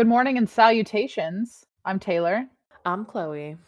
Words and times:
Good 0.00 0.06
morning 0.08 0.38
and 0.38 0.48
salutations. 0.48 1.66
I'm 1.84 1.98
Taylor. 1.98 2.46
I'm 2.86 3.04
Chloe. 3.04 3.58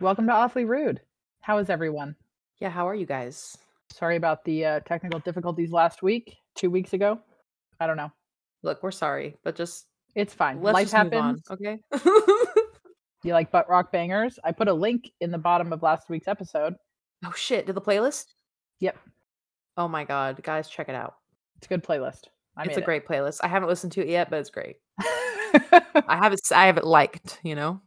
Welcome 0.00 0.24
to 0.28 0.32
Awfully 0.32 0.64
Rude. 0.64 1.00
How 1.40 1.58
is 1.58 1.68
everyone? 1.68 2.14
Yeah, 2.60 2.70
how 2.70 2.88
are 2.88 2.94
you 2.94 3.06
guys? 3.06 3.58
Sorry 3.90 4.14
about 4.14 4.44
the 4.44 4.64
uh, 4.64 4.80
technical 4.86 5.18
difficulties 5.18 5.72
last 5.72 6.00
week, 6.00 6.36
two 6.54 6.70
weeks 6.70 6.92
ago. 6.92 7.18
I 7.80 7.88
don't 7.88 7.96
know. 7.96 8.12
Look, 8.62 8.84
we're 8.84 8.92
sorry, 8.92 9.36
but 9.42 9.56
just 9.56 9.88
It's 10.14 10.32
fine. 10.32 10.62
let's 10.62 10.74
Life 10.74 10.92
just 10.92 11.04
move 11.06 11.14
on, 11.14 11.40
happens. 11.40 11.50
okay? 11.50 11.78
You 13.24 13.32
like 13.32 13.50
butt 13.50 13.68
rock 13.68 13.90
bangers? 13.90 14.38
I 14.44 14.52
put 14.52 14.68
a 14.68 14.72
link 14.72 15.10
in 15.20 15.32
the 15.32 15.38
bottom 15.38 15.72
of 15.72 15.82
last 15.82 16.08
week's 16.08 16.28
episode. 16.28 16.76
oh 17.24 17.32
shit, 17.34 17.66
did 17.66 17.74
the 17.74 17.80
playlist? 17.80 18.26
Yep. 18.78 18.96
Oh 19.76 19.88
my 19.88 20.04
god, 20.04 20.40
guys, 20.44 20.68
check 20.68 20.88
it 20.88 20.94
out. 20.94 21.14
It's 21.56 21.66
a 21.66 21.68
good 21.68 21.82
playlist. 21.82 22.28
I 22.56 22.62
it's 22.62 22.76
a 22.76 22.80
great 22.80 23.08
playlist. 23.08 23.40
I 23.42 23.48
haven't 23.48 23.68
listened 23.68 23.90
to 23.94 24.02
it 24.02 24.08
yet, 24.08 24.30
but 24.30 24.38
it's 24.38 24.50
great. 24.50 24.76
I 26.06 26.16
have 26.16 26.32
it. 26.32 26.40
I 26.52 26.66
have 26.66 26.78
it 26.78 26.84
liked. 26.84 27.38
You 27.42 27.54
know, 27.54 27.80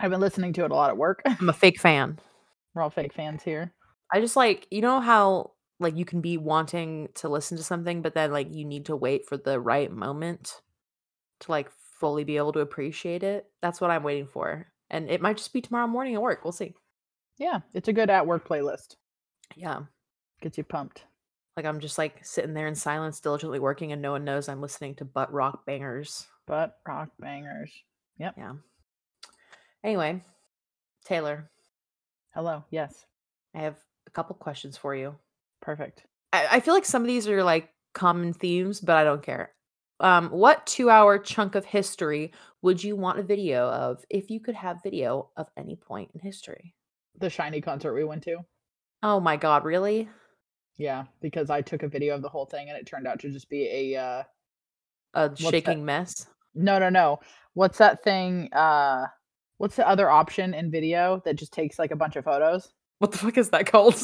I've 0.00 0.10
been 0.10 0.20
listening 0.20 0.52
to 0.54 0.64
it 0.64 0.70
a 0.70 0.74
lot 0.74 0.90
at 0.90 0.96
work. 0.96 1.22
I'm 1.24 1.48
a 1.48 1.52
fake 1.52 1.80
fan. 1.80 2.18
We're 2.74 2.82
all 2.82 2.90
fake 2.90 3.12
fans 3.12 3.42
here. 3.42 3.72
I 4.12 4.20
just 4.20 4.36
like 4.36 4.66
you 4.70 4.80
know 4.80 5.00
how 5.00 5.52
like 5.80 5.96
you 5.96 6.04
can 6.04 6.20
be 6.20 6.38
wanting 6.38 7.08
to 7.16 7.28
listen 7.28 7.56
to 7.56 7.62
something, 7.64 8.02
but 8.02 8.14
then 8.14 8.32
like 8.32 8.52
you 8.52 8.64
need 8.64 8.86
to 8.86 8.96
wait 8.96 9.26
for 9.26 9.36
the 9.36 9.60
right 9.60 9.90
moment 9.90 10.60
to 11.40 11.50
like 11.50 11.70
fully 12.00 12.24
be 12.24 12.36
able 12.36 12.52
to 12.52 12.60
appreciate 12.60 13.22
it. 13.22 13.46
That's 13.62 13.80
what 13.80 13.90
I'm 13.90 14.02
waiting 14.02 14.26
for, 14.26 14.66
and 14.90 15.10
it 15.10 15.20
might 15.22 15.36
just 15.38 15.52
be 15.52 15.60
tomorrow 15.60 15.86
morning 15.86 16.14
at 16.14 16.22
work. 16.22 16.44
We'll 16.44 16.52
see. 16.52 16.74
Yeah, 17.38 17.60
it's 17.72 17.88
a 17.88 17.92
good 17.92 18.10
at 18.10 18.26
work 18.26 18.46
playlist. 18.48 18.96
Yeah. 19.56 19.80
Gets 20.40 20.58
you 20.58 20.64
pumped. 20.64 21.04
Like 21.56 21.66
I'm 21.66 21.80
just 21.80 21.98
like 21.98 22.24
sitting 22.24 22.54
there 22.54 22.66
in 22.66 22.74
silence, 22.74 23.20
diligently 23.20 23.60
working, 23.60 23.92
and 23.92 24.02
no 24.02 24.12
one 24.12 24.24
knows 24.24 24.48
I'm 24.48 24.60
listening 24.60 24.94
to 24.96 25.04
butt 25.04 25.32
rock 25.32 25.64
bangers. 25.66 26.26
Butt 26.46 26.76
rock 26.86 27.10
bangers. 27.18 27.72
Yep. 28.18 28.34
Yeah. 28.36 28.52
Anyway, 29.82 30.22
Taylor, 31.04 31.50
Hello. 32.34 32.64
Yes. 32.70 33.06
I 33.54 33.60
have 33.60 33.76
a 34.08 34.10
couple 34.10 34.34
questions 34.34 34.76
for 34.76 34.92
you. 34.94 35.14
Perfect. 35.62 36.04
I, 36.32 36.48
I 36.52 36.60
feel 36.60 36.74
like 36.74 36.84
some 36.84 37.02
of 37.02 37.06
these 37.06 37.28
are 37.28 37.44
like 37.44 37.68
common 37.94 38.32
themes, 38.32 38.80
but 38.80 38.96
I 38.96 39.04
don't 39.04 39.22
care. 39.22 39.52
Um, 40.00 40.30
what 40.30 40.66
two 40.66 40.90
hour 40.90 41.16
chunk 41.18 41.54
of 41.54 41.64
history 41.64 42.32
would 42.60 42.82
you 42.82 42.96
want 42.96 43.20
a 43.20 43.22
video 43.22 43.68
of 43.68 44.04
if 44.10 44.30
you 44.30 44.40
could 44.40 44.56
have 44.56 44.82
video 44.82 45.30
of 45.36 45.46
any 45.56 45.76
point 45.76 46.10
in 46.12 46.20
history? 46.20 46.74
The 47.20 47.28
SHINee 47.28 47.62
concert 47.62 47.94
we 47.94 48.02
went 48.02 48.24
to. 48.24 48.38
Oh 49.04 49.20
my 49.20 49.36
god, 49.36 49.64
really? 49.64 50.08
Yeah, 50.76 51.04
because 51.22 51.50
I 51.50 51.62
took 51.62 51.84
a 51.84 51.88
video 51.88 52.16
of 52.16 52.22
the 52.22 52.28
whole 52.28 52.46
thing 52.46 52.68
and 52.68 52.76
it 52.76 52.84
turned 52.84 53.06
out 53.06 53.20
to 53.20 53.30
just 53.30 53.48
be 53.48 53.94
a 53.94 54.00
uh 54.00 54.22
A 55.14 55.28
that? 55.28 55.38
shaking 55.38 55.84
mess. 55.84 56.26
No 56.54 56.78
no 56.78 56.88
no. 56.88 57.20
What's 57.54 57.78
that 57.78 58.02
thing? 58.02 58.52
Uh 58.52 59.06
what's 59.58 59.76
the 59.76 59.88
other 59.88 60.10
option 60.10 60.54
in 60.54 60.70
video 60.70 61.22
that 61.24 61.36
just 61.36 61.52
takes 61.52 61.78
like 61.78 61.90
a 61.90 61.96
bunch 61.96 62.16
of 62.16 62.24
photos? 62.24 62.72
What 62.98 63.12
the 63.12 63.18
fuck 63.18 63.38
is 63.38 63.50
that 63.50 63.66
called? 63.66 63.96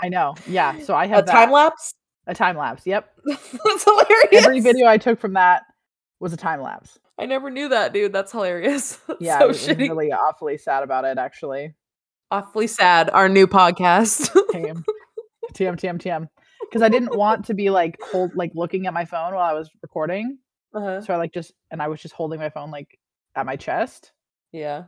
I 0.00 0.08
know. 0.08 0.34
Yeah. 0.46 0.80
So 0.80 0.94
I 0.94 1.06
have 1.08 1.24
a 1.24 1.30
time 1.30 1.50
lapse? 1.50 1.94
a 2.26 2.34
time 2.34 2.56
lapse. 2.56 2.86
Yep. 2.86 3.10
That's 3.26 3.84
hilarious. 3.84 4.44
Every 4.44 4.60
video 4.60 4.86
I 4.86 4.98
took 4.98 5.18
from 5.20 5.34
that 5.34 5.62
was 6.20 6.32
a 6.32 6.36
time 6.36 6.60
lapse. 6.60 6.98
I 7.18 7.26
never 7.26 7.50
knew 7.50 7.68
that, 7.68 7.92
dude. 7.92 8.12
That's 8.12 8.32
hilarious. 8.32 8.96
That's 9.08 9.20
Yeah, 9.20 9.38
so 9.38 9.48
was 9.48 9.68
really 9.68 10.12
awfully 10.12 10.58
sad 10.58 10.82
about 10.82 11.04
it 11.04 11.18
actually. 11.18 11.74
Awfully 12.30 12.66
sad. 12.66 13.10
Our 13.10 13.28
new 13.28 13.46
podcast. 13.46 14.30
TM 14.52 14.82
TM 15.54 15.76
TM 15.76 15.98
TM. 15.98 16.26
Because 16.62 16.82
I 16.82 16.88
didn't 16.88 17.16
want 17.16 17.46
to 17.46 17.54
be 17.54 17.70
like 17.70 17.98
hold 18.00 18.34
like 18.34 18.52
looking 18.54 18.86
at 18.86 18.94
my 18.94 19.04
phone 19.04 19.34
while 19.34 19.44
I 19.44 19.52
was 19.52 19.68
recording. 19.82 20.38
Uh-huh. 20.74 21.00
So 21.02 21.14
I 21.14 21.16
like 21.16 21.32
just 21.32 21.52
and 21.70 21.82
I 21.82 21.88
was 21.88 22.00
just 22.00 22.14
holding 22.14 22.40
my 22.40 22.50
phone 22.50 22.70
like 22.70 22.98
at 23.36 23.46
my 23.46 23.56
chest. 23.56 24.12
Yeah. 24.52 24.84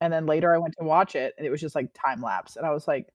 And 0.00 0.12
then 0.12 0.26
later 0.26 0.54
I 0.54 0.58
went 0.58 0.74
to 0.78 0.84
watch 0.84 1.14
it 1.14 1.34
and 1.38 1.46
it 1.46 1.50
was 1.50 1.60
just 1.60 1.74
like 1.74 1.90
time 1.94 2.20
lapse. 2.20 2.56
And 2.56 2.66
I 2.66 2.70
was 2.70 2.86
like, 2.86 3.08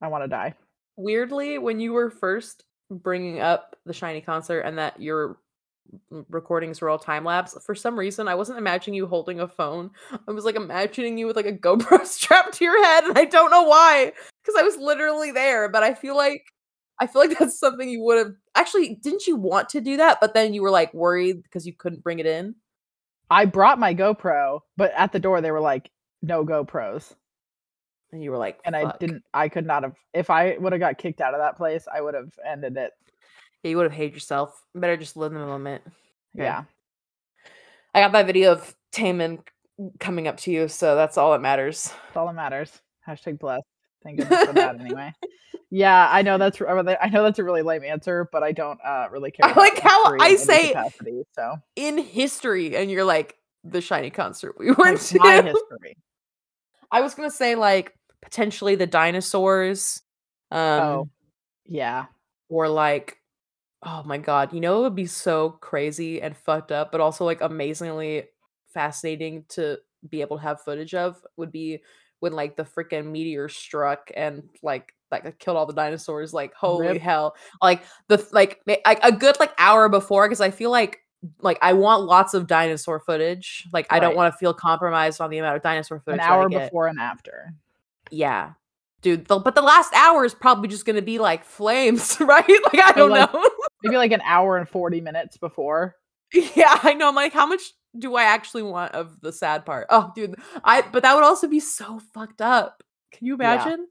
I 0.00 0.08
want 0.08 0.24
to 0.24 0.28
die. 0.28 0.54
Weirdly, 0.96 1.58
when 1.58 1.80
you 1.80 1.92
were 1.92 2.10
first 2.10 2.64
bringing 2.90 3.40
up 3.40 3.76
the 3.86 3.92
SHINee 3.92 4.24
concert 4.24 4.60
and 4.60 4.78
that 4.78 5.00
your 5.00 5.38
recordings 6.28 6.80
were 6.80 6.88
all 6.88 6.98
time 6.98 7.24
lapse, 7.24 7.56
for 7.64 7.74
some 7.74 7.98
reason 7.98 8.28
I 8.28 8.34
wasn't 8.34 8.58
imagining 8.58 8.96
you 8.96 9.06
holding 9.06 9.40
a 9.40 9.48
phone. 9.48 9.90
I 10.26 10.30
was 10.30 10.44
like 10.44 10.56
imagining 10.56 11.18
you 11.18 11.26
with 11.26 11.36
like 11.36 11.46
a 11.46 11.52
GoPro 11.58 12.04
strapped 12.06 12.54
to 12.54 12.64
your 12.64 12.82
head, 12.82 13.04
and 13.04 13.18
I 13.18 13.24
don't 13.24 13.50
know 13.50 13.64
why, 13.64 14.12
because 14.42 14.58
I 14.58 14.62
was 14.62 14.76
literally 14.76 15.32
there. 15.32 15.68
But 15.68 15.82
I 15.82 15.94
feel 15.94 16.16
like 16.16 16.44
I 17.00 17.06
feel 17.06 17.22
like 17.22 17.38
that's 17.38 17.58
something 17.58 17.88
you 17.88 18.02
would 18.02 18.18
have 18.18 18.34
actually. 18.62 18.94
Didn't 18.94 19.26
you 19.26 19.36
want 19.36 19.68
to 19.70 19.80
do 19.80 19.96
that? 19.96 20.18
But 20.20 20.34
then 20.34 20.54
you 20.54 20.62
were 20.62 20.70
like 20.70 20.94
worried 20.94 21.42
because 21.42 21.66
you 21.66 21.72
couldn't 21.72 22.02
bring 22.02 22.20
it 22.20 22.26
in. 22.26 22.54
I 23.28 23.44
brought 23.44 23.78
my 23.78 23.94
GoPro, 23.94 24.60
but 24.76 24.92
at 24.96 25.12
the 25.12 25.18
door 25.18 25.40
they 25.40 25.50
were 25.50 25.60
like, 25.60 25.90
no 26.22 26.44
GoPros. 26.44 27.14
And 28.12 28.22
you 28.22 28.30
were 28.30 28.38
like, 28.38 28.60
And 28.64 28.76
I 28.76 28.92
didn't 29.00 29.24
I 29.34 29.48
could 29.48 29.66
not 29.66 29.82
have 29.82 29.94
if 30.14 30.30
I 30.30 30.56
would 30.58 30.72
have 30.72 30.80
got 30.80 30.98
kicked 30.98 31.20
out 31.20 31.34
of 31.34 31.40
that 31.40 31.56
place, 31.56 31.86
I 31.92 32.00
would 32.00 32.14
have 32.14 32.30
ended 32.46 32.76
it. 32.76 32.92
Yeah, 33.62 33.70
you 33.70 33.76
would 33.76 33.84
have 33.84 33.92
hated 33.92 34.14
yourself. 34.14 34.62
Better 34.74 34.96
just 34.96 35.16
live 35.16 35.32
in 35.32 35.40
the 35.40 35.46
moment. 35.46 35.82
Okay. 36.36 36.44
Yeah. 36.44 36.64
I 37.94 38.00
got 38.00 38.12
that 38.12 38.26
video 38.26 38.52
of 38.52 38.74
Taemin 38.92 39.38
coming 39.98 40.28
up 40.28 40.36
to 40.38 40.50
you, 40.50 40.68
so 40.68 40.94
that's 40.94 41.18
all 41.18 41.32
that 41.32 41.40
matters. 41.40 41.92
That's 42.06 42.16
all 42.16 42.26
that 42.26 42.34
matters. 42.34 42.80
Hashtag 43.06 43.38
blessed. 43.38 43.64
Thank 44.02 44.18
goodness 44.18 44.44
for 44.44 44.52
that 44.54 44.80
anyway. 44.80 45.12
Yeah, 45.74 46.06
I 46.10 46.20
know 46.20 46.36
that's 46.36 46.60
I 46.60 47.08
know 47.08 47.22
that's 47.22 47.38
a 47.38 47.44
really 47.44 47.62
lame 47.62 47.82
answer, 47.82 48.28
but 48.30 48.42
I 48.42 48.52
don't 48.52 48.78
uh, 48.84 49.06
really 49.10 49.30
care. 49.30 49.48
I 49.48 49.54
like 49.54 49.78
how 49.78 50.18
I 50.20 50.36
say- 50.36 50.68
capacity, 50.68 51.22
so 51.34 51.56
In 51.76 51.96
history, 51.96 52.76
and 52.76 52.90
you're 52.90 53.04
like 53.04 53.36
the 53.64 53.78
SHINee 53.78 54.12
concert 54.12 54.56
we 54.58 54.70
went 54.72 55.00
to. 55.00 55.18
my 55.18 55.36
history. 55.36 55.96
I 56.90 57.00
was 57.00 57.14
gonna 57.14 57.30
say 57.30 57.54
like 57.54 57.94
potentially 58.20 58.74
the 58.74 58.86
dinosaurs, 58.86 60.02
um, 60.50 60.60
oh, 60.60 61.08
yeah. 61.64 62.04
or 62.50 62.68
like, 62.68 63.16
oh 63.82 64.02
my 64.04 64.18
god, 64.18 64.52
you 64.52 64.60
know 64.60 64.80
it 64.80 64.82
would 64.82 64.94
be 64.94 65.06
so 65.06 65.50
crazy 65.62 66.20
and 66.20 66.36
fucked 66.36 66.70
up, 66.70 66.92
but 66.92 67.00
also 67.00 67.24
like 67.24 67.40
amazingly 67.40 68.24
fascinating 68.74 69.46
to 69.48 69.78
be 70.06 70.20
able 70.20 70.36
to 70.36 70.42
have 70.42 70.60
footage 70.60 70.94
of 70.94 71.16
would 71.36 71.50
be 71.50 71.80
when 72.22 72.32
like 72.32 72.54
the 72.56 72.62
freaking 72.62 73.06
meteor 73.10 73.48
struck 73.48 74.12
and 74.14 74.48
like 74.62 74.94
like 75.10 75.38
killed 75.40 75.56
all 75.56 75.66
the 75.66 75.72
dinosaurs. 75.72 76.32
Like 76.32 76.54
holy 76.54 76.86
Rip. 76.86 77.02
hell! 77.02 77.34
Like 77.60 77.82
the 78.06 78.24
like 78.30 78.60
like 78.66 79.00
a 79.02 79.10
good 79.10 79.38
like 79.40 79.52
hour 79.58 79.88
before 79.88 80.28
because 80.28 80.40
I 80.40 80.52
feel 80.52 80.70
like 80.70 81.00
like 81.40 81.58
I 81.60 81.72
want 81.72 82.04
lots 82.04 82.32
of 82.32 82.46
dinosaur 82.46 83.00
footage. 83.00 83.66
Like 83.72 83.88
I 83.90 83.98
don't 83.98 84.14
want 84.14 84.32
to 84.32 84.38
feel 84.38 84.54
compromised 84.54 85.20
on 85.20 85.30
the 85.30 85.38
amount 85.38 85.56
of 85.56 85.62
dinosaur 85.62 85.96
An 85.96 86.02
footage. 86.04 86.20
I 86.20 86.28
hour 86.28 86.48
before 86.48 86.86
and 86.86 87.00
after. 87.00 87.52
Yeah. 88.12 88.52
Dude, 89.00 89.26
the, 89.26 89.40
but 89.40 89.56
the 89.56 89.62
last 89.62 89.92
hour 89.94 90.24
is 90.24 90.32
probably 90.32 90.68
just 90.68 90.86
gonna 90.86 91.02
be 91.02 91.18
like 91.18 91.44
flames, 91.44 92.16
right? 92.20 92.48
Like 92.48 92.84
I 92.84 92.92
don't 92.92 93.10
like- 93.10 93.32
know. 93.32 93.50
Maybe 93.82 93.96
like 93.96 94.12
an 94.12 94.22
hour 94.24 94.58
and 94.58 94.68
40 94.68 95.00
minutes 95.00 95.36
before. 95.38 95.96
yeah, 96.32 96.78
I 96.84 96.94
know. 96.94 97.08
I'm 97.08 97.16
like, 97.16 97.32
how 97.32 97.46
much 97.46 97.72
do 97.98 98.14
I 98.16 98.24
actually 98.24 98.62
want 98.62 98.92
of 98.94 99.20
the 99.20 99.32
sad 99.32 99.64
part? 99.66 99.86
Oh, 99.90 100.12
dude, 100.14 100.34
I. 100.64 100.82
But 100.82 101.02
that 101.02 101.14
would 101.14 101.24
also 101.24 101.48
be 101.48 101.60
so 101.60 102.00
fucked 102.14 102.40
up. 102.40 102.82
Can 103.12 103.26
you 103.26 103.36
Yeah. 103.38 103.54
imagine? 103.54 103.86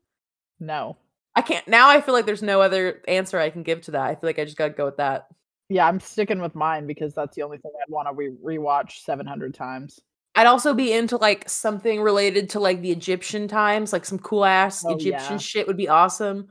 No. 0.60 0.98
I 1.36 1.42
can't. 1.42 1.68
Now 1.68 1.90
I 1.90 2.02
feel 2.02 2.14
like 2.14 2.26
there's 2.26 2.42
no 2.44 2.62
other 2.62 3.02
answer 3.08 3.40
I 3.40 3.50
can 3.50 3.64
give 3.64 3.82
to 3.84 3.92
that. 3.92 4.02
I 4.10 4.16
feel 4.16 4.28
like 4.28 4.40
I 4.40 4.46
just 4.46 4.58
gotta 4.58 4.74
go 4.74 4.86
with 4.86 4.98
that. 4.98 5.28
Yeah, 5.70 5.88
I'm 5.88 6.00
sticking 6.02 6.42
with 6.42 6.56
mine 6.56 6.86
because 6.88 7.14
that's 7.14 7.36
the 7.36 7.44
only 7.44 7.58
thing 7.58 7.72
I'd 7.82 7.90
want 7.92 8.10
to 8.10 8.14
re- 8.14 8.58
rewatch 8.58 9.04
700 9.04 9.54
times. 9.54 10.00
I'd 10.36 10.48
also 10.48 10.74
be 10.74 10.92
into 10.92 11.16
like 11.18 11.48
something 11.50 12.02
related 12.02 12.50
to 12.52 12.60
like 12.60 12.82
the 12.82 12.92
Egyptian 12.92 13.48
times, 13.48 13.94
like 13.94 14.04
some 14.06 14.20
cool 14.20 14.44
ass 14.44 14.84
Oh, 14.86 14.96
Egyptian 14.96 15.34
yeah. 15.34 15.38
shit 15.38 15.68
would 15.68 15.78
be 15.78 15.88
awesome 15.88 16.50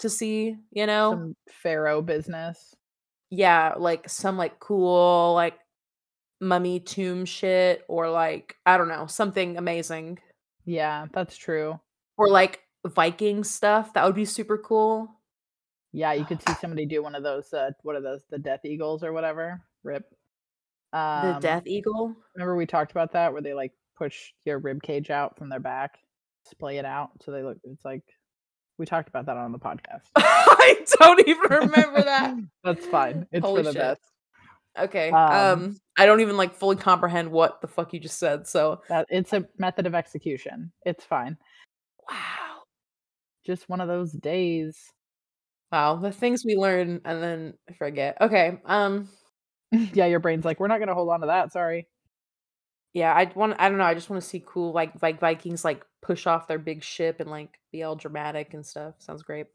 to 0.00 0.10
see. 0.10 0.56
You 0.72 0.86
know? 0.86 1.12
Some 1.12 1.36
pharaoh 1.62 2.02
business. 2.02 2.74
yeah, 3.30 3.74
like 3.78 4.08
some 4.10 4.36
like 4.36 4.58
cool 4.60 5.32
like 5.34 5.54
mummy 6.40 6.80
tomb 6.80 7.24
shit 7.24 7.84
or 7.88 8.10
like 8.10 8.56
I 8.66 8.76
don't 8.76 8.88
know, 8.88 9.06
something 9.06 9.56
amazing. 9.56 10.18
Yeah, 10.64 11.06
that's 11.12 11.36
true. 11.36 11.80
Or 12.16 12.28
like 12.28 12.60
Viking 12.86 13.44
stuff. 13.44 13.92
That 13.94 14.04
would 14.04 14.14
be 14.14 14.24
super 14.24 14.58
cool. 14.58 15.08
Yeah, 15.92 16.12
you 16.12 16.24
could 16.24 16.42
see 16.46 16.54
somebody 16.60 16.86
do 16.86 17.02
one 17.02 17.14
of 17.14 17.22
those. 17.22 17.52
Uh, 17.52 17.70
what 17.82 17.96
are 17.96 18.02
those? 18.02 18.22
The 18.30 18.38
Death 18.38 18.64
Eagles 18.64 19.02
or 19.02 19.12
whatever. 19.12 19.62
Rip. 19.82 20.04
Um, 20.92 21.34
the 21.34 21.38
Death 21.40 21.66
Eagle. 21.66 22.14
Remember 22.34 22.56
we 22.56 22.66
talked 22.66 22.90
about 22.90 23.12
that 23.12 23.32
where 23.32 23.42
they 23.42 23.54
like 23.54 23.72
push 23.96 24.32
your 24.44 24.58
rib 24.58 24.82
cage 24.82 25.10
out 25.10 25.36
from 25.38 25.48
their 25.48 25.60
back, 25.60 25.98
splay 26.46 26.78
it 26.78 26.84
out, 26.84 27.10
so 27.22 27.30
they 27.30 27.42
look. 27.42 27.58
It's 27.64 27.84
like 27.84 28.02
we 28.78 28.86
talked 28.86 29.08
about 29.08 29.26
that 29.26 29.36
on 29.36 29.52
the 29.52 29.58
podcast. 29.58 30.06
I 30.16 30.76
don't 30.98 31.26
even 31.26 31.50
remember 31.50 32.02
that. 32.02 32.36
That's 32.64 32.86
fine. 32.86 33.26
It's 33.32 33.44
Holy 33.44 33.62
for 33.62 33.64
the 33.64 33.72
shit. 33.72 33.80
best. 33.80 34.00
Okay. 34.78 35.10
Um, 35.10 35.62
Um, 35.62 35.80
I 35.96 36.06
don't 36.06 36.20
even 36.20 36.36
like 36.36 36.54
fully 36.54 36.76
comprehend 36.76 37.30
what 37.30 37.60
the 37.60 37.66
fuck 37.68 37.92
you 37.92 38.00
just 38.00 38.18
said. 38.18 38.46
So 38.46 38.82
That 38.88 39.06
it's 39.10 39.32
a 39.32 39.46
method 39.58 39.86
of 39.86 39.94
execution. 39.94 40.72
It's 40.84 41.04
fine. 41.04 41.36
wow. 42.08 42.62
Just 43.46 43.68
one 43.68 43.80
of 43.80 43.88
those 43.88 44.12
days. 44.12 44.76
Wow, 45.72 45.96
the 45.96 46.12
things 46.12 46.44
we 46.44 46.56
learn 46.56 47.00
and 47.04 47.22
then 47.22 47.54
forget. 47.78 48.16
Okay. 48.20 48.60
Um 48.64 49.08
yeah, 49.72 50.06
your 50.06 50.20
brain's 50.20 50.44
like, 50.44 50.60
we're 50.60 50.68
not 50.68 50.78
gonna 50.80 50.94
hold 50.94 51.10
on 51.10 51.20
to 51.20 51.26
that. 51.26 51.52
Sorry. 51.52 51.88
Yeah, 52.94 53.12
I 53.14 53.30
want 53.34 53.54
I 53.58 53.68
don't 53.68 53.78
know, 53.78 53.84
I 53.84 53.94
just 53.94 54.10
wanna 54.10 54.20
see 54.22 54.42
cool, 54.46 54.72
like, 54.72 55.00
like, 55.02 55.20
Vikings, 55.20 55.64
like, 55.64 55.84
push 56.02 56.26
off 56.26 56.48
their 56.48 56.58
big 56.58 56.82
ship 56.82 57.20
and, 57.20 57.30
like, 57.30 57.58
be 57.72 57.82
all 57.82 57.96
dramatic 57.96 58.54
and 58.54 58.64
stuff. 58.64 58.94
Sounds 58.98 59.22
great. 59.22 59.46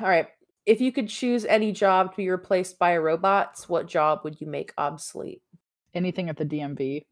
Alright. 0.00 0.28
If 0.66 0.80
you 0.80 0.92
could 0.92 1.08
choose 1.08 1.44
any 1.44 1.72
job 1.72 2.12
to 2.12 2.16
be 2.16 2.30
replaced 2.30 2.78
by 2.78 2.96
robots, 2.96 3.68
what 3.68 3.86
job 3.86 4.20
would 4.24 4.40
you 4.40 4.46
make 4.46 4.72
obsolete? 4.78 5.42
Anything 5.92 6.28
at 6.28 6.36
the 6.36 6.46
DMV. 6.46 7.04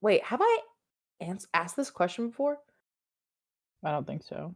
Wait, 0.00 0.22
have 0.24 0.40
I 0.42 0.58
ans 1.20 1.46
asked 1.52 1.76
this 1.76 1.90
question 1.90 2.28
before? 2.28 2.58
I 3.84 3.90
don't 3.90 4.06
think 4.06 4.22
so. 4.22 4.54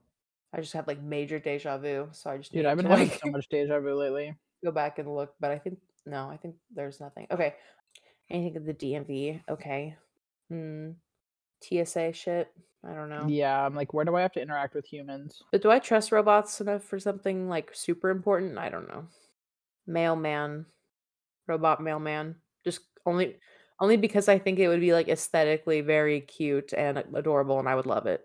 I 0.52 0.60
just 0.60 0.72
have, 0.72 0.86
like, 0.86 1.02
major 1.02 1.38
deja 1.38 1.78
vu, 1.78 2.08
so 2.12 2.30
I 2.30 2.38
just 2.38 2.52
Dude, 2.52 2.62
need 2.62 2.68
I've 2.68 2.76
been 2.76 2.86
to, 2.86 2.90
having 2.90 3.08
like 3.08 3.20
so 3.22 3.30
much 3.30 3.48
deja 3.48 3.80
vu 3.80 3.94
lately. 3.94 4.34
go 4.64 4.70
back 4.70 4.98
and 4.98 5.14
look, 5.14 5.34
but 5.40 5.50
I 5.50 5.58
think 5.58 5.78
no, 6.06 6.28
I 6.28 6.36
think 6.36 6.56
there's 6.74 7.00
nothing. 7.00 7.26
Okay. 7.30 7.54
Anything 8.30 8.56
at 8.56 8.66
the 8.66 8.74
DMV. 8.74 9.42
Okay. 9.48 9.96
Hmm. 10.48 10.90
TSA 11.62 12.12
shit. 12.12 12.52
I 12.88 12.94
don't 12.94 13.10
know. 13.10 13.26
Yeah, 13.28 13.64
I'm 13.64 13.74
like, 13.74 13.92
where 13.92 14.04
do 14.04 14.16
I 14.16 14.22
have 14.22 14.32
to 14.32 14.42
interact 14.42 14.74
with 14.74 14.86
humans? 14.86 15.42
But 15.52 15.62
do 15.62 15.70
I 15.70 15.78
trust 15.78 16.12
robots 16.12 16.60
enough 16.60 16.82
for 16.82 16.98
something 16.98 17.48
like 17.48 17.70
super 17.74 18.10
important? 18.10 18.58
I 18.58 18.70
don't 18.70 18.88
know. 18.88 19.04
Mailman. 19.86 20.66
Robot 21.46 21.82
mailman. 21.82 22.36
Just 22.64 22.80
only 23.04 23.36
only 23.80 23.96
because 23.96 24.28
I 24.28 24.38
think 24.38 24.58
it 24.58 24.68
would 24.68 24.80
be 24.80 24.92
like 24.92 25.08
aesthetically 25.08 25.80
very 25.80 26.20
cute 26.20 26.72
and 26.72 27.02
adorable 27.14 27.58
and 27.58 27.68
I 27.68 27.74
would 27.74 27.86
love 27.86 28.06
it. 28.06 28.24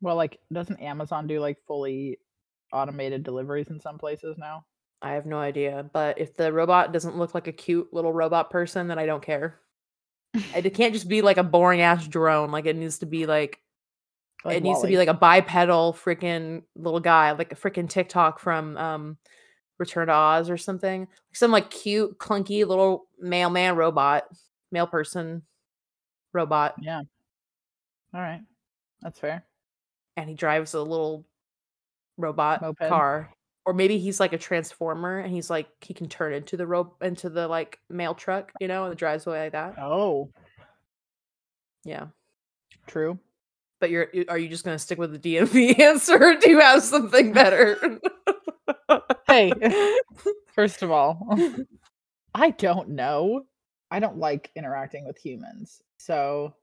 Well, 0.00 0.16
like, 0.16 0.38
doesn't 0.52 0.80
Amazon 0.80 1.26
do 1.26 1.40
like 1.40 1.58
fully 1.66 2.18
automated 2.72 3.22
deliveries 3.22 3.68
in 3.68 3.80
some 3.80 3.98
places 3.98 4.36
now? 4.38 4.64
I 5.02 5.12
have 5.12 5.26
no 5.26 5.38
idea, 5.38 5.88
but 5.92 6.18
if 6.18 6.36
the 6.36 6.52
robot 6.52 6.92
doesn't 6.92 7.16
look 7.18 7.34
like 7.34 7.46
a 7.46 7.52
cute 7.52 7.92
little 7.92 8.12
robot 8.12 8.50
person, 8.50 8.88
then 8.88 8.98
I 8.98 9.06
don't 9.06 9.22
care. 9.22 9.60
It 10.34 10.74
can't 10.74 10.92
just 10.92 11.08
be 11.08 11.22
like 11.22 11.36
a 11.36 11.44
boring 11.44 11.80
ass 11.80 12.06
drone. 12.06 12.50
Like 12.50 12.66
it 12.66 12.76
needs 12.76 12.98
to 12.98 13.06
be 13.06 13.26
like 13.26 13.60
Like 14.44 14.58
it 14.58 14.62
needs 14.62 14.82
to 14.82 14.86
be 14.86 14.98
like 14.98 15.08
a 15.08 15.14
bipedal 15.14 15.94
freaking 15.94 16.62
little 16.76 17.00
guy, 17.00 17.32
like 17.32 17.52
a 17.52 17.56
freaking 17.56 17.88
Tik-Tok 17.88 18.38
from 18.38 18.76
um 18.76 19.16
Return 19.78 20.06
to 20.06 20.12
Oz 20.12 20.50
or 20.50 20.56
something. 20.56 21.08
Some 21.32 21.50
like 21.50 21.70
cute, 21.70 22.18
clunky 22.18 22.66
little 22.66 23.06
mailman 23.18 23.74
robot, 23.74 24.24
mail 24.70 24.86
person 24.86 25.42
robot. 26.32 26.74
Yeah. 26.80 27.02
All 28.14 28.20
right. 28.20 28.42
That's 29.02 29.18
fair. 29.18 29.44
And 30.16 30.28
he 30.28 30.34
drives 30.36 30.74
a 30.74 30.82
little 30.82 31.26
robot 32.16 32.62
Moped. 32.62 32.88
car. 32.88 33.30
Or 33.66 33.72
maybe 33.72 33.98
he's 33.98 34.20
like 34.20 34.32
a 34.34 34.38
transformer 34.38 35.18
and 35.20 35.32
he's 35.32 35.48
like 35.48 35.68
he 35.80 35.94
can 35.94 36.08
turn 36.08 36.34
into 36.34 36.56
the 36.56 36.66
rope 36.66 37.02
into 37.02 37.30
the 37.30 37.48
like 37.48 37.78
mail 37.88 38.14
truck, 38.14 38.52
you 38.60 38.68
know, 38.68 38.84
and 38.84 38.92
it 38.92 38.98
drives 38.98 39.26
away 39.26 39.44
like 39.44 39.52
that. 39.52 39.78
Oh, 39.78 40.30
Yeah. 41.84 42.08
true. 42.86 43.18
But 43.80 43.90
you're 43.90 44.08
are 44.28 44.38
you 44.38 44.48
just 44.48 44.64
gonna 44.64 44.78
stick 44.78 44.98
with 44.98 45.12
the 45.12 45.18
DMV 45.36 45.78
answer 45.80 46.22
or 46.22 46.34
do 46.36 46.50
you 46.50 46.60
have 46.60 46.82
something 46.82 47.32
better? 47.32 47.98
Hey, 49.26 49.52
first 50.54 50.82
of 50.82 50.90
all, 50.90 51.18
I 52.34 52.50
don't 52.50 52.90
know. 52.90 53.46
I 53.90 53.98
don't 54.00 54.18
like 54.18 54.50
interacting 54.56 55.06
with 55.06 55.16
humans. 55.18 55.82
So 55.98 56.54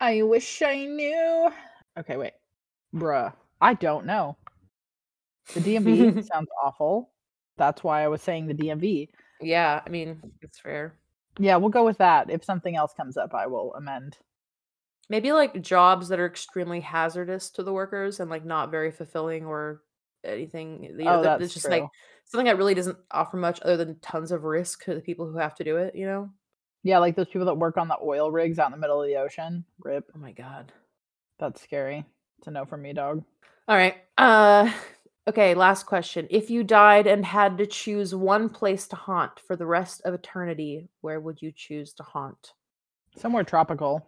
I 0.00 0.22
wish 0.22 0.62
I 0.62 0.84
knew. 0.84 1.50
Okay, 1.98 2.16
wait. 2.16 2.32
Bruh. 2.94 3.32
I 3.60 3.74
don't 3.74 4.04
know. 4.06 4.36
The 5.54 5.60
DMV 5.60 6.24
sounds 6.32 6.48
awful. 6.64 7.10
That's 7.56 7.82
why 7.82 8.02
I 8.02 8.08
was 8.08 8.22
saying 8.22 8.46
the 8.46 8.54
DMV. 8.54 9.08
yeah, 9.40 9.80
I 9.84 9.88
mean, 9.88 10.20
it's 10.42 10.58
fair. 10.58 10.94
Yeah, 11.38 11.56
we'll 11.56 11.70
go 11.70 11.84
with 11.84 11.98
that. 11.98 12.30
If 12.30 12.44
something 12.44 12.76
else 12.76 12.92
comes 12.94 13.16
up, 13.16 13.34
I 13.34 13.46
will 13.46 13.74
amend. 13.74 14.18
Maybe 15.08 15.32
like 15.32 15.62
jobs 15.62 16.08
that 16.08 16.18
are 16.18 16.26
extremely 16.26 16.80
hazardous 16.80 17.50
to 17.50 17.62
the 17.62 17.72
workers 17.72 18.20
and 18.20 18.30
like 18.30 18.44
not 18.44 18.70
very 18.70 18.90
fulfilling 18.90 19.46
or 19.46 19.82
anything. 20.24 20.82
You 20.84 21.04
know, 21.04 21.20
Oh, 21.20 21.22
that's 21.22 21.44
it's 21.44 21.54
just 21.54 21.68
like 21.68 21.84
something 22.24 22.46
that 22.46 22.58
really 22.58 22.74
doesn't 22.74 22.98
offer 23.10 23.36
much 23.36 23.60
other 23.62 23.76
than 23.76 23.98
tons 24.00 24.32
of 24.32 24.44
risk 24.44 24.84
to 24.84 24.94
the 24.94 25.00
people 25.00 25.30
who 25.30 25.38
have 25.38 25.54
to 25.56 25.64
do 25.64 25.76
it, 25.76 25.94
you 25.94 26.06
know? 26.06 26.30
Yeah, 26.82 26.98
like 26.98 27.16
those 27.16 27.28
people 27.28 27.46
that 27.46 27.54
work 27.54 27.76
on 27.76 27.88
the 27.88 27.98
oil 28.02 28.30
rigs 28.30 28.58
out 28.58 28.66
in 28.66 28.72
the 28.72 28.78
middle 28.78 29.00
of 29.00 29.08
the 29.08 29.16
ocean. 29.16 29.64
Rip. 29.80 30.10
Oh 30.14 30.18
my 30.18 30.32
god. 30.32 30.72
That's 31.38 31.62
scary. 31.62 32.04
A 32.46 32.50
no 32.50 32.64
from 32.64 32.82
me, 32.82 32.92
dog. 32.92 33.24
All 33.68 33.76
right. 33.76 33.96
Uh 34.18 34.70
okay, 35.28 35.54
last 35.54 35.84
question. 35.86 36.26
If 36.30 36.50
you 36.50 36.62
died 36.64 37.06
and 37.06 37.24
had 37.24 37.58
to 37.58 37.66
choose 37.66 38.14
one 38.14 38.48
place 38.48 38.86
to 38.88 38.96
haunt 38.96 39.40
for 39.40 39.56
the 39.56 39.66
rest 39.66 40.02
of 40.04 40.14
eternity, 40.14 40.88
where 41.00 41.20
would 41.20 41.42
you 41.42 41.52
choose 41.54 41.92
to 41.94 42.02
haunt? 42.02 42.52
Somewhere 43.16 43.44
tropical. 43.44 44.06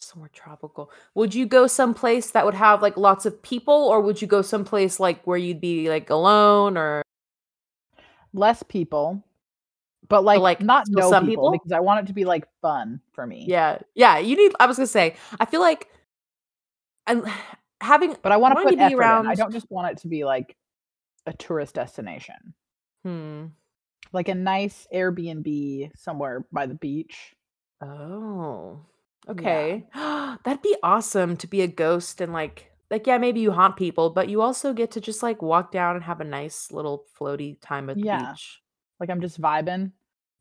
Somewhere 0.00 0.30
tropical. 0.32 0.90
Would 1.14 1.34
you 1.34 1.46
go 1.46 1.66
someplace 1.66 2.30
that 2.32 2.44
would 2.44 2.54
have 2.54 2.82
like 2.82 2.96
lots 2.96 3.26
of 3.26 3.42
people 3.42 3.74
or 3.74 4.00
would 4.00 4.20
you 4.20 4.28
go 4.28 4.42
someplace 4.42 5.00
like 5.00 5.26
where 5.26 5.38
you'd 5.38 5.60
be 5.60 5.88
like 5.88 6.10
alone 6.10 6.76
or 6.76 7.02
Less 8.36 8.62
people. 8.62 9.24
But 10.08 10.22
like, 10.22 10.40
like, 10.40 10.60
not 10.60 10.86
no 10.88 11.10
some 11.10 11.26
people, 11.26 11.50
people? 11.50 11.52
because 11.52 11.72
I 11.72 11.80
want 11.80 12.04
it 12.04 12.06
to 12.08 12.12
be 12.12 12.24
like 12.24 12.46
fun 12.62 13.00
for 13.12 13.26
me. 13.26 13.46
Yeah. 13.48 13.78
Yeah, 13.94 14.18
you 14.18 14.36
need 14.36 14.52
I 14.60 14.66
was 14.66 14.76
going 14.76 14.86
to 14.86 14.92
say, 14.92 15.16
I 15.40 15.46
feel 15.46 15.60
like 15.60 15.88
and 17.06 17.24
having 17.80 18.16
But 18.22 18.32
I 18.32 18.36
want 18.36 18.58
to 18.58 18.62
put 18.64 18.78
effort 18.78 19.02
in. 19.02 19.26
I 19.26 19.34
don't 19.34 19.52
just 19.52 19.70
want 19.70 19.92
it 19.92 19.98
to 20.02 20.08
be 20.08 20.24
like 20.24 20.56
a 21.26 21.32
tourist 21.32 21.74
destination. 21.74 22.54
hmm. 23.04 23.46
Like 24.12 24.28
a 24.28 24.34
nice 24.34 24.86
Airbnb 24.94 25.90
somewhere 25.96 26.46
by 26.52 26.66
the 26.66 26.74
beach. 26.76 27.34
Oh. 27.82 28.80
Yeah. 29.28 29.32
Okay. 29.32 29.84
That'd 30.44 30.62
be 30.62 30.76
awesome 30.82 31.36
to 31.38 31.46
be 31.46 31.62
a 31.62 31.66
ghost 31.66 32.20
and 32.20 32.32
like 32.32 32.70
like 32.90 33.06
yeah, 33.06 33.18
maybe 33.18 33.40
you 33.40 33.50
haunt 33.50 33.76
people, 33.76 34.10
but 34.10 34.28
you 34.28 34.40
also 34.40 34.72
get 34.72 34.92
to 34.92 35.00
just 35.00 35.22
like 35.22 35.42
walk 35.42 35.72
down 35.72 35.96
and 35.96 36.04
have 36.04 36.20
a 36.20 36.24
nice 36.24 36.70
little 36.70 37.04
floaty 37.18 37.58
time 37.60 37.90
at 37.90 37.96
the 38.00 38.06
Yeah. 38.06 38.30
beach. 38.30 38.60
Like 39.00 39.10
I'm 39.10 39.20
just 39.20 39.40
vibing, 39.40 39.92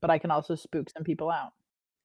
but 0.02 0.12
I 0.12 0.20
can 0.20 0.30
also 0.32 0.56
spook 0.56 0.90
some 0.92 1.04
people 1.04 1.32
out. 1.32 1.54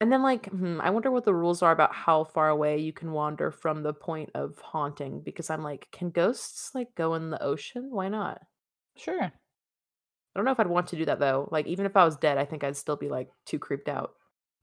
And 0.00 0.10
then 0.10 0.22
like, 0.22 0.46
hmm, 0.46 0.80
I 0.80 0.90
wonder 0.90 1.10
what 1.10 1.24
the 1.24 1.34
rules 1.34 1.62
are 1.62 1.72
about 1.72 1.94
how 1.94 2.24
far 2.24 2.48
away 2.48 2.78
you 2.78 2.92
can 2.92 3.12
wander 3.12 3.50
from 3.50 3.82
the 3.82 3.92
point 3.92 4.30
of 4.34 4.58
haunting 4.60 5.20
because 5.20 5.50
I'm 5.50 5.62
like, 5.62 5.88
can 5.92 6.10
ghosts 6.10 6.74
like 6.74 6.94
go 6.94 7.14
in 7.14 7.30
the 7.30 7.42
ocean? 7.42 7.90
Why 7.90 8.08
not? 8.08 8.40
Sure. 8.96 9.32
I 10.34 10.38
don't 10.38 10.44
know 10.44 10.52
if 10.52 10.60
I'd 10.60 10.66
want 10.66 10.88
to 10.88 10.96
do 10.96 11.04
that 11.06 11.18
though. 11.18 11.48
Like 11.50 11.66
even 11.66 11.86
if 11.86 11.96
I 11.96 12.04
was 12.04 12.16
dead, 12.16 12.38
I 12.38 12.44
think 12.44 12.62
I'd 12.64 12.76
still 12.76 12.96
be 12.96 13.08
like 13.08 13.30
too 13.46 13.58
creeped 13.58 13.88
out. 13.88 14.14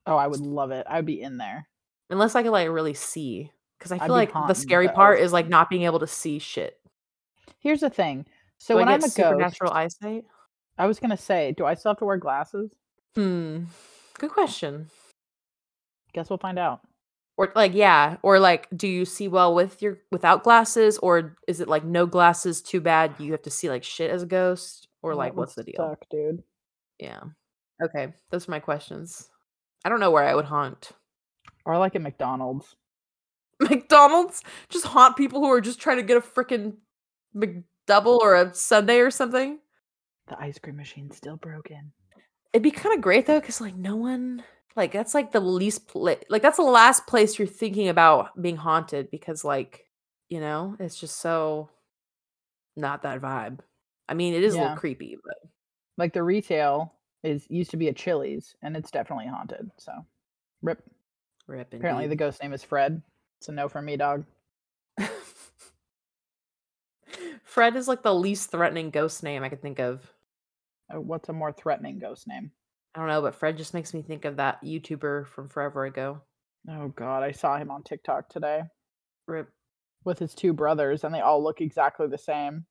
Oh, 0.07 0.15
I 0.17 0.25
would 0.27 0.39
love 0.39 0.71
it. 0.71 0.87
I'd 0.89 1.05
be 1.05 1.21
in 1.21 1.37
there. 1.37 1.67
Unless 2.09 2.35
I 2.35 2.43
could 2.43 2.51
like 2.51 2.69
really 2.69 2.93
see. 2.93 3.51
Because 3.77 3.91
I 3.91 3.99
I'd 3.99 3.99
feel 3.99 4.13
be 4.13 4.21
like 4.21 4.33
the 4.43 4.55
haunting 4.55 4.55
scary 4.55 4.87
the 4.87 4.93
part 4.93 5.19
ocean. 5.19 5.21
is 5.21 5.33
like 5.33 5.47
not 5.47 5.69
being 5.69 5.83
able 5.83 5.99
to 5.99 6.07
see 6.07 6.39
shit. 6.39 6.79
Here's 7.59 7.81
the 7.81 7.89
thing. 7.91 8.25
So 8.57 8.75
Do 8.75 8.79
when 8.79 8.87
I 8.87 8.93
I'm 8.93 9.01
get 9.01 9.03
a 9.03 9.09
supernatural 9.09 9.71
ghost, 9.71 9.73
eyesight? 9.73 10.25
I 10.77 10.87
was 10.87 10.99
gonna 10.99 11.17
say, 11.17 11.51
do 11.51 11.65
I 11.65 11.75
still 11.75 11.91
have 11.91 11.99
to 11.99 12.05
wear 12.05 12.17
glasses? 12.17 12.71
Hmm. 13.15 13.65
Good 14.19 14.31
question. 14.31 14.89
Guess 16.13 16.29
we'll 16.29 16.37
find 16.37 16.59
out. 16.59 16.81
Or 17.37 17.51
like 17.55 17.73
yeah, 17.75 18.17
or 18.23 18.39
like 18.39 18.67
do 18.75 18.87
you 18.87 19.05
see 19.05 19.27
well 19.27 19.53
with 19.53 19.81
your 19.81 19.99
without 20.11 20.43
glasses 20.43 20.97
or 20.97 21.37
is 21.47 21.61
it 21.61 21.67
like 21.67 21.83
no 21.83 22.07
glasses 22.07 22.61
too 22.63 22.81
bad 22.81 23.13
you 23.19 23.31
have 23.31 23.43
to 23.43 23.51
see 23.51 23.69
like 23.69 23.83
shit 23.83 24.09
as 24.09 24.23
a 24.23 24.25
ghost 24.27 24.87
or 25.03 25.13
like 25.13 25.35
what's 25.35 25.53
the 25.53 25.63
deal? 25.63 25.75
Suck, 25.77 26.03
dude. 26.09 26.41
Yeah. 26.99 27.19
Okay, 27.83 28.13
those 28.31 28.47
are 28.47 28.51
my 28.51 28.59
questions. 28.59 29.29
I 29.85 29.89
don't 29.89 29.99
know 29.99 30.09
where 30.09 30.23
I 30.23 30.33
would 30.33 30.45
haunt. 30.45 30.91
Or 31.63 31.77
like 31.77 31.95
at 31.95 32.01
McDonald's. 32.01 32.75
McDonald's 33.59 34.41
just 34.69 34.85
haunt 34.85 35.15
people 35.15 35.39
who 35.39 35.51
are 35.51 35.61
just 35.61 35.79
trying 35.79 35.97
to 35.97 36.03
get 36.03 36.17
a 36.17 36.21
freaking 36.21 36.77
McDouble 37.35 38.17
or 38.19 38.35
a 38.35 38.53
sundae 38.53 38.97
or 38.97 39.11
something. 39.11 39.59
The 40.27 40.39
ice 40.41 40.57
cream 40.57 40.77
machine's 40.77 41.15
still 41.15 41.37
broken. 41.37 41.91
It'd 42.51 42.63
be 42.63 42.71
kind 42.71 42.95
of 42.95 43.01
great 43.01 43.25
though, 43.27 43.39
because 43.39 43.61
like 43.61 43.75
no 43.75 43.95
one 43.95 44.43
like 44.77 44.93
that's 44.93 45.13
like 45.13 45.31
the 45.31 45.39
least 45.39 45.87
pla- 45.87 46.15
like 46.29 46.41
that's 46.41 46.57
the 46.57 46.63
last 46.63 47.07
place 47.07 47.37
you're 47.37 47.47
thinking 47.47 47.89
about 47.89 48.39
being 48.41 48.55
haunted 48.55 49.11
because 49.11 49.43
like 49.43 49.85
you 50.29 50.39
know 50.39 50.77
it's 50.79 50.99
just 50.99 51.19
so 51.19 51.69
not 52.77 53.01
that 53.01 53.19
vibe. 53.21 53.59
I 54.07 54.13
mean, 54.13 54.33
it 54.33 54.43
is 54.43 54.55
a 54.55 54.61
little 54.61 54.77
creepy, 54.77 55.17
but 55.23 55.35
Like 55.97 56.13
the 56.13 56.23
retail 56.23 56.93
is 57.23 57.45
used 57.49 57.71
to 57.71 57.77
be 57.77 57.89
a 57.89 57.93
Chili's 57.93 58.55
and 58.61 58.77
it's 58.77 58.91
definitely 58.91 59.27
haunted. 59.27 59.69
So 59.77 59.91
rip. 60.61 60.81
rip. 61.47 61.73
Apparently 61.73 62.07
the 62.07 62.15
ghost 62.15 62.41
name 62.41 62.53
is 62.53 62.63
Fred. 62.63 63.01
It's 63.39 63.49
a 63.49 63.51
no 63.51 63.67
from 63.67 63.85
me, 63.85 63.97
dog. 63.97 64.23
Fred 67.43 67.75
is 67.75 67.87
like 67.87 68.03
the 68.03 68.13
least 68.13 68.51
threatening 68.51 68.91
ghost 68.91 69.23
name 69.23 69.43
I 69.43 69.49
could 69.49 69.61
think 69.61 69.79
of. 69.79 70.09
Uh, 70.93 71.01
What's 71.01 71.27
a 71.29 71.33
more 71.33 71.51
threatening 71.51 71.99
ghost 71.99 72.27
name? 72.27 72.51
I 72.95 72.99
don't 72.99 73.07
know, 73.07 73.21
but 73.21 73.35
Fred 73.35 73.57
just 73.57 73.73
makes 73.73 73.93
me 73.93 74.01
think 74.01 74.25
of 74.25 74.37
that 74.37 74.63
YouTuber 74.63 75.27
from 75.27 75.49
forever 75.49 75.85
ago. 75.85 76.21
Oh 76.69 76.89
god, 76.89 77.23
I 77.23 77.31
saw 77.31 77.57
him 77.57 77.71
on 77.71 77.83
TikTok 77.83 78.29
today 78.29 78.61
Rip. 79.27 79.49
with 80.03 80.19
his 80.19 80.33
two 80.33 80.53
brothers 80.53 81.03
and 81.03 81.13
they 81.13 81.21
all 81.21 81.43
look 81.43 81.61
exactly 81.61 82.07
the 82.07 82.17
same. 82.17 82.65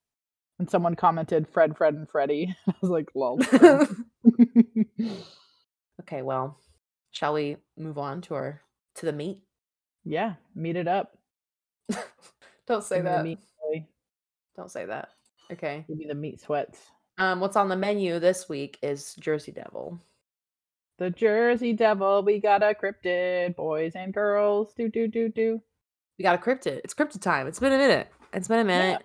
And 0.58 0.70
someone 0.70 0.96
commented 0.96 1.46
Fred, 1.48 1.76
Fred, 1.76 1.94
and 1.94 2.08
Freddie. 2.08 2.56
I 2.68 2.74
was 2.80 2.90
like, 2.90 3.08
lol. 3.14 3.40
okay, 6.00 6.22
well, 6.22 6.58
shall 7.10 7.34
we 7.34 7.58
move 7.76 7.98
on 7.98 8.22
to 8.22 8.34
our 8.34 8.62
to 8.96 9.06
the 9.06 9.12
meat? 9.12 9.42
Yeah, 10.04 10.34
meet 10.54 10.76
it 10.76 10.88
up. 10.88 11.16
Don't 12.66 12.84
say 12.84 12.98
the 12.98 13.04
that. 13.04 13.24
meat. 13.24 13.38
Don't 14.56 14.70
say 14.70 14.86
that. 14.86 15.10
Okay. 15.52 15.84
Give 15.86 15.98
me 15.98 16.06
the 16.08 16.14
meat 16.14 16.40
sweats. 16.40 16.78
Um, 17.18 17.40
what's 17.40 17.56
on 17.56 17.68
the 17.68 17.76
menu 17.76 18.18
this 18.18 18.48
week 18.48 18.78
is 18.82 19.14
Jersey 19.14 19.52
Devil. 19.52 19.98
The 20.98 21.10
Jersey 21.10 21.72
Devil. 21.72 22.22
We 22.22 22.40
got 22.40 22.62
a 22.62 22.74
cryptid, 22.74 23.56
boys 23.56 23.92
and 23.94 24.12
girls. 24.12 24.72
Do 24.74 24.88
do 24.88 25.08
do 25.08 25.28
do. 25.28 25.60
We 26.18 26.22
got 26.22 26.34
a 26.34 26.42
cryptid. 26.42 26.80
It's 26.84 26.94
cryptid 26.94 27.20
time. 27.22 27.46
It's 27.46 27.58
been 27.60 27.72
a 27.72 27.78
minute. 27.78 28.08
It's 28.32 28.48
been 28.48 28.60
a 28.60 28.64
minute. 28.64 29.02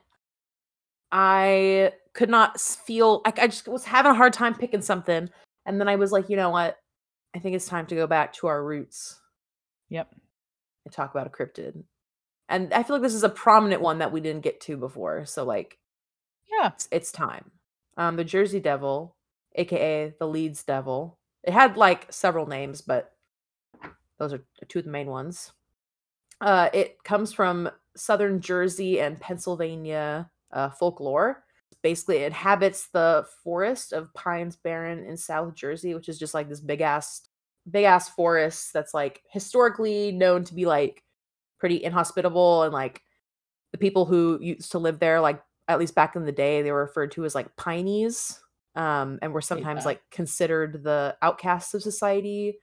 I 1.12 1.94
could 2.14 2.30
not 2.30 2.60
feel. 2.60 3.22
I, 3.26 3.34
I 3.38 3.48
just 3.48 3.68
was 3.68 3.84
having 3.86 4.12
a 4.12 4.16
hard 4.16 4.34
time 4.34 4.56
picking 4.56 4.82
something, 4.82 5.30
and 5.66 5.80
then 5.80 5.88
I 5.88 5.96
was 5.98 6.12
like, 6.12 6.30
you 6.30 6.38
know 6.38 6.50
what? 6.50 6.78
I 7.36 7.40
think 7.40 7.56
it's 7.56 7.68
time 7.68 7.86
to 7.88 7.96
go 7.96 8.08
back 8.08 8.34
to 8.34 8.48
our 8.48 8.62
roots 8.64 9.20
Yep. 9.90 10.14
and 10.86 10.94
talk 10.94 11.12
about 11.12 11.28
a 11.28 11.30
cryptid. 11.30 11.84
And 12.50 12.74
I 12.74 12.84
feel 12.84 12.98
like 12.98 13.04
this 13.04 13.14
is 13.14 13.24
a 13.24 13.30
prominent 13.30 13.82
one 13.82 14.00
that 14.00 14.12
we 14.12 14.20
didn't 14.20 14.42
get 14.44 14.60
to 14.62 14.76
before. 14.76 15.26
So 15.26 15.46
like, 15.46 15.78
Yeah. 16.52 16.72
it's, 16.74 16.90
it's 16.92 17.12
time. 17.14 17.52
Um, 18.02 18.16
the 18.16 18.24
Jersey 18.24 18.60
Devil, 18.60 19.16
aka 19.54 20.12
the 20.18 20.28
Leeds 20.28 20.64
Devil. 20.64 21.20
It 21.44 21.54
had 21.54 21.78
like 21.78 22.12
several 22.12 22.48
names, 22.48 22.82
but 22.82 23.12
those 24.18 24.34
are 24.34 24.44
two 24.68 24.80
of 24.80 24.86
the 24.86 24.92
main 24.92 25.06
ones. 25.06 25.52
Uh, 26.40 26.70
it 26.74 27.04
comes 27.04 27.32
from 27.32 27.70
southern 27.96 28.42
Jersey 28.42 29.00
and 29.00 29.20
Pennsylvania 29.20 30.32
uh, 30.52 30.72
folklore. 30.72 31.44
Basically, 31.84 32.18
it 32.18 32.28
inhabits 32.28 32.88
the 32.88 33.24
forest 33.44 33.94
of 33.94 34.12
Pines 34.16 34.56
Barren 34.56 35.06
in 35.06 35.16
South 35.16 35.54
Jersey, 35.54 35.94
which 35.94 36.10
is 36.10 36.18
just 36.18 36.34
like 36.34 36.50
this 36.50 36.60
big 36.60 36.82
ass, 36.82 37.22
big 37.70 37.86
ass 37.86 38.10
forest 38.10 38.74
that's 38.74 38.96
like 38.96 39.22
historically 39.30 40.12
known 40.12 40.44
to 40.46 40.56
be 40.56 40.66
like 40.66 41.04
pretty 41.60 41.84
inhospitable 41.84 42.64
and 42.64 42.74
like 42.74 43.04
the 43.72 43.78
people 43.78 44.06
who 44.06 44.40
used 44.42 44.72
to 44.72 44.80
live 44.80 44.98
there, 44.98 45.22
like 45.22 45.44
at 45.72 45.80
least 45.80 45.96
back 45.96 46.16
in 46.16 46.26
the 46.26 46.32
day, 46.32 46.62
they 46.62 46.72
were 46.72 46.82
referred 46.82 47.12
to 47.14 47.26
as 47.26 47.36
like 47.36 47.56
pineys, 47.56 48.40
um, 48.76 49.20
and 49.22 49.34
were 49.34 49.42
sometimes 49.42 49.80
that. 49.80 49.86
like 49.86 50.02
considered 50.12 50.84
the 50.84 51.16
outcasts 51.22 51.74
of 51.74 51.82
society. 51.82 52.60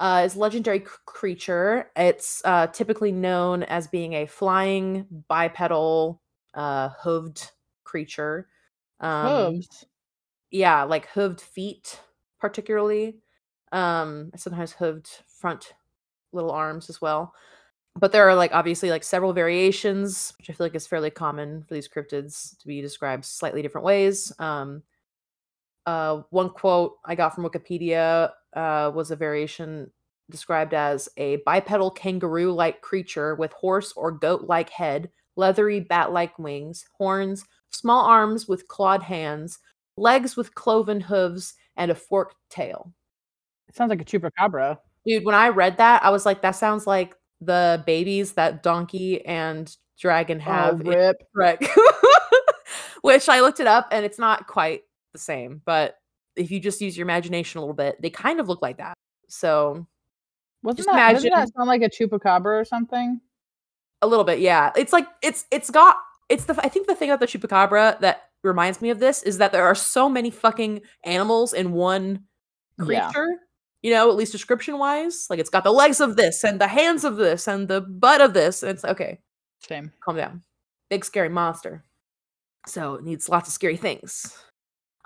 Uh, 0.00 0.22
is 0.24 0.36
legendary 0.36 0.78
c- 0.78 0.86
creature. 1.06 1.90
It's 1.96 2.40
uh, 2.44 2.68
typically 2.68 3.10
known 3.10 3.64
as 3.64 3.88
being 3.88 4.12
a 4.12 4.26
flying 4.26 5.06
bipedal, 5.28 6.22
uh, 6.54 6.90
hooved 7.02 7.50
creature. 7.82 8.48
Um, 9.00 9.54
Hooves. 9.54 9.86
yeah, 10.52 10.84
like 10.84 11.08
hooved 11.08 11.40
feet, 11.40 12.00
particularly. 12.38 13.18
Um, 13.72 14.30
sometimes 14.36 14.74
hooved 14.74 15.08
front 15.26 15.74
little 16.32 16.52
arms 16.52 16.88
as 16.88 17.00
well. 17.00 17.34
But 17.98 18.12
there 18.12 18.28
are 18.28 18.34
like 18.34 18.52
obviously 18.54 18.90
like 18.90 19.02
several 19.02 19.32
variations, 19.32 20.32
which 20.38 20.50
I 20.50 20.52
feel 20.52 20.66
like 20.66 20.74
is 20.74 20.86
fairly 20.86 21.10
common 21.10 21.64
for 21.64 21.74
these 21.74 21.88
cryptids 21.88 22.56
to 22.58 22.66
be 22.66 22.80
described 22.80 23.24
slightly 23.24 23.62
different 23.62 23.84
ways. 23.84 24.32
Um, 24.38 24.82
uh, 25.86 26.22
one 26.30 26.50
quote 26.50 26.96
I 27.04 27.14
got 27.14 27.34
from 27.34 27.44
Wikipedia 27.44 28.30
uh, 28.54 28.92
was 28.94 29.10
a 29.10 29.16
variation 29.16 29.90
described 30.30 30.74
as 30.74 31.08
a 31.16 31.36
bipedal 31.46 31.90
kangaroo 31.90 32.52
like 32.52 32.82
creature 32.82 33.34
with 33.34 33.52
horse 33.52 33.92
or 33.96 34.12
goat 34.12 34.42
like 34.42 34.68
head, 34.70 35.10
leathery 35.36 35.80
bat 35.80 36.12
like 36.12 36.38
wings, 36.38 36.84
horns, 36.98 37.44
small 37.70 38.04
arms 38.04 38.46
with 38.46 38.68
clawed 38.68 39.02
hands, 39.02 39.58
legs 39.96 40.36
with 40.36 40.54
cloven 40.54 41.00
hooves, 41.00 41.54
and 41.76 41.90
a 41.90 41.94
forked 41.94 42.36
tail. 42.50 42.92
It 43.68 43.76
sounds 43.76 43.90
like 43.90 44.02
a 44.02 44.04
chupacabra. 44.04 44.78
Dude, 45.06 45.24
when 45.24 45.34
I 45.34 45.48
read 45.48 45.78
that, 45.78 46.04
I 46.04 46.10
was 46.10 46.26
like, 46.26 46.42
that 46.42 46.52
sounds 46.52 46.86
like 46.86 47.14
the 47.40 47.82
babies 47.86 48.32
that 48.32 48.62
donkey 48.62 49.24
and 49.24 49.74
dragon 50.00 50.38
oh, 50.38 50.44
have 50.44 50.80
oh, 50.80 50.90
rip. 50.90 51.16
Shrek. 51.36 51.68
Which 53.02 53.28
I 53.28 53.40
looked 53.40 53.60
it 53.60 53.66
up 53.66 53.88
and 53.92 54.04
it's 54.04 54.18
not 54.18 54.46
quite 54.46 54.82
the 55.12 55.18
same, 55.18 55.62
but 55.64 55.98
if 56.36 56.50
you 56.50 56.60
just 56.60 56.80
use 56.80 56.96
your 56.96 57.06
imagination 57.06 57.58
a 57.58 57.60
little 57.62 57.74
bit, 57.74 58.00
they 58.02 58.10
kind 58.10 58.40
of 58.40 58.48
look 58.48 58.60
like 58.60 58.78
that. 58.78 58.94
So 59.28 59.86
Wasn't 60.62 60.78
Just 60.78 60.88
that, 60.88 61.12
doesn't 61.12 61.30
that 61.30 61.48
sound 61.54 61.68
like 61.68 61.82
a 61.82 61.88
chupacabra 61.88 62.60
or 62.60 62.64
something? 62.64 63.20
a 64.02 64.06
little 64.06 64.24
bit, 64.24 64.40
yeah. 64.40 64.72
It's 64.76 64.92
like 64.92 65.06
it's 65.22 65.44
it's 65.50 65.70
got 65.70 65.96
it's 66.28 66.44
the 66.44 66.58
I 66.64 66.68
think 66.68 66.86
the 66.86 66.94
thing 66.94 67.10
about 67.10 67.20
the 67.20 67.26
chupacabra 67.26 68.00
that 68.00 68.30
reminds 68.42 68.80
me 68.80 68.90
of 68.90 69.00
this 69.00 69.22
is 69.22 69.38
that 69.38 69.52
there 69.52 69.64
are 69.64 69.74
so 69.74 70.08
many 70.08 70.30
fucking 70.30 70.82
animals 71.04 71.52
in 71.52 71.72
one 71.72 72.24
Yeah. 72.78 73.10
You 73.82 73.92
know, 73.92 74.10
at 74.10 74.16
least 74.16 74.32
description 74.32 74.78
wise, 74.78 75.26
like 75.30 75.38
it's 75.38 75.50
got 75.50 75.62
the 75.64 75.70
legs 75.72 76.00
of 76.00 76.16
this 76.16 76.42
and 76.44 76.60
the 76.60 76.66
hands 76.66 77.04
of 77.04 77.16
this 77.16 77.46
and 77.46 77.68
the 77.68 77.80
butt 77.80 78.20
of 78.20 78.34
this. 78.34 78.62
And 78.62 78.70
it's 78.72 78.84
okay. 78.84 79.20
Same. 79.60 79.92
calm 80.04 80.16
down. 80.16 80.42
Big 80.90 81.04
scary 81.04 81.28
monster. 81.28 81.84
So 82.66 82.94
it 82.94 83.04
needs 83.04 83.28
lots 83.28 83.48
of 83.48 83.54
scary 83.54 83.76
things. 83.76 84.36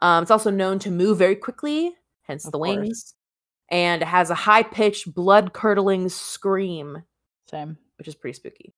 Um, 0.00 0.22
it's 0.22 0.30
also 0.30 0.50
known 0.50 0.78
to 0.80 0.90
move 0.90 1.18
very 1.18 1.36
quickly, 1.36 1.94
hence 2.22 2.44
Of 2.46 2.52
the 2.52 2.58
course. 2.58 2.76
wings, 2.78 3.14
and 3.70 4.02
it 4.02 4.08
has 4.08 4.30
a 4.30 4.34
high 4.34 4.62
pitched, 4.62 5.14
blood 5.14 5.52
curdling 5.52 6.08
scream, 6.08 7.02
Same. 7.48 7.76
which 7.98 8.08
is 8.08 8.14
pretty 8.14 8.34
spooky. 8.34 8.74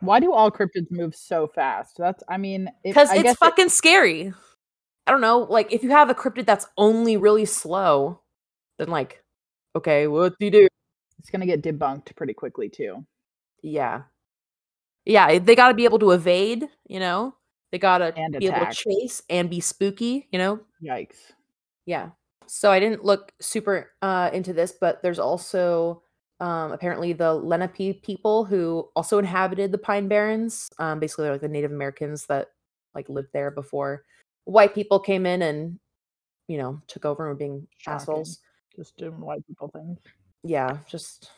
Why 0.00 0.20
do 0.20 0.32
all 0.32 0.50
cryptids 0.50 0.90
move 0.90 1.14
so 1.16 1.46
fast? 1.48 1.96
That's 1.98 2.22
I 2.28 2.36
mean, 2.36 2.68
it- 2.68 2.90
Because 2.94 3.10
I 3.10 3.14
it's 3.16 3.22
guess 3.24 3.34
it- 3.34 3.38
fucking 3.38 3.68
scary. 3.70 4.32
I 5.06 5.10
don't 5.10 5.20
know. 5.20 5.40
Like, 5.40 5.72
if 5.72 5.82
you 5.82 5.90
have 5.90 6.08
a 6.10 6.14
cryptid 6.14 6.46
that's 6.46 6.66
only 6.76 7.16
really 7.16 7.46
slow, 7.46 8.20
then, 8.78 8.88
like, 8.88 9.24
okay, 9.74 10.06
what 10.06 10.38
do 10.38 10.44
you 10.46 10.50
do? 10.50 10.68
it's 11.18 11.28
gonna 11.28 11.46
get 11.46 11.62
debunked 11.62 12.16
pretty 12.16 12.32
quickly 12.32 12.68
too. 12.68 13.04
Yeah. 13.62 14.02
Yeah, 15.04 15.38
they 15.38 15.54
got 15.54 15.68
to 15.68 15.74
be 15.74 15.84
able 15.84 15.98
to 15.98 16.12
evade, 16.12 16.68
you 16.86 17.00
know? 17.00 17.34
They 17.72 17.78
got 17.78 17.98
to 17.98 18.12
be 18.38 18.46
able 18.46 18.66
to 18.66 18.72
chase 18.72 19.22
and 19.30 19.48
be 19.48 19.60
spooky, 19.60 20.28
you 20.30 20.38
know? 20.38 20.60
Yikes. 20.82 21.32
Yeah. 21.86 22.10
So 22.46 22.70
I 22.70 22.80
didn't 22.80 23.04
look 23.04 23.32
super 23.40 23.92
uh, 24.02 24.30
into 24.32 24.52
this, 24.52 24.74
but 24.78 25.02
there's 25.02 25.18
also 25.18 26.02
um, 26.40 26.72
apparently 26.72 27.12
the 27.12 27.32
Lenape 27.32 28.02
people 28.02 28.44
who 28.44 28.88
also 28.96 29.18
inhabited 29.18 29.72
the 29.72 29.78
Pine 29.78 30.08
Barrens. 30.08 30.68
Um, 30.78 31.00
basically, 31.00 31.24
they're 31.24 31.32
like 31.32 31.40
the 31.40 31.48
Native 31.48 31.72
Americans 31.72 32.26
that 32.26 32.48
like 32.94 33.08
lived 33.08 33.28
there 33.32 33.50
before 33.50 34.04
white 34.44 34.74
people 34.74 34.98
came 34.98 35.26
in 35.26 35.42
and 35.42 35.78
you 36.48 36.58
know 36.58 36.80
took 36.86 37.04
over 37.04 37.24
and 37.24 37.30
were 37.30 37.38
being 37.38 37.66
Shocking. 37.78 37.96
assholes. 37.96 38.40
Just 38.74 38.96
doing 38.96 39.20
white 39.20 39.46
people 39.46 39.68
things. 39.68 39.98
Yeah, 40.42 40.78
just 40.88 41.30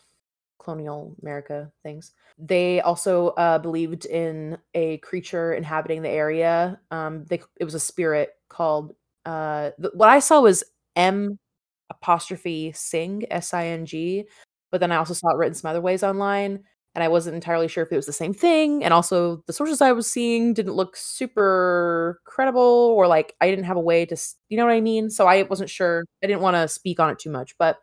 colonial 0.62 1.16
America 1.22 1.70
things. 1.82 2.12
They 2.38 2.80
also 2.80 3.28
uh, 3.30 3.58
believed 3.58 4.06
in 4.06 4.58
a 4.74 4.98
creature 4.98 5.54
inhabiting 5.54 6.02
the 6.02 6.08
area. 6.08 6.78
Um, 6.90 7.24
they, 7.24 7.42
it 7.58 7.64
was 7.64 7.74
a 7.74 7.80
spirit 7.80 8.36
called. 8.48 8.94
Uh, 9.24 9.70
th- 9.80 9.94
what 9.94 10.08
I 10.08 10.18
saw 10.18 10.40
was 10.40 10.62
M 10.94 11.38
apostrophe 11.90 12.72
Sing 12.72 13.24
S 13.30 13.54
I 13.54 13.66
N 13.66 13.86
G, 13.86 14.24
but 14.70 14.80
then 14.80 14.92
I 14.92 14.96
also 14.96 15.14
saw 15.14 15.30
it 15.30 15.36
written 15.36 15.54
some 15.54 15.70
other 15.70 15.80
ways 15.80 16.02
online, 16.02 16.64
and 16.94 17.02
I 17.02 17.08
wasn't 17.08 17.34
entirely 17.36 17.68
sure 17.68 17.84
if 17.84 17.92
it 17.92 17.96
was 17.96 18.06
the 18.06 18.12
same 18.12 18.34
thing. 18.34 18.84
And 18.84 18.92
also, 18.92 19.42
the 19.46 19.52
sources 19.52 19.80
I 19.80 19.92
was 19.92 20.10
seeing 20.10 20.54
didn't 20.54 20.74
look 20.74 20.96
super 20.96 22.20
credible, 22.24 22.60
or 22.96 23.06
like 23.06 23.34
I 23.40 23.48
didn't 23.50 23.64
have 23.66 23.76
a 23.76 23.80
way 23.80 24.04
to, 24.06 24.16
you 24.48 24.56
know 24.58 24.66
what 24.66 24.74
I 24.74 24.80
mean. 24.80 25.10
So 25.10 25.26
I 25.26 25.42
wasn't 25.44 25.70
sure. 25.70 26.04
I 26.22 26.26
didn't 26.26 26.42
want 26.42 26.56
to 26.56 26.68
speak 26.68 27.00
on 27.00 27.10
it 27.10 27.18
too 27.18 27.30
much, 27.30 27.56
but 27.58 27.78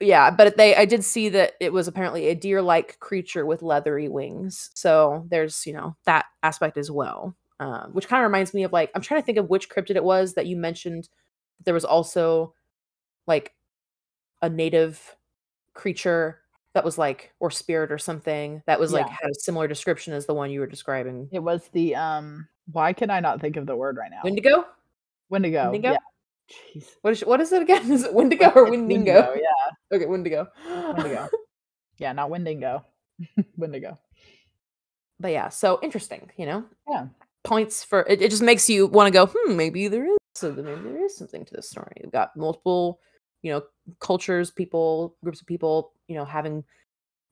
yeah 0.00 0.30
but 0.30 0.56
they 0.56 0.74
i 0.76 0.84
did 0.84 1.04
see 1.04 1.28
that 1.28 1.52
it 1.60 1.72
was 1.72 1.86
apparently 1.86 2.28
a 2.28 2.34
deer-like 2.34 2.98
creature 3.00 3.44
with 3.44 3.62
leathery 3.62 4.08
wings 4.08 4.70
so 4.74 5.26
there's 5.30 5.66
you 5.66 5.72
know 5.72 5.94
that 6.06 6.24
aspect 6.42 6.76
as 6.78 6.90
well 6.90 7.36
um, 7.60 7.90
which 7.92 8.08
kind 8.08 8.22
of 8.22 8.28
reminds 8.28 8.54
me 8.54 8.64
of 8.64 8.72
like 8.72 8.90
i'm 8.94 9.02
trying 9.02 9.20
to 9.20 9.24
think 9.26 9.38
of 9.38 9.50
which 9.50 9.68
cryptid 9.68 9.96
it 9.96 10.04
was 10.04 10.34
that 10.34 10.46
you 10.46 10.56
mentioned 10.56 11.08
there 11.64 11.74
was 11.74 11.84
also 11.84 12.54
like 13.26 13.54
a 14.42 14.48
native 14.48 15.16
creature 15.74 16.38
that 16.74 16.84
was 16.84 16.96
like 16.98 17.32
or 17.40 17.50
spirit 17.50 17.90
or 17.90 17.98
something 17.98 18.62
that 18.66 18.78
was 18.78 18.92
like 18.92 19.08
had 19.08 19.30
a 19.30 19.34
similar 19.34 19.66
description 19.66 20.12
as 20.12 20.26
the 20.26 20.34
one 20.34 20.50
you 20.50 20.60
were 20.60 20.66
describing 20.66 21.28
It 21.32 21.40
was 21.40 21.68
the 21.72 21.94
um. 21.96 22.48
Why 22.72 22.92
can 22.92 23.10
I 23.10 23.18
not 23.20 23.40
think 23.40 23.56
of 23.56 23.66
the 23.66 23.74
word 23.74 23.96
right 23.96 24.10
now? 24.10 24.20
wendigo 24.22 24.64
Wendigo. 25.28 25.64
Wendigo? 25.72 25.92
Yeah. 25.92 25.98
Jeez. 26.74 26.84
what 27.02 27.12
is 27.12 27.20
what 27.22 27.40
is 27.40 27.52
it 27.52 27.62
again 27.62 27.90
is 27.92 28.04
it 28.04 28.12
wendigo 28.14 28.50
or 28.54 28.62
It's 28.66 28.70
wendigo 28.70 29.34
Yeah. 29.34 29.70
okay 29.96 30.06
wendigo 30.06 30.48
Wendigo. 30.66 31.28
yeah, 31.98 32.12
not 32.12 32.30
Wendigo. 32.30 32.84
Wendigo. 33.56 33.98
but 35.18 35.30
yeah 35.32 35.48
so 35.48 35.78
interesting 35.82 36.30
you 36.36 36.46
know 36.46 36.64
Yeah. 36.88 37.06
points 37.44 37.84
for 37.84 38.02
it, 38.08 38.22
it 38.22 38.30
just 38.30 38.42
makes 38.42 38.68
you 38.70 38.86
want 38.86 39.06
to 39.06 39.10
go 39.12 39.26
hmm 39.32 39.56
maybe 39.56 39.88
there 39.88 40.06
is 40.06 40.16
something 40.34 40.64
maybe 40.64 40.82
there 40.82 41.04
is 41.04 41.16
something 41.16 41.44
to 41.44 41.54
this 41.54 41.68
story 41.68 41.92
we've 42.02 42.12
got 42.12 42.36
multiple 42.36 43.00
you 43.42 43.50
know 43.52 43.62
cultures 44.00 44.50
people 44.50 45.16
groups 45.22 45.40
of 45.40 45.46
people 45.46 45.92
you 46.08 46.14
know 46.16 46.24
having 46.24 46.64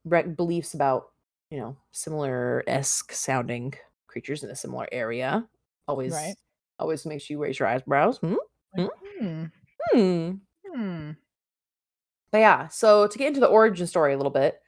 re- 0.05 0.23
beliefs 0.23 0.75
about 0.75 1.09
you 1.51 1.59
know 1.59 1.77
similar 1.93 2.65
esque 2.67 3.13
sounding 3.13 3.75
creatures 4.09 4.43
in 4.45 4.51
a 4.51 4.57
similar 4.57 4.89
area 4.93 5.47
always 5.87 6.15
Right. 6.15 6.37
always 6.79 7.07
makes 7.07 7.31
you 7.31 7.39
raise 7.43 7.59
your 7.59 7.69
eyebrows 7.69 8.19
hmm? 8.19 8.37
Like, 8.77 8.91
hmm. 9.21 9.45
Hmm. 9.93 10.31
Hmm. 10.67 11.11
But 12.31 12.39
yeah, 12.39 12.69
so 12.69 13.07
to 13.07 13.19
get 13.19 13.29
into 13.29 13.41
the 13.41 13.47
origin 13.47 13.87
story 13.87 14.13
a 14.13 14.17
little 14.17 14.31
bit, 14.33 14.61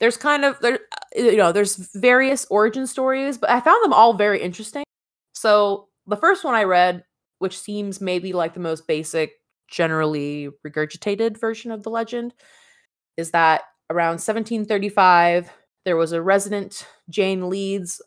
there's 0.00 0.16
kind 0.16 0.44
of 0.44 0.60
there 0.60 0.74
uh, 0.92 1.20
you 1.22 1.36
know, 1.36 1.52
there's 1.52 1.76
various 1.96 2.46
origin 2.50 2.86
stories, 2.86 3.38
but 3.38 3.50
I 3.50 3.60
found 3.60 3.84
them 3.84 3.92
all 3.92 4.14
very 4.14 4.40
interesting. 4.42 4.84
So 5.34 5.88
the 6.06 6.16
first 6.16 6.44
one 6.44 6.54
I 6.54 6.64
read, 6.64 7.04
which 7.40 7.58
seems 7.58 8.00
maybe 8.00 8.32
like 8.32 8.54
the 8.54 8.60
most 8.60 8.86
basic, 8.86 9.39
generally 9.70 10.48
regurgitated 10.66 11.38
version 11.38 11.70
of 11.70 11.82
the 11.82 11.90
legend, 11.90 12.34
is 13.16 13.30
that 13.30 13.62
around 13.88 14.14
1735 14.14 15.50
there 15.84 15.96
was 15.96 16.12
a 16.12 16.22
resident, 16.22 16.86
Jane 17.08 17.48
Leeds, 17.48 18.02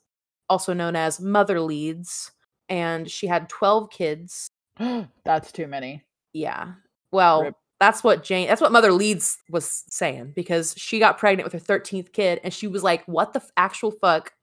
also 0.50 0.74
known 0.74 0.96
as 0.96 1.20
Mother 1.20 1.60
Leeds, 1.60 2.32
and 2.70 3.10
she 3.10 3.28
had 3.28 3.50
12 3.50 3.90
kids. 3.90 4.48
That's 5.26 5.52
too 5.52 5.68
many. 5.68 6.04
Yeah. 6.34 6.74
Well, 7.12 7.44
Rip. 7.44 7.56
that's 7.80 8.04
what 8.04 8.24
Jane, 8.24 8.48
that's 8.48 8.62
what 8.62 8.72
Mother 8.72 8.92
Leeds 8.92 9.38
was 9.50 9.84
saying 9.90 10.34
because 10.36 10.74
she 10.78 10.98
got 10.98 11.20
pregnant 11.20 11.46
with 11.46 11.54
her 11.54 11.78
13th 11.78 12.12
kid 12.12 12.40
and 12.44 12.52
she 12.52 12.66
was 12.66 12.82
like, 12.82 13.04
what 13.06 13.34
the 13.34 13.40
f- 13.40 13.52
actual 13.56 13.92
fuck? 13.92 14.34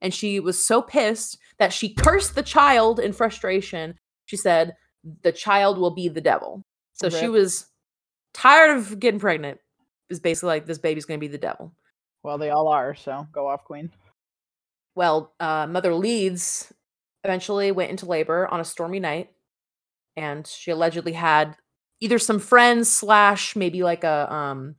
And 0.00 0.14
she 0.14 0.40
was 0.40 0.64
so 0.64 0.80
pissed 0.80 1.38
that 1.58 1.72
she 1.72 1.92
cursed 1.92 2.34
the 2.34 2.42
child 2.42 2.98
in 2.98 3.12
frustration. 3.12 3.98
She 4.24 4.38
said, 4.38 4.74
the 5.22 5.32
child 5.32 5.78
will 5.78 5.90
be 5.90 6.08
the 6.08 6.20
devil. 6.20 6.64
So 6.92 7.08
she 7.10 7.28
was 7.28 7.66
tired 8.34 8.76
of 8.76 8.98
getting 8.98 9.20
pregnant. 9.20 9.60
Is 10.10 10.20
basically 10.20 10.48
like, 10.48 10.66
this 10.66 10.78
baby's 10.78 11.04
going 11.04 11.20
to 11.20 11.26
be 11.26 11.30
the 11.30 11.36
devil. 11.36 11.70
Well, 12.22 12.38
they 12.38 12.48
all 12.48 12.68
are, 12.68 12.94
so 12.94 13.26
go 13.30 13.46
off, 13.46 13.64
Queen. 13.64 13.90
Well, 14.94 15.34
uh, 15.38 15.66
Mother 15.66 15.94
Leeds 15.94 16.72
eventually 17.24 17.72
went 17.72 17.90
into 17.90 18.06
labor 18.06 18.48
on 18.48 18.58
a 18.58 18.64
stormy 18.64 19.00
night, 19.00 19.30
and 20.16 20.46
she 20.46 20.70
allegedly 20.70 21.12
had 21.12 21.56
either 22.00 22.18
some 22.18 22.38
friends 22.38 22.90
slash 22.90 23.54
maybe 23.54 23.82
like 23.82 24.02
a 24.02 24.32
um 24.32 24.76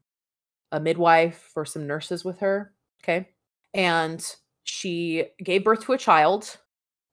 a 0.72 0.80
midwife 0.80 1.52
or 1.56 1.64
some 1.64 1.86
nurses 1.86 2.26
with 2.26 2.40
her. 2.40 2.74
Okay, 3.04 3.30
and 3.74 4.36
she 4.64 5.26
gave 5.44 5.64
birth 5.64 5.86
to 5.86 5.94
a 5.94 5.98
child, 5.98 6.58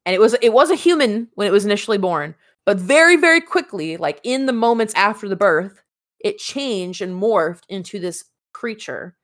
and 0.06 0.14
it 0.14 0.20
was 0.20 0.34
it 0.40 0.52
was 0.52 0.70
a 0.70 0.74
human 0.74 1.28
when 1.34 1.46
it 1.46 1.52
was 1.52 1.66
initially 1.66 1.98
born, 1.98 2.34
but 2.66 2.78
very 2.78 3.16
very 3.16 3.40
quickly, 3.40 3.96
like 3.96 4.20
in 4.24 4.46
the 4.46 4.52
moments 4.52 4.94
after 4.94 5.28
the 5.28 5.36
birth, 5.36 5.82
it 6.20 6.38
changed 6.38 7.02
and 7.02 7.20
morphed 7.20 7.62
into 7.68 7.98
this 7.98 8.24
creature 8.52 9.16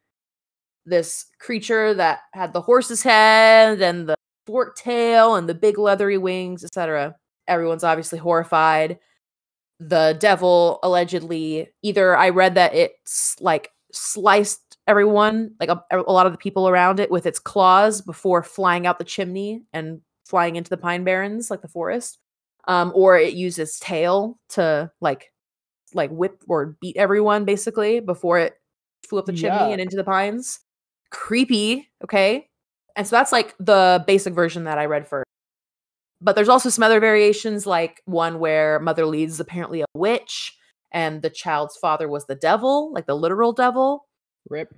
this 0.86 1.26
creature 1.38 1.94
that 1.94 2.20
had 2.32 2.52
the 2.52 2.60
horse's 2.60 3.02
head 3.02 3.80
and 3.80 4.08
the 4.08 4.14
forked 4.46 4.78
tail 4.78 5.36
and 5.36 5.48
the 5.48 5.54
big 5.54 5.78
leathery 5.78 6.18
wings, 6.18 6.64
etc. 6.64 7.14
Everyone's 7.48 7.84
obviously 7.84 8.18
horrified. 8.18 8.98
The 9.78 10.16
devil 10.18 10.78
allegedly 10.82 11.68
either 11.82 12.16
I 12.16 12.30
read 12.30 12.54
that 12.54 12.74
it's 12.74 13.36
like 13.40 13.70
sliced 13.92 14.76
everyone, 14.86 15.52
like 15.60 15.68
a, 15.68 15.82
a 15.92 16.12
lot 16.12 16.26
of 16.26 16.32
the 16.32 16.38
people 16.38 16.68
around 16.68 17.00
it 17.00 17.10
with 17.10 17.26
its 17.26 17.38
claws 17.38 18.00
before 18.00 18.42
flying 18.42 18.86
out 18.86 18.98
the 18.98 19.04
chimney 19.04 19.62
and 19.72 20.00
flying 20.24 20.56
into 20.56 20.70
the 20.70 20.76
pine 20.76 21.04
barrens 21.04 21.50
like 21.50 21.62
the 21.62 21.68
forest. 21.68 22.18
Um, 22.68 22.92
or 22.94 23.18
it 23.18 23.34
uses 23.34 23.78
tail 23.78 24.38
to 24.50 24.90
like 25.00 25.32
like 25.94 26.10
whip 26.10 26.42
or 26.48 26.76
beat 26.80 26.96
everyone 26.96 27.44
basically 27.44 28.00
before 28.00 28.38
it 28.38 28.54
flew 29.08 29.18
up 29.18 29.26
the 29.26 29.32
chimney 29.32 29.72
and 29.72 29.80
into 29.80 29.96
the 29.96 30.04
pines 30.04 30.60
creepy. 31.12 31.88
Okay. 32.02 32.48
And 32.96 33.06
so 33.06 33.14
that's 33.14 33.30
like 33.30 33.54
the 33.58 34.02
basic 34.06 34.34
version 34.34 34.64
that 34.64 34.78
I 34.78 34.86
read 34.86 35.06
first. 35.06 35.26
But 36.20 36.34
there's 36.34 36.48
also 36.48 36.68
some 36.68 36.82
other 36.82 37.00
variations, 37.00 37.66
like 37.66 38.00
one 38.04 38.38
where 38.38 38.80
Mother 38.80 39.06
Leeds 39.06 39.34
is 39.34 39.40
apparently 39.40 39.82
a 39.82 39.86
witch 39.94 40.56
and 40.92 41.22
the 41.22 41.30
child's 41.30 41.76
father 41.76 42.08
was 42.08 42.26
the 42.26 42.34
devil, 42.34 42.92
like 42.92 43.06
the 43.06 43.16
literal 43.16 43.52
devil. 43.52 44.06
Rip. 44.48 44.74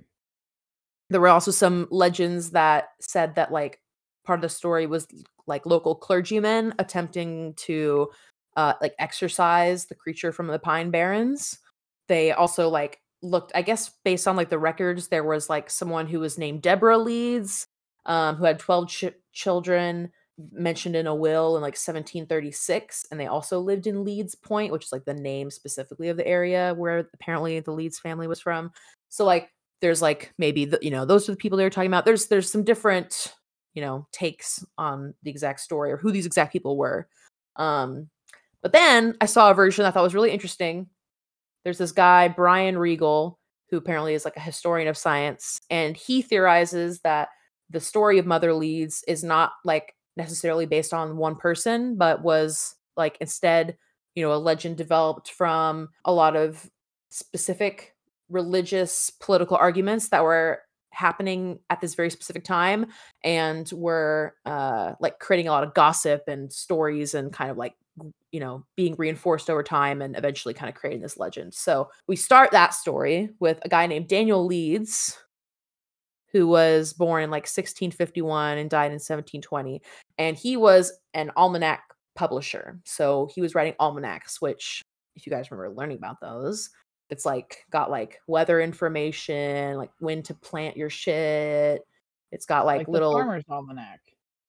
There 1.09 1.21
were 1.21 1.27
also 1.27 1.51
some 1.51 1.87
legends 1.91 2.51
that 2.51 2.89
said 2.99 3.35
that 3.35 3.51
like 3.51 3.79
part 4.25 4.39
of 4.39 4.41
the 4.41 4.49
story 4.49 4.87
was 4.87 5.07
like 5.47 5.65
local 5.65 5.95
clergymen 5.95 6.73
attempting 6.79 7.53
to 7.55 8.09
uh 8.55 8.73
like 8.81 8.95
exorcise 8.99 9.85
the 9.85 9.95
creature 9.95 10.31
from 10.31 10.47
the 10.47 10.59
pine 10.59 10.91
barrens. 10.91 11.59
They 12.07 12.31
also 12.31 12.69
like 12.69 12.99
looked 13.25 13.51
i 13.55 13.61
guess 13.61 13.91
based 14.03 14.27
on 14.27 14.35
like 14.35 14.49
the 14.49 14.59
records 14.59 15.07
there 15.07 15.23
was 15.23 15.49
like 15.49 15.69
someone 15.69 16.07
who 16.07 16.19
was 16.19 16.37
named 16.37 16.61
deborah 16.61 16.97
leeds 16.97 17.67
um, 18.05 18.35
who 18.35 18.45
had 18.45 18.59
12 18.59 18.87
ch- 18.87 19.05
children 19.33 20.11
mentioned 20.51 20.95
in 20.95 21.07
a 21.07 21.15
will 21.15 21.55
in 21.55 21.61
like 21.61 21.73
1736 21.73 23.05
and 23.09 23.19
they 23.19 23.25
also 23.25 23.59
lived 23.59 23.87
in 23.87 24.03
leeds 24.03 24.35
point 24.35 24.71
which 24.71 24.85
is 24.85 24.91
like 24.91 25.05
the 25.05 25.13
name 25.13 25.49
specifically 25.49 26.09
of 26.09 26.17
the 26.17 26.27
area 26.27 26.73
where 26.75 27.09
apparently 27.13 27.59
the 27.59 27.71
leeds 27.71 27.99
family 27.99 28.27
was 28.27 28.39
from 28.39 28.71
so 29.09 29.25
like 29.25 29.49
there's 29.81 30.01
like 30.01 30.33
maybe 30.37 30.65
the, 30.65 30.77
you 30.81 30.91
know 30.91 31.05
those 31.05 31.27
are 31.27 31.31
the 31.31 31.37
people 31.37 31.57
they 31.57 31.63
were 31.63 31.69
talking 31.69 31.89
about 31.89 32.05
there's 32.05 32.27
there's 32.27 32.51
some 32.51 32.63
different 32.63 33.33
you 33.75 33.81
know 33.81 34.07
takes 34.11 34.65
on 34.77 35.13
the 35.23 35.29
exact 35.29 35.59
story 35.59 35.91
or 35.91 35.97
who 35.97 36.11
these 36.11 36.25
exact 36.25 36.51
people 36.51 36.77
were. 36.77 37.07
Um 37.57 38.09
but 38.61 38.71
then 38.71 39.15
i 39.21 39.27
saw 39.27 39.51
a 39.51 39.53
version 39.53 39.85
i 39.85 39.91
thought 39.91 40.03
was 40.03 40.15
really 40.15 40.31
interesting. 40.31 40.87
There's 41.63 41.77
this 41.77 41.91
guy 41.91 42.27
Brian 42.27 42.77
Regal 42.77 43.39
who 43.69 43.77
apparently 43.77 44.13
is 44.13 44.25
like 44.25 44.37
a 44.37 44.41
historian 44.41 44.87
of 44.87 44.97
science 44.97 45.59
and 45.69 45.97
he 45.97 46.21
theorizes 46.21 47.01
that 47.01 47.29
the 47.69 47.79
story 47.79 48.19
of 48.19 48.25
Mother 48.25 48.53
Leeds 48.53 49.03
is 49.07 49.23
not 49.23 49.53
like 49.63 49.95
necessarily 50.17 50.65
based 50.65 50.93
on 50.93 51.17
one 51.17 51.35
person 51.35 51.97
but 51.97 52.23
was 52.23 52.75
like 52.97 53.17
instead 53.21 53.77
you 54.15 54.23
know 54.23 54.33
a 54.33 54.37
legend 54.37 54.77
developed 54.77 55.31
from 55.31 55.89
a 56.05 56.11
lot 56.11 56.35
of 56.35 56.69
specific 57.09 57.95
religious 58.29 59.09
political 59.09 59.57
arguments 59.57 60.09
that 60.09 60.23
were 60.23 60.61
happening 60.95 61.59
at 61.69 61.81
this 61.81 61.93
very 61.93 62.09
specific 62.09 62.43
time 62.43 62.87
and 63.23 63.69
were 63.73 64.33
uh 64.45 64.93
like 64.99 65.19
creating 65.19 65.47
a 65.47 65.51
lot 65.51 65.63
of 65.63 65.73
gossip 65.73 66.23
and 66.27 66.51
stories 66.51 67.13
and 67.13 67.33
kind 67.33 67.51
of 67.51 67.57
like 67.57 67.75
you 68.31 68.39
know 68.39 68.65
being 68.75 68.95
reinforced 68.97 69.49
over 69.49 69.61
time 69.61 70.01
and 70.01 70.17
eventually 70.17 70.53
kind 70.53 70.69
of 70.69 70.75
creating 70.75 71.01
this 71.01 71.17
legend. 71.17 71.53
So 71.53 71.89
we 72.07 72.15
start 72.15 72.51
that 72.51 72.73
story 72.73 73.29
with 73.39 73.59
a 73.63 73.69
guy 73.69 73.87
named 73.87 74.07
daniel 74.07 74.45
leeds 74.45 75.17
who 76.31 76.47
was 76.47 76.93
born 76.93 77.23
in 77.23 77.29
like 77.29 77.43
1651 77.43 78.57
and 78.57 78.69
died 78.69 78.87
in 78.87 78.95
1720 78.95 79.81
and 80.17 80.37
he 80.37 80.57
was 80.57 80.91
an 81.13 81.31
almanac 81.37 81.81
publisher. 82.15 82.79
So 82.85 83.29
he 83.33 83.41
was 83.41 83.55
writing 83.55 83.75
almanacs 83.79 84.41
which 84.41 84.81
if 85.15 85.25
you 85.25 85.31
guys 85.31 85.51
remember 85.51 85.75
learning 85.75 85.97
about 85.97 86.19
those 86.21 86.69
it's 87.09 87.25
like 87.25 87.65
got 87.71 87.89
like 87.91 88.19
weather 88.27 88.59
information 88.61 89.77
like 89.77 89.91
when 89.99 90.23
to 90.23 90.33
plant 90.33 90.75
your 90.77 90.89
shit 90.89 91.81
it's 92.31 92.45
got 92.45 92.65
like, 92.65 92.79
Like, 92.79 92.87
little 92.87 93.11
the 93.13 93.19
Farmer's 93.19 93.43
Almanac. 93.49 93.99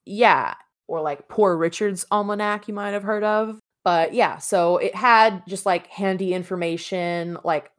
yeah 0.05 0.55
or 0.88 1.01
like 1.01 1.29
poor 1.29 1.57
richard's 1.57 2.07
almanac 2.11 2.69
you 2.69 2.75
might 2.75 2.90
have 2.92 3.03
heard 3.03 3.25
of 3.25 3.59
but 3.85 4.14
yeah 4.14 4.38
so 4.38 4.79
it 4.79 4.95
had 4.95 5.42
just 5.47 5.66
like 5.66 5.87
handy 5.88 6.33
information 6.33 7.37
like 7.45 7.71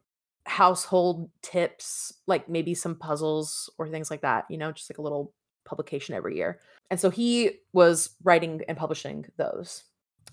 household 0.46 1.28
tips 1.42 2.12
like 2.26 2.48
maybe 2.48 2.74
some 2.74 2.94
puzzles 2.94 3.68
or 3.78 3.86
things 3.88 4.10
like 4.10 4.22
that 4.22 4.46
you 4.48 4.56
know 4.56 4.72
just 4.72 4.90
like 4.90 4.98
a 4.98 5.02
little 5.02 5.32
publication 5.66 6.14
every 6.14 6.36
year 6.36 6.58
and 6.90 6.98
so 6.98 7.10
he 7.10 7.50
was 7.74 8.10
writing 8.24 8.62
and 8.68 8.78
publishing 8.78 9.26
those 9.36 9.84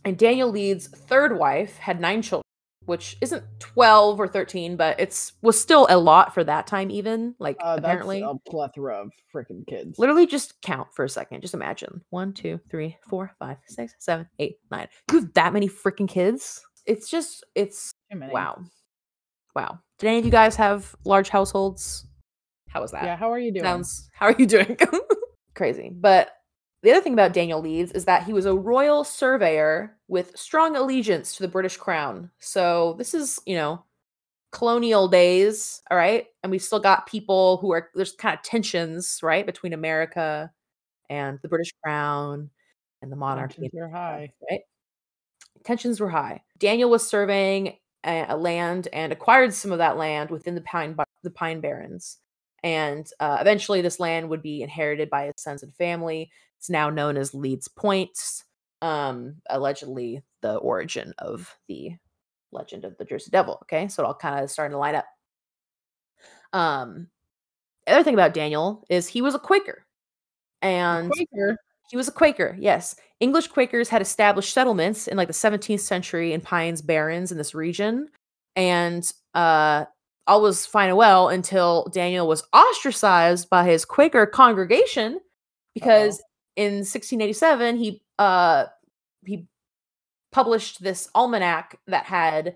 and 0.06 0.18
daniel 0.18 0.50
leeds 0.50 0.88
third 0.88 1.38
wife 1.38 1.78
had 1.78 2.00
nine 2.00 2.22
children 2.22 2.45
which 2.86 3.18
isn't 3.22 3.44
12 3.60 4.20
or 4.20 4.28
13 4.28 4.76
but 4.76 5.00
it's 5.00 5.34
was 5.42 5.60
still 5.60 5.88
a 5.90 5.98
lot 5.98 6.34
for 6.34 6.44
that 6.44 6.68
time 6.68 6.90
even 6.92 7.36
like 7.40 7.58
Uh, 7.60 7.76
apparently 7.78 8.22
that's 8.22 8.34
a 8.46 8.50
plethora 8.50 9.02
of 9.02 9.12
freaking 9.34 9.66
kids. 9.68 9.98
Literally 10.00 10.26
just 10.28 10.62
count 10.62 10.88
for 10.94 11.06
a 11.06 11.10
second. 11.10 11.42
Just 11.42 11.54
imagine. 11.54 12.02
One, 12.10 12.34
two, 12.34 12.60
three, 12.70 12.98
four, 13.10 13.32
five, 13.40 13.58
six, 13.68 13.94
seven, 14.00 14.28
eight, 14.40 14.58
nine. 14.72 14.88
You 15.12 15.20
have 15.20 15.34
that 15.34 15.54
many 15.54 15.68
freaking 15.68 16.08
kids? 16.08 16.62
It's 16.86 17.10
just 17.10 17.44
it's 17.56 17.92
Too 18.12 18.18
many. 18.20 18.32
wow. 18.34 18.64
Wow. 19.56 19.80
Did 20.00 20.08
any 20.08 20.20
of 20.20 20.26
you 20.26 20.32
guys 20.32 20.56
have 20.58 20.96
large 21.06 21.30
households? 21.30 22.06
How 22.70 22.82
was 22.82 22.92
that? 22.92 23.04
Yeah, 23.06 23.16
how 23.16 23.32
are 23.32 23.40
you 23.40 23.52
doing? 23.52 23.64
Sounds 23.64 24.10
how 24.14 24.28
are 24.28 24.36
you 24.38 24.46
doing? 24.46 24.78
Crazy. 25.56 25.90
But 25.94 26.30
the 26.86 26.92
other 26.92 27.02
thing 27.02 27.14
about 27.14 27.34
Daniel 27.34 27.60
Leeds 27.60 27.92
is 27.94 28.06
that 28.06 28.24
he 28.24 28.32
was 28.32 28.46
a 28.46 28.54
royal 28.54 29.04
surveyor 29.04 29.98
with 30.08 30.38
strong 30.38 30.76
allegiance 30.76 31.36
to 31.36 31.42
the 31.42 31.48
British 31.48 31.78
crown. 31.78 32.30
So 32.40 32.94
this 33.00 33.16
is, 33.16 33.40
you 33.48 33.56
know, 33.56 33.84
colonial 34.52 35.08
days, 35.08 35.82
all 35.90 35.98
right? 35.98 36.28
And 36.44 36.52
we 36.52 36.60
still 36.60 36.80
got 36.80 37.08
people 37.08 37.58
who 37.58 37.72
are 37.72 37.90
there's 37.96 38.12
kind 38.12 38.38
of 38.38 38.44
tensions, 38.44 39.20
right, 39.24 39.48
between 39.48 39.74
America 39.74 40.52
and 41.10 41.40
the 41.42 41.48
British 41.48 41.72
crown 41.84 42.52
and 43.02 43.12
the 43.12 43.16
monarchy. 43.16 43.62
Tensions 43.62 43.82
are 43.82 43.90
high. 43.90 44.32
Right? 44.50 44.62
Tensions 45.64 46.00
were 46.00 46.10
high. 46.10 46.44
Daniel 46.60 46.92
was 46.92 47.08
surveying 47.08 47.78
a, 48.06 48.26
a 48.30 48.38
land 48.38 48.90
and 48.94 49.12
acquired 49.12 49.56
some 49.56 49.72
of 49.72 49.80
that 49.80 49.98
land 49.98 50.30
within 50.30 50.54
the 50.54 50.62
pine 50.62 50.96
the 51.24 51.32
pine 51.32 51.62
barrens. 51.62 52.20
And 52.66 53.08
uh, 53.20 53.38
eventually, 53.40 53.82
this 53.82 54.00
land 54.00 54.28
would 54.30 54.42
be 54.42 54.64
inherited 54.64 55.08
by 55.12 55.28
his 55.28 55.36
sons 55.38 55.62
and 55.62 55.74
family. 55.76 56.32
It's 56.58 56.70
now 56.70 56.90
known 56.90 57.16
as 57.16 57.36
Leeds 57.36 57.68
Points, 57.68 58.44
um, 58.82 59.36
allegedly 59.52 60.24
the 60.42 60.56
origin 60.56 61.14
of 61.20 61.56
the 61.68 61.92
legend 62.52 62.84
of 62.84 62.98
the 62.98 63.06
Jersey 63.06 63.30
Devil. 63.30 63.60
Okay, 63.62 63.88
so 63.88 64.02
it 64.02 64.08
all 64.08 64.16
kind 64.16 64.44
of 64.44 64.50
starting 64.50 64.74
to 64.74 64.80
line 64.80 64.96
up. 64.96 65.06
Um, 66.54 67.08
the 67.86 67.94
other 67.94 68.04
thing 68.04 68.16
about 68.16 68.34
Daniel 68.34 68.84
is 68.90 69.08
he 69.08 69.22
was 69.22 69.36
a 69.36 69.40
Quaker, 69.40 69.86
and 70.64 71.12
Quaker. 71.12 71.58
he 71.92 71.98
was 71.98 72.08
a 72.08 72.12
Quaker. 72.12 72.58
Yes, 72.60 72.96
English 73.20 73.50
Quakers 73.50 73.90
had 73.90 74.02
established 74.02 74.56
settlements 74.56 75.08
in 75.08 75.18
like 75.18 75.28
the 75.28 75.36
17th 75.36 75.82
century 75.82 76.34
in 76.34 76.42
Pines 76.42 76.82
Barrens 76.82 77.32
in 77.32 77.38
this 77.38 77.54
region, 77.54 78.08
and 78.56 79.08
uh, 79.36 79.86
all 80.28 80.42
was 80.42 80.66
fine 80.66 80.90
and 80.90 80.98
well 80.98 81.30
until 81.30 81.88
Daniel 81.92 82.28
was 82.28 82.44
ostracized 82.54 83.50
by 83.50 83.66
his 83.66 83.86
Quaker 83.86 84.26
congregation 84.26 85.20
because 85.74 86.22
in 86.56 86.76
1687 86.78 87.76
he 87.78 88.02
uh 88.18 88.66
he 89.26 89.48
published 90.32 90.82
this 90.82 91.10
almanac 91.16 91.80
that 91.88 92.06
had 92.06 92.56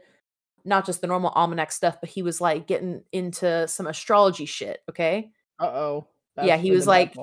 not 0.65 0.86
just 0.86 1.01
the 1.01 1.08
normal 1.08 1.29
almanac 1.32 1.71
stuff, 1.71 1.97
but 2.01 2.10
he 2.10 2.21
was 2.21 2.41
like 2.41 2.67
getting 2.67 3.03
into 3.12 3.67
some 3.67 3.88
astrology 3.88 4.45
shit. 4.45 4.82
Okay. 4.89 5.32
Uh 5.60 5.65
oh. 5.67 6.08
Yeah, 6.41 6.58
he 6.58 6.71
was 6.71 6.88
like- 6.88 7.15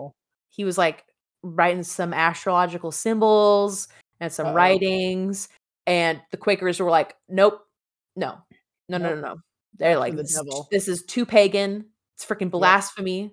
He 0.49 0.65
was 0.65 0.79
like 0.79 1.05
writing 1.43 1.83
some 1.83 2.15
astrological 2.15 2.91
symbols 2.93 3.89
and 4.21 4.33
some 4.33 4.47
Uh-oh. 4.47 4.55
writings. 4.55 5.49
And 5.87 6.21
the 6.31 6.37
Quakers 6.39 6.81
were 6.81 6.91
like, 6.91 7.15
nope, 7.29 7.61
no, 8.17 8.39
no, 8.89 8.99
no, 8.99 9.15
no, 9.15 9.21
no. 9.21 9.37
They're 9.79 9.99
like, 9.99 10.17
the 10.17 10.23
this, 10.23 10.35
devil." 10.35 10.69
this 10.71 10.89
is 10.89 11.05
too 11.05 11.27
pagan. 11.27 11.87
It's 12.15 12.25
freaking 12.25 12.51
blasphemy. 12.51 13.33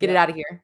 Get 0.00 0.10
it 0.10 0.16
out 0.16 0.28
of 0.28 0.34
here. 0.34 0.62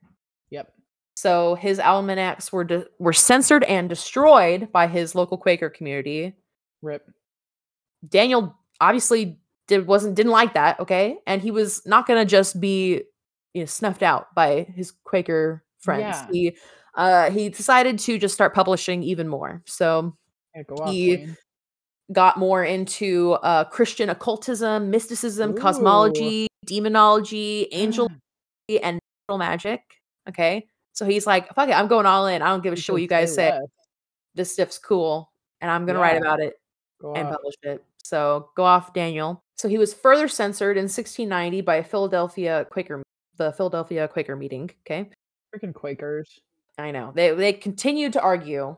Yep. 0.50 0.72
So 1.14 1.54
his 1.54 1.78
almanacs 1.78 2.52
were 2.52 2.64
de- 2.64 2.86
were 2.98 3.12
censored 3.12 3.64
and 3.64 3.88
destroyed 3.88 4.72
by 4.72 4.86
his 4.86 5.14
local 5.14 5.38
Quaker 5.38 5.70
community. 5.70 6.34
Rip. 6.82 7.06
Daniel 8.08 8.56
obviously 8.80 9.38
did 9.68 9.86
wasn't 9.86 10.14
didn't 10.14 10.32
like 10.32 10.54
that, 10.54 10.80
okay? 10.80 11.18
And 11.26 11.40
he 11.42 11.50
was 11.50 11.82
not 11.86 12.06
going 12.06 12.20
to 12.20 12.28
just 12.28 12.60
be 12.60 13.02
you 13.54 13.62
know 13.62 13.66
snuffed 13.66 14.02
out 14.02 14.34
by 14.34 14.66
his 14.74 14.92
Quaker 15.04 15.64
friends. 15.78 16.00
Yeah. 16.02 16.26
He 16.32 16.56
uh 16.96 17.30
he 17.30 17.48
decided 17.50 17.98
to 18.00 18.18
just 18.18 18.34
start 18.34 18.54
publishing 18.54 19.02
even 19.02 19.28
more. 19.28 19.62
So 19.66 20.16
Yeah, 20.54 20.62
off, 20.80 20.90
He- 20.90 21.16
Queen. 21.16 21.36
Got 22.12 22.38
more 22.38 22.64
into 22.64 23.32
uh 23.42 23.64
Christian 23.64 24.10
occultism, 24.10 24.90
mysticism, 24.90 25.52
Ooh. 25.52 25.54
cosmology, 25.54 26.48
demonology, 26.66 27.68
angel 27.72 28.10
and 28.68 29.00
natural 29.28 29.38
magic. 29.38 29.82
Okay. 30.28 30.66
So 30.92 31.06
he's 31.06 31.26
like, 31.26 31.52
fuck 31.54 31.68
it, 31.68 31.72
I'm 31.72 31.88
going 31.88 32.06
all 32.06 32.26
in. 32.26 32.42
I 32.42 32.48
don't 32.48 32.62
give 32.62 32.72
a 32.72 32.76
shit 32.76 32.92
what 32.92 33.02
you 33.02 33.08
guys 33.08 33.34
say. 33.34 33.50
less. 33.52 33.62
This 34.34 34.52
stuff's 34.52 34.78
cool. 34.78 35.30
And 35.60 35.70
I'm 35.70 35.86
gonna 35.86 35.98
write 35.98 36.20
about 36.20 36.40
it 36.40 36.54
Go 37.00 37.14
and 37.14 37.28
off. 37.28 37.34
publish 37.34 37.54
it. 37.62 37.84
So 38.02 38.50
go 38.56 38.64
off, 38.64 38.92
Daniel. 38.92 39.42
So 39.56 39.68
he 39.68 39.78
was 39.78 39.92
further 39.94 40.26
censored 40.26 40.76
in 40.76 40.84
1690 40.84 41.60
by 41.60 41.76
a 41.76 41.84
Philadelphia 41.84 42.66
Quaker, 42.70 43.02
the 43.36 43.52
Philadelphia 43.52 44.08
Quaker 44.08 44.36
meeting. 44.36 44.70
Okay, 44.86 45.08
Freaking 45.54 45.74
Quakers. 45.74 46.40
I 46.78 46.90
know 46.90 47.12
they 47.14 47.32
they 47.32 47.52
continued 47.52 48.14
to 48.14 48.20
argue, 48.22 48.76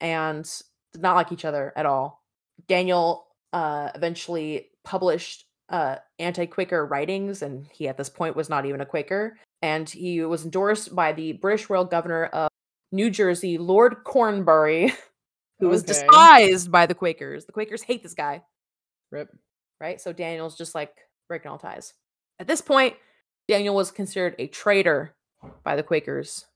and 0.00 0.44
did 0.92 1.02
not 1.02 1.16
like 1.16 1.32
each 1.32 1.44
other 1.44 1.72
at 1.76 1.84
all. 1.86 2.17
Daniel 2.66 3.26
uh, 3.52 3.90
eventually 3.94 4.68
published 4.84 5.44
uh, 5.68 5.96
anti-Quaker 6.18 6.86
writings, 6.86 7.42
and 7.42 7.66
he 7.72 7.88
at 7.88 7.96
this 7.96 8.08
point 8.08 8.36
was 8.36 8.48
not 8.48 8.66
even 8.66 8.80
a 8.80 8.86
Quaker, 8.86 9.36
and 9.62 9.88
he 9.88 10.22
was 10.22 10.44
endorsed 10.44 10.94
by 10.94 11.12
the 11.12 11.32
British 11.32 11.68
Royal 11.68 11.84
Governor 11.84 12.26
of 12.26 12.48
New 12.92 13.10
Jersey, 13.10 13.58
Lord 13.58 14.04
Cornbury, 14.04 14.92
who 15.60 15.68
was 15.68 15.82
despised 15.82 16.70
by 16.70 16.86
the 16.86 16.94
Quakers. 16.94 17.44
The 17.44 17.52
Quakers 17.52 17.82
hate 17.82 18.02
this 18.02 18.14
guy 18.14 18.42
Rip. 19.10 19.28
right? 19.80 20.00
So 20.00 20.12
Daniel's 20.12 20.56
just 20.56 20.74
like 20.74 20.94
breaking 21.28 21.50
all 21.50 21.58
ties. 21.58 21.94
At 22.38 22.46
this 22.46 22.60
point, 22.60 22.94
Daniel 23.48 23.74
was 23.74 23.90
considered 23.90 24.34
a 24.38 24.46
traitor 24.46 25.14
by 25.64 25.76
the 25.76 25.82
Quakers 25.82 26.46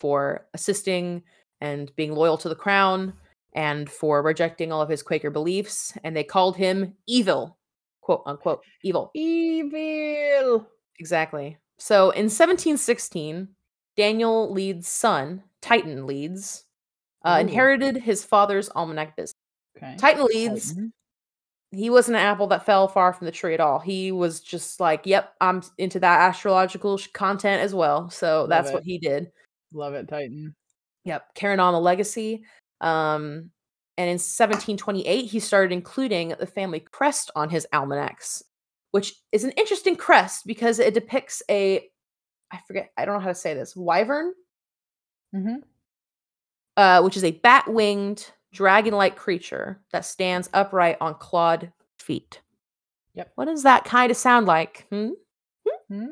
for 0.00 0.46
assisting 0.54 1.22
and 1.60 1.94
being 1.96 2.12
loyal 2.12 2.36
to 2.38 2.48
the 2.48 2.54
crown 2.54 3.14
and 3.54 3.90
for 3.90 4.22
rejecting 4.22 4.72
all 4.72 4.80
of 4.82 4.88
his 4.88 5.02
Quaker 5.02 5.30
beliefs. 5.30 5.92
And 6.04 6.16
they 6.16 6.24
called 6.24 6.56
him 6.56 6.94
evil, 7.06 7.58
quote 8.00 8.22
unquote, 8.26 8.62
evil. 8.82 9.10
Evil. 9.14 10.66
Exactly. 10.98 11.58
So 11.78 12.10
in 12.10 12.24
1716, 12.24 13.48
Daniel 13.96 14.50
Leeds' 14.52 14.88
son, 14.88 15.42
Titan 15.60 16.06
Leeds, 16.06 16.64
uh, 17.24 17.38
inherited 17.40 17.96
his 17.96 18.24
father's 18.24 18.68
almanac 18.70 19.16
business. 19.16 19.34
Okay. 19.76 19.96
Titan 19.96 20.24
Leeds 20.26 20.68
Titan. 20.74 20.92
he 21.70 21.90
wasn't 21.90 22.16
an 22.16 22.22
apple 22.22 22.46
that 22.48 22.66
fell 22.66 22.88
far 22.88 23.12
from 23.12 23.24
the 23.26 23.32
tree 23.32 23.54
at 23.54 23.60
all. 23.60 23.78
He 23.78 24.12
was 24.12 24.40
just 24.40 24.80
like, 24.80 25.06
"Yep, 25.06 25.34
I'm 25.40 25.62
into 25.78 25.98
that 26.00 26.20
astrological 26.20 26.98
sh- 26.98 27.08
content 27.08 27.62
as 27.62 27.74
well." 27.74 28.10
So 28.10 28.46
that's 28.46 28.72
what 28.72 28.84
he 28.84 28.98
did. 28.98 29.32
Love 29.72 29.94
it, 29.94 30.08
Titan. 30.08 30.54
Yep, 31.04 31.34
carrying 31.34 31.60
on 31.60 31.72
the 31.74 31.80
legacy. 31.80 32.44
Um, 32.82 33.50
and 33.96 34.08
in 34.08 34.14
1728, 34.18 35.22
he 35.24 35.38
started 35.40 35.72
including 35.72 36.34
the 36.38 36.46
family 36.46 36.80
crest 36.80 37.30
on 37.36 37.48
his 37.50 37.66
almanacs, 37.72 38.42
which 38.90 39.14
is 39.32 39.44
an 39.44 39.52
interesting 39.52 39.96
crest 39.96 40.42
because 40.46 40.78
it 40.78 40.92
depicts 40.94 41.42
a, 41.50 41.84
I 42.50 42.58
forget, 42.66 42.90
I 42.96 43.04
don't 43.04 43.14
know 43.14 43.20
how 43.20 43.28
to 43.28 43.34
say 43.34 43.54
this, 43.54 43.74
wyvern, 43.76 44.34
Mm-hmm. 45.34 45.56
uh, 46.76 47.00
which 47.02 47.16
is 47.16 47.24
a 47.24 47.30
bat-winged, 47.30 48.30
dragon-like 48.52 49.16
creature 49.16 49.80
that 49.92 50.04
stands 50.04 50.50
upright 50.52 50.98
on 51.00 51.14
clawed 51.14 51.72
feet. 51.98 52.40
Yep. 53.14 53.32
What 53.36 53.44
does 53.46 53.62
that 53.62 53.84
kind 53.84 54.10
of 54.10 54.16
sound 54.16 54.46
like? 54.46 54.86
Hmm? 54.90 55.10
Hmm. 55.88 56.06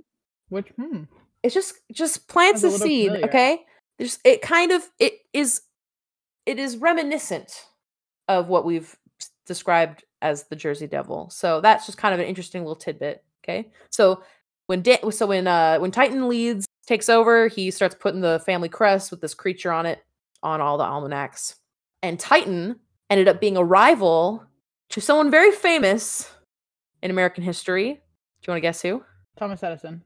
Which, 0.48 0.68
hmm. 0.76 1.02
It's 1.42 1.54
just 1.54 1.74
just 1.92 2.28
plants 2.28 2.60
Sounds 2.62 2.74
a 2.74 2.76
a 2.76 2.78
seed, 2.80 3.06
familiar. 3.08 3.26
okay? 3.26 3.60
There's 3.98 4.18
it 4.24 4.42
kind 4.42 4.72
of 4.72 4.82
it 4.98 5.14
is 5.32 5.62
it 6.50 6.58
is 6.58 6.78
reminiscent 6.78 7.66
of 8.26 8.48
what 8.48 8.64
we've 8.64 8.96
described 9.46 10.04
as 10.20 10.44
the 10.44 10.56
Jersey 10.56 10.88
Devil. 10.88 11.30
So 11.30 11.60
that's 11.60 11.86
just 11.86 11.96
kind 11.96 12.12
of 12.12 12.18
an 12.18 12.26
interesting 12.26 12.62
little 12.62 12.74
tidbit, 12.74 13.22
okay? 13.44 13.70
So 13.90 14.24
when 14.66 14.82
da- 14.82 15.10
so 15.10 15.26
when 15.26 15.46
uh 15.46 15.78
when 15.78 15.92
Titan 15.92 16.28
Leeds 16.28 16.66
takes 16.88 17.08
over, 17.08 17.46
he 17.46 17.70
starts 17.70 17.94
putting 17.94 18.20
the 18.20 18.42
family 18.44 18.68
crest 18.68 19.12
with 19.12 19.20
this 19.20 19.32
creature 19.32 19.70
on 19.70 19.86
it 19.86 20.00
on 20.42 20.60
all 20.60 20.76
the 20.76 20.84
almanacs. 20.84 21.54
And 22.02 22.18
Titan 22.18 22.80
ended 23.10 23.28
up 23.28 23.40
being 23.40 23.56
a 23.56 23.64
rival 23.64 24.44
to 24.88 25.00
someone 25.00 25.30
very 25.30 25.52
famous 25.52 26.28
in 27.00 27.12
American 27.12 27.44
history. 27.44 27.92
Do 27.92 27.98
you 28.46 28.52
want 28.52 28.56
to 28.56 28.60
guess 28.60 28.82
who? 28.82 29.04
Thomas 29.36 29.62
Edison. 29.62 30.02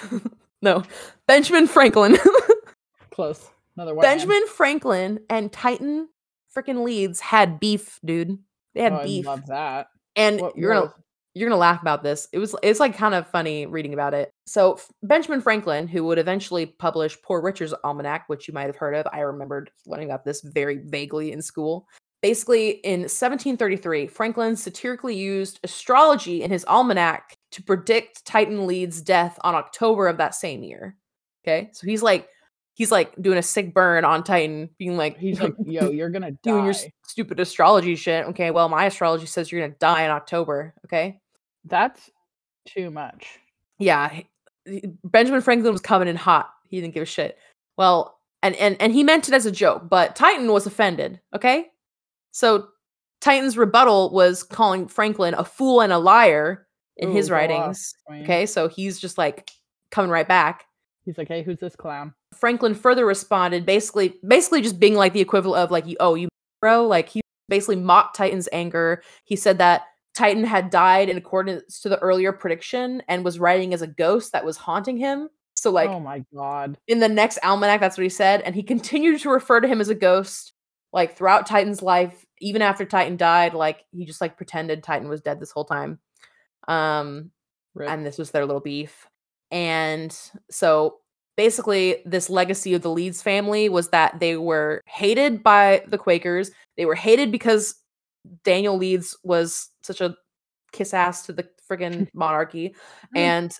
no, 0.60 0.82
Benjamin 1.26 1.66
Franklin. 1.66 2.18
Close. 3.10 3.48
Another 3.78 3.94
white 3.94 4.02
man. 4.02 4.16
Benjamin 4.16 4.46
Franklin 4.48 5.20
and 5.30 5.52
Titan 5.52 6.08
freaking 6.56 6.82
Leeds 6.82 7.20
had 7.20 7.60
beef, 7.60 8.00
dude. 8.04 8.36
They 8.74 8.82
had 8.82 8.92
Oh, 8.92 8.96
I 8.96 9.04
beef, 9.04 9.24
love 9.26 9.46
that. 9.46 9.86
and 10.16 10.40
What- 10.40 10.56
you're 10.56 10.74
gonna 10.74 10.94
you're 11.34 11.48
gonna 11.48 11.60
laugh 11.60 11.80
about 11.80 12.02
this. 12.02 12.26
It 12.32 12.38
was 12.40 12.56
it's 12.64 12.80
like 12.80 12.96
kind 12.96 13.14
of 13.14 13.28
funny 13.28 13.66
reading 13.66 13.94
about 13.94 14.14
it. 14.14 14.32
So 14.46 14.80
Benjamin 15.04 15.40
Franklin, 15.40 15.86
who 15.86 16.02
would 16.06 16.18
eventually 16.18 16.66
publish 16.66 17.16
Poor 17.22 17.40
Richard's 17.40 17.72
Almanac, 17.84 18.24
which 18.28 18.48
you 18.48 18.54
might 18.54 18.66
have 18.66 18.74
heard 18.74 18.96
of, 18.96 19.06
I 19.12 19.20
remembered 19.20 19.70
learning 19.86 20.08
about 20.10 20.24
this 20.24 20.40
very 20.40 20.78
vaguely 20.78 21.30
in 21.30 21.40
school. 21.40 21.86
Basically, 22.20 22.70
in 22.70 23.02
1733, 23.02 24.08
Franklin 24.08 24.56
satirically 24.56 25.14
used 25.14 25.60
astrology 25.62 26.42
in 26.42 26.50
his 26.50 26.64
almanac 26.64 27.34
to 27.52 27.62
predict 27.62 28.24
Titan 28.24 28.66
Leeds' 28.66 29.00
death 29.00 29.38
on 29.42 29.54
October 29.54 30.08
of 30.08 30.16
that 30.16 30.34
same 30.34 30.64
year. 30.64 30.96
Okay, 31.44 31.70
so 31.72 31.86
he's 31.86 32.02
like 32.02 32.28
he's 32.78 32.92
like 32.92 33.12
doing 33.20 33.36
a 33.36 33.42
sick 33.42 33.74
burn 33.74 34.04
on 34.04 34.22
Titan, 34.22 34.70
being 34.78 34.96
like 34.96 35.18
He's 35.18 35.40
like, 35.40 35.52
yo, 35.66 35.90
you're 35.90 36.08
gonna 36.10 36.30
die. 36.30 36.38
doing 36.44 36.64
your 36.64 36.74
stupid 37.04 37.40
astrology 37.40 37.96
shit. 37.96 38.24
Okay, 38.26 38.52
well, 38.52 38.68
my 38.68 38.86
astrology 38.86 39.26
says 39.26 39.50
you're 39.50 39.60
gonna 39.60 39.74
die 39.80 40.04
in 40.04 40.10
October. 40.10 40.72
Okay, 40.86 41.20
That's 41.64 42.08
too 42.66 42.90
much. 42.90 43.38
yeah, 43.78 44.20
Benjamin 45.04 45.40
Franklin 45.42 45.72
was 45.72 45.80
coming 45.82 46.08
in 46.08 46.16
hot. 46.16 46.50
He 46.68 46.80
didn't 46.80 46.94
give 46.94 47.02
a 47.02 47.06
shit. 47.06 47.36
Well, 47.76 48.18
and 48.42 48.54
and 48.56 48.76
and 48.80 48.92
he 48.92 49.02
meant 49.02 49.28
it 49.28 49.34
as 49.34 49.44
a 49.44 49.52
joke, 49.52 49.88
but 49.90 50.14
Titan 50.16 50.50
was 50.52 50.66
offended. 50.66 51.20
Okay, 51.34 51.66
so 52.30 52.68
Titan's 53.20 53.58
rebuttal 53.58 54.10
was 54.12 54.44
calling 54.44 54.86
Franklin 54.86 55.34
a 55.34 55.44
fool 55.44 55.80
and 55.80 55.92
a 55.92 55.98
liar 55.98 56.66
in 56.96 57.08
Ooh, 57.08 57.12
his 57.12 57.28
off, 57.28 57.32
writings. 57.34 57.94
Okay, 58.22 58.46
so 58.46 58.68
he's 58.68 59.00
just 59.00 59.18
like 59.18 59.50
coming 59.90 60.10
right 60.10 60.28
back. 60.28 60.66
He's 61.08 61.16
like, 61.16 61.28
hey, 61.28 61.42
who's 61.42 61.58
this 61.58 61.74
clown? 61.74 62.12
Franklin 62.38 62.74
further 62.74 63.06
responded, 63.06 63.64
basically, 63.64 64.16
basically 64.26 64.60
just 64.60 64.78
being 64.78 64.92
like 64.92 65.14
the 65.14 65.22
equivalent 65.22 65.64
of 65.64 65.70
like, 65.70 65.86
you, 65.86 65.96
oh, 66.00 66.14
you 66.14 66.28
bro, 66.60 66.86
like 66.86 67.08
he 67.08 67.22
basically 67.48 67.76
mocked 67.76 68.14
Titan's 68.14 68.46
anger. 68.52 69.02
He 69.24 69.34
said 69.34 69.56
that 69.56 69.86
Titan 70.14 70.44
had 70.44 70.68
died 70.68 71.08
in 71.08 71.16
accordance 71.16 71.80
to 71.80 71.88
the 71.88 71.98
earlier 72.00 72.30
prediction 72.30 73.02
and 73.08 73.24
was 73.24 73.38
writing 73.38 73.72
as 73.72 73.80
a 73.80 73.86
ghost 73.86 74.32
that 74.32 74.44
was 74.44 74.58
haunting 74.58 74.98
him. 74.98 75.30
So 75.56 75.70
like 75.70 75.88
oh 75.88 75.98
my 75.98 76.26
god. 76.34 76.76
in 76.86 77.00
the 77.00 77.08
next 77.08 77.38
almanac, 77.42 77.80
that's 77.80 77.96
what 77.96 78.02
he 78.02 78.10
said, 78.10 78.42
and 78.42 78.54
he 78.54 78.62
continued 78.74 79.18
to 79.20 79.30
refer 79.30 79.60
to 79.60 79.66
him 79.66 79.80
as 79.80 79.88
a 79.88 79.94
ghost 79.94 80.52
like 80.92 81.16
throughout 81.16 81.46
Titan's 81.46 81.80
life, 81.80 82.26
even 82.38 82.60
after 82.60 82.84
Titan 82.84 83.16
died. 83.16 83.54
Like 83.54 83.86
he 83.92 84.04
just 84.04 84.20
like 84.20 84.36
pretended 84.36 84.82
Titan 84.82 85.08
was 85.08 85.22
dead 85.22 85.40
this 85.40 85.52
whole 85.52 85.64
time. 85.64 86.00
Um, 86.68 87.30
Rip. 87.74 87.88
and 87.88 88.04
this 88.04 88.18
was 88.18 88.30
their 88.30 88.44
little 88.44 88.60
beef. 88.60 89.06
And 89.50 90.16
so 90.50 90.98
basically, 91.36 92.02
this 92.04 92.28
legacy 92.28 92.74
of 92.74 92.82
the 92.82 92.90
Leeds 92.90 93.22
family 93.22 93.68
was 93.68 93.88
that 93.88 94.18
they 94.20 94.36
were 94.36 94.82
hated 94.86 95.42
by 95.42 95.82
the 95.86 95.98
Quakers. 95.98 96.50
They 96.76 96.84
were 96.84 96.94
hated 96.94 97.32
because 97.32 97.76
Daniel 98.44 98.76
Leeds 98.76 99.16
was 99.22 99.70
such 99.82 100.00
a 100.00 100.16
kiss 100.72 100.92
ass 100.92 101.24
to 101.26 101.32
the 101.32 101.48
friggin' 101.70 102.08
monarchy, 102.14 102.74
mm. 103.14 103.18
and 103.18 103.52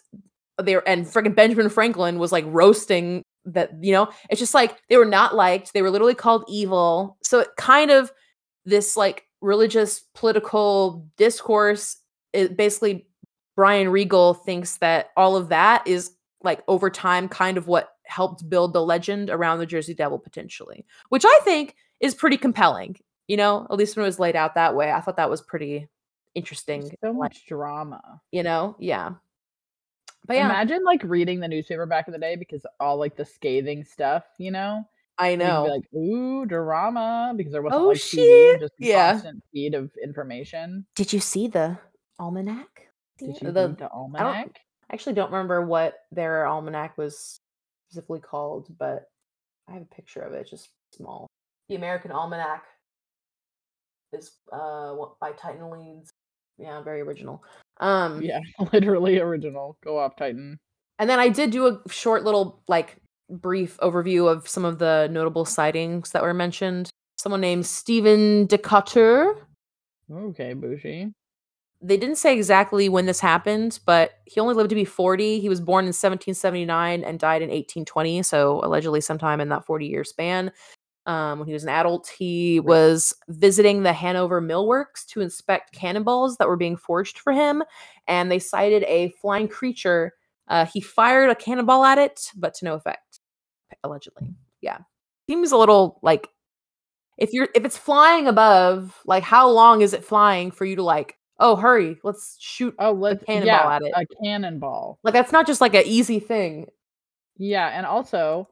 they 0.60 0.74
were, 0.74 0.86
and 0.86 1.06
friggin' 1.06 1.34
Benjamin 1.34 1.70
Franklin 1.70 2.18
was 2.18 2.32
like 2.32 2.44
roasting 2.48 3.22
that. 3.46 3.70
You 3.80 3.92
know, 3.92 4.10
it's 4.28 4.40
just 4.40 4.54
like 4.54 4.76
they 4.88 4.96
were 4.96 5.04
not 5.04 5.34
liked. 5.34 5.72
They 5.72 5.82
were 5.82 5.90
literally 5.90 6.14
called 6.14 6.44
evil. 6.48 7.16
So 7.22 7.40
it 7.40 7.48
kind 7.56 7.90
of 7.90 8.12
this 8.64 8.96
like 8.96 9.24
religious 9.40 10.02
political 10.14 11.06
discourse. 11.16 11.96
It 12.32 12.56
basically 12.56 13.06
Brian 13.58 13.88
Regal 13.88 14.34
thinks 14.34 14.76
that 14.76 15.10
all 15.16 15.34
of 15.34 15.48
that 15.48 15.84
is 15.84 16.12
like 16.44 16.62
over 16.68 16.90
time 16.90 17.28
kind 17.28 17.58
of 17.58 17.66
what 17.66 17.88
helped 18.04 18.48
build 18.48 18.72
the 18.72 18.80
legend 18.80 19.30
around 19.30 19.58
the 19.58 19.66
Jersey 19.66 19.94
Devil 19.94 20.20
potentially, 20.20 20.86
which 21.08 21.24
I 21.26 21.40
think 21.42 21.74
is 21.98 22.14
pretty 22.14 22.36
compelling. 22.36 22.94
You 23.26 23.36
know, 23.36 23.66
at 23.68 23.76
least 23.76 23.96
when 23.96 24.04
it 24.04 24.06
was 24.06 24.20
laid 24.20 24.36
out 24.36 24.54
that 24.54 24.76
way, 24.76 24.92
I 24.92 25.00
thought 25.00 25.16
that 25.16 25.28
was 25.28 25.40
pretty 25.42 25.88
interesting. 26.36 26.82
There's 26.82 26.92
so 27.02 27.08
like, 27.10 27.16
much 27.32 27.46
drama. 27.46 28.20
you 28.30 28.44
know, 28.44 28.76
yeah. 28.78 29.14
But 30.24 30.36
yeah, 30.36 30.44
Imagine 30.44 30.84
like 30.84 31.02
reading 31.02 31.40
the 31.40 31.48
newspaper 31.48 31.84
back 31.84 32.06
in 32.06 32.12
the 32.12 32.18
day 32.20 32.36
because 32.36 32.64
all 32.78 32.96
like 32.96 33.16
the 33.16 33.24
scathing 33.24 33.82
stuff, 33.82 34.22
you 34.38 34.52
know. 34.52 34.84
I 35.18 35.30
And 35.30 35.42
you 35.42 35.48
could 35.48 35.52
know. 35.52 35.64
be 35.64 35.70
like, 35.70 35.94
ooh, 35.96 36.46
drama, 36.46 37.34
because 37.36 37.52
there 37.52 37.62
wasn't 37.62 37.82
Oh, 37.82 37.88
like 37.88 37.96
TV, 37.96 38.08
shit. 38.52 38.60
just 38.60 38.74
Yeah. 38.78 39.14
constant 39.14 39.42
feed 39.52 39.74
of 39.74 39.90
information. 40.00 40.86
Did 40.94 41.12
you 41.12 41.18
see 41.18 41.48
the 41.48 41.76
almanac? 42.20 42.87
Did 43.18 43.36
The- 43.36 43.46
you 43.46 43.52
the- 43.52 43.68
read 43.68 43.78
the 43.78 43.90
almanac? 43.90 44.60
I 44.90 44.94
actually 44.94 45.14
don't 45.14 45.30
remember 45.30 45.64
what 45.64 45.94
their 46.12 46.46
almanac 46.46 46.96
was 46.96 47.38
specifically 47.88 48.20
called, 48.20 48.68
but 48.78 49.10
I 49.68 49.72
have 49.72 49.82
a 49.82 49.94
picture 49.94 50.22
of 50.22 50.32
it, 50.32 50.48
just 50.48 50.70
small. 50.94 51.26
The 51.68 51.74
American 51.76 52.10
Almanac 52.12 52.64
is 54.12 54.32
uh 54.52 54.94
by 55.20 55.32
Titan 55.32 55.70
Leeds. 55.70 56.10
Yeah, 56.58 56.80
very 56.82 57.00
original. 57.02 57.42
Um 57.80 58.22
Yeah, 58.22 58.40
literally 58.72 59.18
original. 59.18 59.76
Go 59.84 59.98
off, 59.98 60.16
Titan. 60.16 60.58
and 60.98 61.10
then 61.10 61.18
I 61.20 61.28
did 61.28 61.50
do 61.50 61.66
a 61.66 61.80
short 61.90 62.24
little 62.24 62.62
like 62.68 62.96
brief 63.30 63.76
overview 63.78 64.26
of 64.30 64.48
some 64.48 64.64
of 64.64 64.78
the 64.78 65.08
notable 65.10 65.44
sightings 65.44 66.10
that 66.12 66.22
were 66.22 66.32
mentioned. 66.34 66.88
Someone 67.18 67.42
named 67.42 67.66
Stephen 67.66 68.46
Decatur. 68.46 69.34
Okay, 70.10 70.54
Bushi. 70.54 71.12
They 71.80 71.96
didn't 71.96 72.16
say 72.16 72.34
exactly 72.34 72.88
when 72.88 73.06
this 73.06 73.20
happened, 73.20 73.78
but 73.86 74.12
he 74.24 74.40
only 74.40 74.54
lived 74.54 74.70
to 74.70 74.74
be 74.74 74.84
40. 74.84 75.38
He 75.38 75.48
was 75.48 75.60
born 75.60 75.84
in 75.84 75.88
1779 75.88 77.04
and 77.04 77.18
died 77.18 77.42
in 77.42 77.48
1820, 77.48 78.22
so 78.24 78.60
allegedly 78.64 79.00
sometime 79.00 79.40
in 79.40 79.48
that 79.50 79.64
40 79.64 79.86
year 79.86 80.04
span. 80.04 80.50
Um, 81.06 81.38
when 81.38 81.48
he 81.48 81.54
was 81.54 81.62
an 81.62 81.70
adult, 81.70 82.12
he 82.18 82.60
was 82.60 83.14
visiting 83.28 83.82
the 83.82 83.94
Hanover 83.94 84.42
Millworks 84.42 85.06
to 85.06 85.22
inspect 85.22 85.72
cannonballs 85.72 86.36
that 86.36 86.48
were 86.48 86.56
being 86.56 86.76
forged 86.76 87.18
for 87.18 87.32
him, 87.32 87.62
and 88.06 88.30
they 88.30 88.38
sighted 88.38 88.82
a 88.84 89.10
flying 89.22 89.48
creature. 89.48 90.12
Uh, 90.48 90.66
he 90.66 90.80
fired 90.80 91.30
a 91.30 91.34
cannonball 91.34 91.84
at 91.84 91.96
it, 91.96 92.30
but 92.36 92.54
to 92.54 92.64
no 92.64 92.74
effect, 92.74 93.20
allegedly. 93.84 94.34
Yeah, 94.60 94.78
seems 95.28 95.52
a 95.52 95.56
little 95.56 95.98
like 96.02 96.28
if 97.16 97.32
you're 97.32 97.48
if 97.54 97.64
it's 97.64 97.76
flying 97.76 98.26
above, 98.26 99.00
like 99.06 99.22
how 99.22 99.48
long 99.48 99.80
is 99.80 99.92
it 99.92 100.04
flying 100.04 100.50
for 100.50 100.64
you 100.64 100.76
to 100.76 100.82
like 100.82 101.17
oh 101.38 101.56
hurry 101.56 101.98
let's 102.04 102.36
shoot 102.40 102.74
Oh, 102.78 102.92
let's 102.92 103.24
cannonball 103.24 103.46
yeah, 103.46 103.76
at 103.76 103.82
it. 103.82 103.92
a 103.94 104.24
cannonball. 104.24 104.98
like 105.02 105.14
that's 105.14 105.32
not 105.32 105.46
just 105.46 105.60
like 105.60 105.74
an 105.74 105.84
easy 105.86 106.18
thing 106.20 106.66
Yeah, 107.36 107.68
and 107.68 107.86
also, 107.86 108.48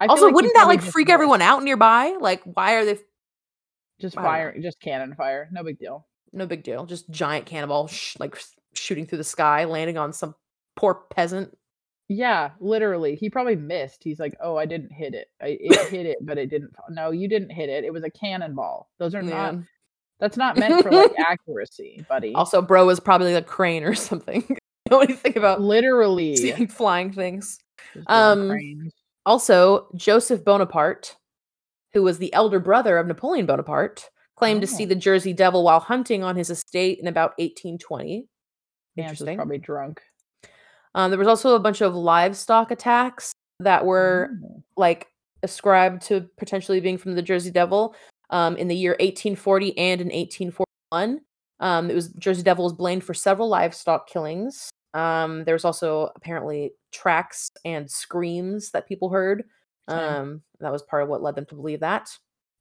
I 0.00 0.06
also 0.06 0.26
like 0.26 0.34
wouldn't 0.34 0.54
that 0.54 0.66
like 0.66 0.82
freak 0.82 1.08
everyone 1.10 1.42
out 1.42 1.62
nearby 1.62 2.16
like 2.20 2.42
why 2.44 2.74
are 2.74 2.84
they 2.84 2.98
Just 4.00 4.14
don't 4.16 4.24
know. 4.24 4.30
fire, 4.30 4.56
just 4.60 4.80
cannon 4.80 5.14
fire, 5.14 5.48
no 5.52 5.62
big 5.64 5.78
deal. 5.78 6.06
no 6.32 6.46
big 6.46 6.62
deal 6.62 6.86
just 6.86 7.08
giant 7.10 7.46
cannonball 7.46 7.88
sh- 7.88 8.16
like 8.18 8.40
shooting 8.74 9.06
through 9.06 9.18
the 9.18 9.24
sky 9.24 9.64
landing 9.64 9.98
on 9.98 10.12
some 10.12 10.34
poor 10.76 10.94
peasant 11.10 11.56
Yeah, 12.08 12.50
literally, 12.60 13.14
he 13.14 13.30
probably 13.30 13.54
missed. 13.56 14.02
He's 14.02 14.18
like, 14.18 14.34
"Oh, 14.42 14.56
I 14.56 14.66
didn't 14.66 14.90
hit 14.92 15.14
it. 15.14 15.28
I 15.40 15.56
it 15.60 15.90
hit 15.90 16.06
it, 16.06 16.18
but 16.22 16.38
it 16.38 16.50
didn't." 16.50 16.72
No, 16.90 17.10
you 17.12 17.28
didn't 17.28 17.50
hit 17.50 17.68
it. 17.68 17.84
It 17.84 17.92
was 17.92 18.02
a 18.04 18.10
cannonball. 18.10 18.90
Those 18.98 19.14
are 19.14 19.22
not. 19.22 19.54
That's 20.20 20.36
not 20.36 20.56
meant 20.56 20.82
for 20.82 20.90
like 20.92 21.12
accuracy, 21.18 22.04
buddy. 22.08 22.34
also 22.34 22.60
bro 22.62 22.86
was 22.86 23.00
probably 23.00 23.34
a 23.34 23.42
crane 23.42 23.82
or 23.84 23.94
something 24.08 24.56
know 24.90 25.00
anything 25.00 25.36
about 25.36 25.60
literally, 25.60 26.36
seeing 26.36 26.66
flying 26.68 27.12
things 27.12 27.58
Um. 28.06 28.90
Also, 29.26 29.88
Joseph 29.96 30.44
Bonaparte, 30.44 31.14
who 31.92 32.02
was 32.02 32.18
the 32.18 32.32
elder 32.32 32.58
brother 32.58 32.96
of 32.98 33.06
Napoleon 33.06 33.44
Bonaparte, 33.46 34.08
claimed 34.36 34.62
to 34.62 34.66
see 34.66 34.84
Oh. 34.84 34.88
the 34.88 34.94
Jersey 34.94 35.32
Devil 35.34 35.62
while 35.62 35.78
hunting 35.80 36.24
on 36.24 36.36
his 36.36 36.48
estate 36.50 36.98
in 36.98 37.06
about 37.06 37.32
1820. 37.38 38.26
Vance 38.96 39.10
was 39.10 39.20
interesting. 39.20 39.36
probably 39.36 39.58
drunk. 39.58 40.00
Um, 40.94 41.10
there 41.10 41.18
was 41.18 41.28
also 41.28 41.54
a 41.54 41.60
bunch 41.60 41.82
of 41.82 41.94
livestock 41.94 42.70
attacks 42.70 43.32
that 43.60 43.84
were 43.84 44.30
Oh. 44.42 44.62
like 44.76 45.06
ascribed 45.42 46.02
to 46.02 46.26
potentially 46.38 46.80
being 46.80 46.96
from 46.98 47.14
the 47.14 47.22
Jersey 47.22 47.50
Devil 47.50 47.94
um, 48.30 48.56
in 48.56 48.68
the 48.68 48.76
year 48.76 48.92
1840 48.92 49.76
and 49.78 50.00
in 50.00 50.08
1841. 50.08 51.20
Um, 51.60 51.90
it 51.90 51.94
was 51.94 52.08
Jersey 52.14 52.42
Devil 52.42 52.64
was 52.64 52.72
blamed 52.72 53.04
for 53.04 53.14
several 53.14 53.48
livestock 53.48 54.08
killings. 54.08 54.70
Um, 54.94 55.44
there 55.44 55.54
was 55.54 55.64
also 55.64 56.10
apparently 56.16 56.72
tracks 56.92 57.50
and 57.64 57.90
screams 57.90 58.70
that 58.70 58.88
people 58.88 59.10
heard. 59.10 59.44
Um, 59.88 60.42
that 60.60 60.72
was 60.72 60.82
part 60.82 61.02
of 61.02 61.08
what 61.08 61.22
led 61.22 61.34
them 61.34 61.46
to 61.46 61.54
believe 61.54 61.80
that. 61.80 62.08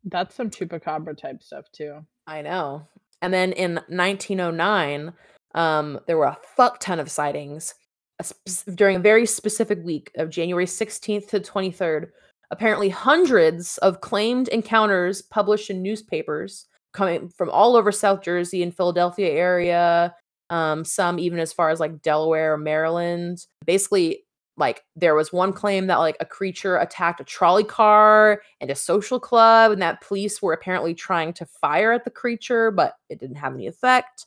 That's 0.03 0.35
some 0.35 0.49
chupacabra 0.49 1.17
type 1.17 1.41
stuff 1.41 1.65
too. 1.71 2.05
I 2.27 2.41
know. 2.41 2.87
And 3.21 3.33
then 3.33 3.51
in 3.53 3.75
1909, 3.87 5.13
um, 5.55 5.99
there 6.07 6.17
were 6.17 6.25
a 6.25 6.37
fuck 6.55 6.79
ton 6.79 6.99
of 6.99 7.11
sightings 7.11 7.73
a 8.19 8.23
spec- 8.23 8.75
during 8.75 8.97
a 8.97 8.99
very 8.99 9.25
specific 9.25 9.83
week 9.83 10.11
of 10.15 10.29
January 10.29 10.65
16th 10.65 11.27
to 11.29 11.39
23rd. 11.39 12.09
Apparently, 12.51 12.89
hundreds 12.89 13.77
of 13.79 14.01
claimed 14.01 14.47
encounters 14.47 15.21
published 15.21 15.69
in 15.69 15.81
newspapers 15.81 16.65
coming 16.93 17.29
from 17.29 17.49
all 17.49 17.75
over 17.75 17.91
South 17.91 18.21
Jersey 18.21 18.63
and 18.63 18.75
Philadelphia 18.75 19.29
area, 19.29 20.15
um, 20.49 20.83
some 20.83 21.19
even 21.19 21.39
as 21.39 21.53
far 21.53 21.69
as 21.69 21.79
like 21.79 22.01
Delaware 22.01 22.53
or 22.53 22.57
Maryland. 22.57 23.45
Basically, 23.65 24.25
like 24.57 24.83
there 24.95 25.15
was 25.15 25.31
one 25.31 25.53
claim 25.53 25.87
that 25.87 25.97
like 25.97 26.17
a 26.19 26.25
creature 26.25 26.77
attacked 26.77 27.21
a 27.21 27.23
trolley 27.23 27.63
car 27.63 28.41
and 28.59 28.69
a 28.69 28.75
social 28.75 29.19
club 29.19 29.71
and 29.71 29.81
that 29.81 30.01
police 30.01 30.41
were 30.41 30.53
apparently 30.53 30.93
trying 30.93 31.31
to 31.33 31.45
fire 31.45 31.93
at 31.93 32.03
the 32.03 32.11
creature 32.11 32.69
but 32.69 32.95
it 33.09 33.19
didn't 33.19 33.37
have 33.37 33.53
any 33.53 33.67
effect 33.67 34.25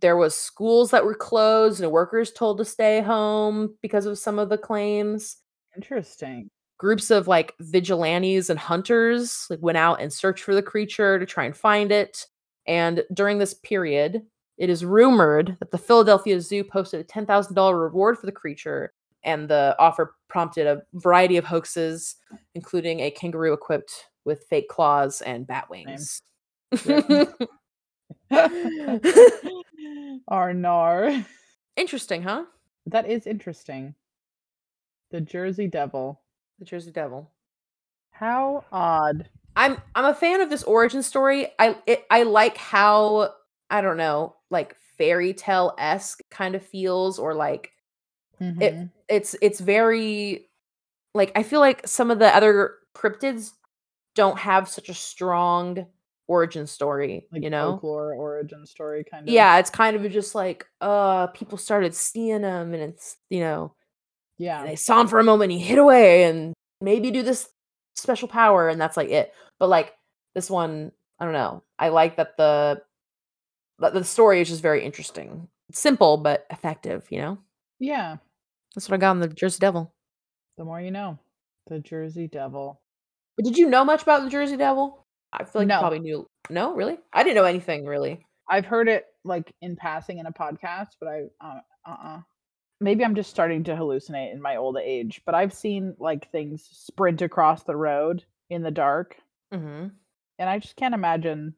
there 0.00 0.16
was 0.16 0.34
schools 0.34 0.90
that 0.90 1.04
were 1.04 1.14
closed 1.14 1.82
and 1.82 1.92
workers 1.92 2.32
told 2.32 2.56
to 2.56 2.64
stay 2.64 3.02
home 3.02 3.76
because 3.82 4.06
of 4.06 4.18
some 4.18 4.38
of 4.38 4.48
the 4.48 4.58
claims 4.58 5.36
Interesting. 5.76 6.50
Groups 6.78 7.10
of 7.10 7.28
like 7.28 7.54
vigilantes 7.60 8.50
and 8.50 8.58
hunters 8.58 9.46
like 9.50 9.60
went 9.62 9.78
out 9.78 10.00
and 10.00 10.12
searched 10.12 10.44
for 10.44 10.54
the 10.54 10.62
creature 10.62 11.18
to 11.18 11.26
try 11.26 11.44
and 11.44 11.56
find 11.56 11.92
it 11.92 12.26
and 12.66 13.04
during 13.12 13.38
this 13.38 13.54
period 13.54 14.22
it 14.58 14.68
is 14.70 14.84
rumored 14.84 15.56
that 15.60 15.70
the 15.70 15.78
philadelphia 15.78 16.40
zoo 16.40 16.64
posted 16.64 17.00
a 17.00 17.04
$10000 17.04 17.80
reward 17.80 18.18
for 18.18 18.26
the 18.26 18.32
creature 18.32 18.92
and 19.22 19.48
the 19.48 19.74
offer 19.78 20.14
prompted 20.28 20.66
a 20.66 20.82
variety 20.94 21.36
of 21.36 21.44
hoaxes 21.44 22.16
including 22.54 23.00
a 23.00 23.10
kangaroo 23.10 23.52
equipped 23.52 24.06
with 24.24 24.44
fake 24.50 24.68
claws 24.68 25.20
and 25.22 25.46
bat 25.46 25.68
wings 25.70 26.22
Arnar. 30.30 31.24
interesting 31.76 32.22
huh 32.22 32.44
That 32.86 33.08
is 33.08 33.26
interesting. 33.26 33.94
The 35.10 35.20
Jersey 35.20 35.68
Devil. 35.68 36.20
The 36.58 36.64
jersey 36.64 36.90
devil 36.90 37.30
How 38.10 38.64
odd. 38.72 39.28
I'm 39.56 39.80
I'm 39.94 40.04
a 40.06 40.14
fan 40.14 40.40
of 40.40 40.50
this 40.50 40.64
origin 40.64 41.02
story. 41.02 41.48
I 41.58 41.76
it, 41.86 42.04
I 42.10 42.24
like 42.24 42.56
how 42.56 43.34
I 43.70 43.80
don't 43.80 43.96
know, 43.96 44.36
like 44.50 44.76
fairy 44.98 45.32
tale 45.32 45.74
esque 45.78 46.20
kind 46.30 46.54
of 46.54 46.64
feels, 46.64 47.18
or 47.18 47.34
like 47.34 47.70
Mhm. 48.40 48.90
it's 49.08 49.36
it's 49.40 49.60
very 49.60 50.50
like 51.14 51.32
I 51.36 51.42
feel 51.42 51.60
like 51.60 51.86
some 51.86 52.10
of 52.10 52.18
the 52.18 52.34
other 52.34 52.74
cryptids 52.96 53.52
don't 54.14 54.38
have 54.38 54.68
such 54.68 54.88
a 54.88 54.94
strong 54.94 55.86
origin 56.26 56.66
story. 56.66 57.26
like 57.32 57.42
you 57.42 57.50
know, 57.50 57.72
folklore 57.72 58.14
origin 58.14 58.66
story 58.66 59.04
kind 59.04 59.28
of. 59.28 59.34
yeah, 59.34 59.58
it's 59.58 59.70
kind 59.70 59.96
of 59.96 60.10
just 60.10 60.34
like 60.34 60.66
uh 60.80 61.28
people 61.28 61.58
started 61.58 61.94
seeing 61.94 62.42
them, 62.42 62.74
and 62.74 62.82
it's 62.82 63.16
you 63.30 63.40
know 63.40 63.74
Yeah. 64.38 64.64
they 64.64 64.76
saw 64.76 65.00
him 65.00 65.08
for 65.08 65.18
a 65.20 65.24
moment, 65.24 65.52
he 65.52 65.58
hid 65.58 65.78
away, 65.78 66.24
and 66.24 66.52
maybe 66.80 67.10
do 67.10 67.22
this 67.22 67.48
special 67.96 68.28
power, 68.28 68.68
and 68.68 68.80
that's 68.80 68.96
like 68.96 69.08
it. 69.10 69.32
But 69.60 69.68
like 69.68 69.94
this 70.34 70.50
one, 70.50 70.92
I 71.20 71.24
don't 71.24 71.34
know. 71.34 71.62
I 71.78 71.88
like 71.90 72.16
that 72.16 72.36
the 72.36 72.82
that 73.78 73.94
the 73.94 74.04
story 74.04 74.40
is 74.40 74.48
just 74.48 74.62
very 74.62 74.84
interesting. 74.84 75.48
It's 75.68 75.80
simple 75.80 76.16
but 76.16 76.46
effective, 76.50 77.06
you 77.10 77.18
know. 77.18 77.38
Yeah. 77.80 78.16
That's 78.74 78.88
what 78.88 78.96
I 78.96 78.98
got 78.98 79.10
on 79.10 79.20
the 79.20 79.28
Jersey 79.28 79.58
Devil. 79.60 79.92
The 80.58 80.64
more 80.64 80.80
you 80.80 80.90
know. 80.90 81.18
The 81.68 81.80
Jersey 81.80 82.28
Devil. 82.28 82.80
But 83.36 83.44
did 83.44 83.56
you 83.58 83.68
know 83.68 83.84
much 83.84 84.02
about 84.02 84.22
the 84.22 84.30
Jersey 84.30 84.56
Devil? 84.56 85.04
I 85.32 85.44
feel 85.44 85.62
like 85.62 85.68
No. 85.68 85.76
you 85.76 85.80
probably 85.80 85.98
knew. 86.00 86.26
No, 86.50 86.74
really? 86.74 86.98
I 87.12 87.22
didn't 87.22 87.36
know 87.36 87.44
anything 87.44 87.84
really. 87.86 88.24
I've 88.48 88.66
heard 88.66 88.88
it 88.88 89.06
like 89.24 89.50
in 89.62 89.74
passing 89.76 90.18
in 90.18 90.26
a 90.26 90.32
podcast, 90.32 90.88
but 91.00 91.08
I 91.08 91.22
uh 91.40 91.60
uh 91.86 92.20
Maybe 92.84 93.02
I'm 93.02 93.14
just 93.14 93.30
starting 93.30 93.64
to 93.64 93.74
hallucinate 93.74 94.32
in 94.34 94.42
my 94.42 94.56
old 94.56 94.76
age, 94.76 95.22
but 95.24 95.34
I've 95.34 95.54
seen 95.54 95.94
like 95.98 96.30
things 96.30 96.68
sprint 96.70 97.22
across 97.22 97.62
the 97.62 97.74
road 97.76 98.24
in 98.50 98.62
the 98.62 98.70
dark, 98.70 99.16
Mm-hmm. 99.52 99.86
and 100.38 100.50
I 100.50 100.58
just 100.58 100.76
can't 100.76 100.94
imagine. 100.94 101.54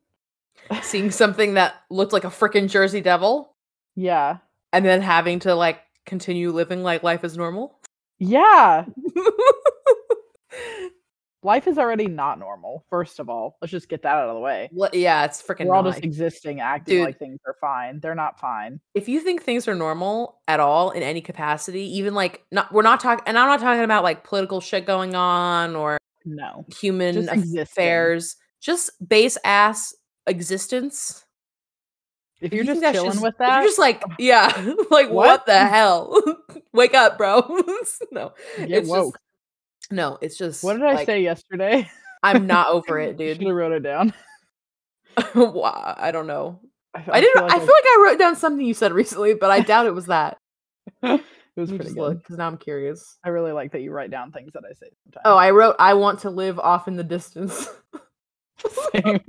Seeing 0.83 1.11
something 1.11 1.55
that 1.55 1.75
looked 1.91 2.13
like 2.13 2.23
a 2.25 2.29
freaking 2.29 2.69
Jersey 2.71 3.01
Devil, 3.01 3.53
Yeah. 3.97 4.37
and 4.73 4.85
then 4.85 5.03
having 5.03 5.41
to 5.41 5.55
like 5.57 5.81
continue 6.05 6.53
living 6.53 6.83
like 6.85 7.03
life 7.03 7.25
is 7.25 7.37
normal. 7.37 7.79
Yeah. 8.19 8.85
Life 11.47 11.69
is 11.69 11.79
already 11.79 12.09
not 12.09 12.41
normal, 12.41 12.85
first 12.91 13.21
of 13.21 13.29
all. 13.29 13.57
Let's 13.63 13.71
just 13.71 13.89
get 13.89 14.03
that 14.03 14.17
out 14.17 14.29
of 14.29 14.35
the 14.35 14.41
way. 14.41 14.69
What- 14.73 14.95
yeah, 14.95 15.25
it's 15.25 15.41
freaking. 15.41 15.67
We're 15.67 15.77
all 15.77 15.85
not. 15.85 15.93
just 15.93 16.05
existing, 16.05 16.59
acting 16.61 16.97
Dude. 16.97 17.05
like 17.07 17.21
things 17.21 17.39
are 17.47 17.55
fine. 17.61 18.01
They're 18.01 18.17
not 18.17 18.41
fine. 18.41 18.81
if 18.95 19.09
you 19.09 19.21
think 19.21 19.45
things 19.45 19.69
are 19.69 19.75
normal 19.77 20.41
at 20.49 20.59
all 20.59 20.91
in 20.91 21.05
any 21.05 21.21
capacity, 21.21 21.83
even 21.99 22.15
like 22.15 22.43
not, 22.51 22.73
we're 22.73 22.83
not 22.83 22.99
talking, 22.99 23.23
and 23.29 23.39
I'm 23.39 23.47
not 23.47 23.61
talking 23.61 23.85
about 23.85 24.03
like 24.03 24.25
political 24.25 24.61
shit 24.61 24.87
going 24.87 25.15
on 25.15 25.77
or 25.77 25.99
No. 26.25 26.65
human 26.81 27.15
Just 27.15 27.33
existing. 27.33 27.61
affairs, 27.61 28.37
just 28.61 28.91
base 29.09 29.39
ass 29.45 29.95
existence. 30.27 31.25
If 32.41 32.47
If 32.49 32.53
you're 32.55 32.65
you 32.65 32.75
just 32.81 32.93
chilling 32.93 33.13
just- 33.13 33.23
with 33.23 33.39
that, 33.39 33.59
You're 33.61 33.69
just 33.69 33.79
like, 33.79 34.03
yeah, 34.19 34.47
like 34.91 35.07
what, 35.11 35.15
What? 35.15 35.47
the 35.47 35.59
hell? 35.67 36.21
Wake 36.73 36.93
up, 36.95 37.17
bro. 37.17 37.41
no, 38.11 38.33
get 38.59 38.71
it's 38.71 38.89
woke. 38.89 39.15
just 39.15 39.23
no, 39.91 40.19
it's 40.21 40.37
just. 40.37 40.63
what 40.65 40.75
did 40.75 40.83
I 40.83 40.95
like, 40.95 41.07
say 41.07 41.23
yesterday? 41.23 41.89
I'm 42.23 42.47
not 42.47 42.69
over 42.71 42.99
it, 42.99 43.19
Should 43.19 43.39
dude. 43.39 43.47
have 43.47 43.55
wrote 43.57 43.73
it 43.73 43.81
down. 43.83 44.13
Wow, 45.35 45.95
I 45.97 46.11
don't 46.13 46.27
know. 46.27 46.61
I, 46.95 47.03
I 47.11 47.21
didn't. 47.21 47.35
feel 47.35 47.45
I 47.45 47.47
like 47.47 47.59
feel 47.59 47.67
like 47.67 47.85
I 47.85 48.03
wrote 48.05 48.19
down 48.19 48.37
something 48.37 48.67
you 48.67 48.75
said 48.75 48.93
recently, 48.93 49.33
but 49.33 49.51
I 49.51 49.61
doubt 49.61 49.87
it 49.87 49.95
was 49.95 50.07
that. 50.07 50.37
it 51.03 51.23
was 51.57 51.71
pretty 51.71 51.95
good. 51.95 52.19
because 52.19 52.37
now 52.37 52.47
I'm 52.47 52.59
curious. 52.59 53.17
I 53.25 53.31
really 53.31 53.53
like 53.53 53.73
that 53.73 53.81
you 53.81 53.93
write 53.93 54.11
down 54.11 54.31
things 54.31 54.53
that 54.53 54.65
I 54.69 54.75
say 54.75 54.89
sometimes. 55.05 55.23
Oh, 55.25 55.37
I 55.37 55.53
wrote, 55.53 55.77
I 55.79 55.95
want 55.95 56.21
to 56.21 56.31
live 56.31 56.59
off 56.59 56.87
in 56.87 56.97
the 56.97 57.05
distance. 57.05 57.69
Same. 58.93 59.21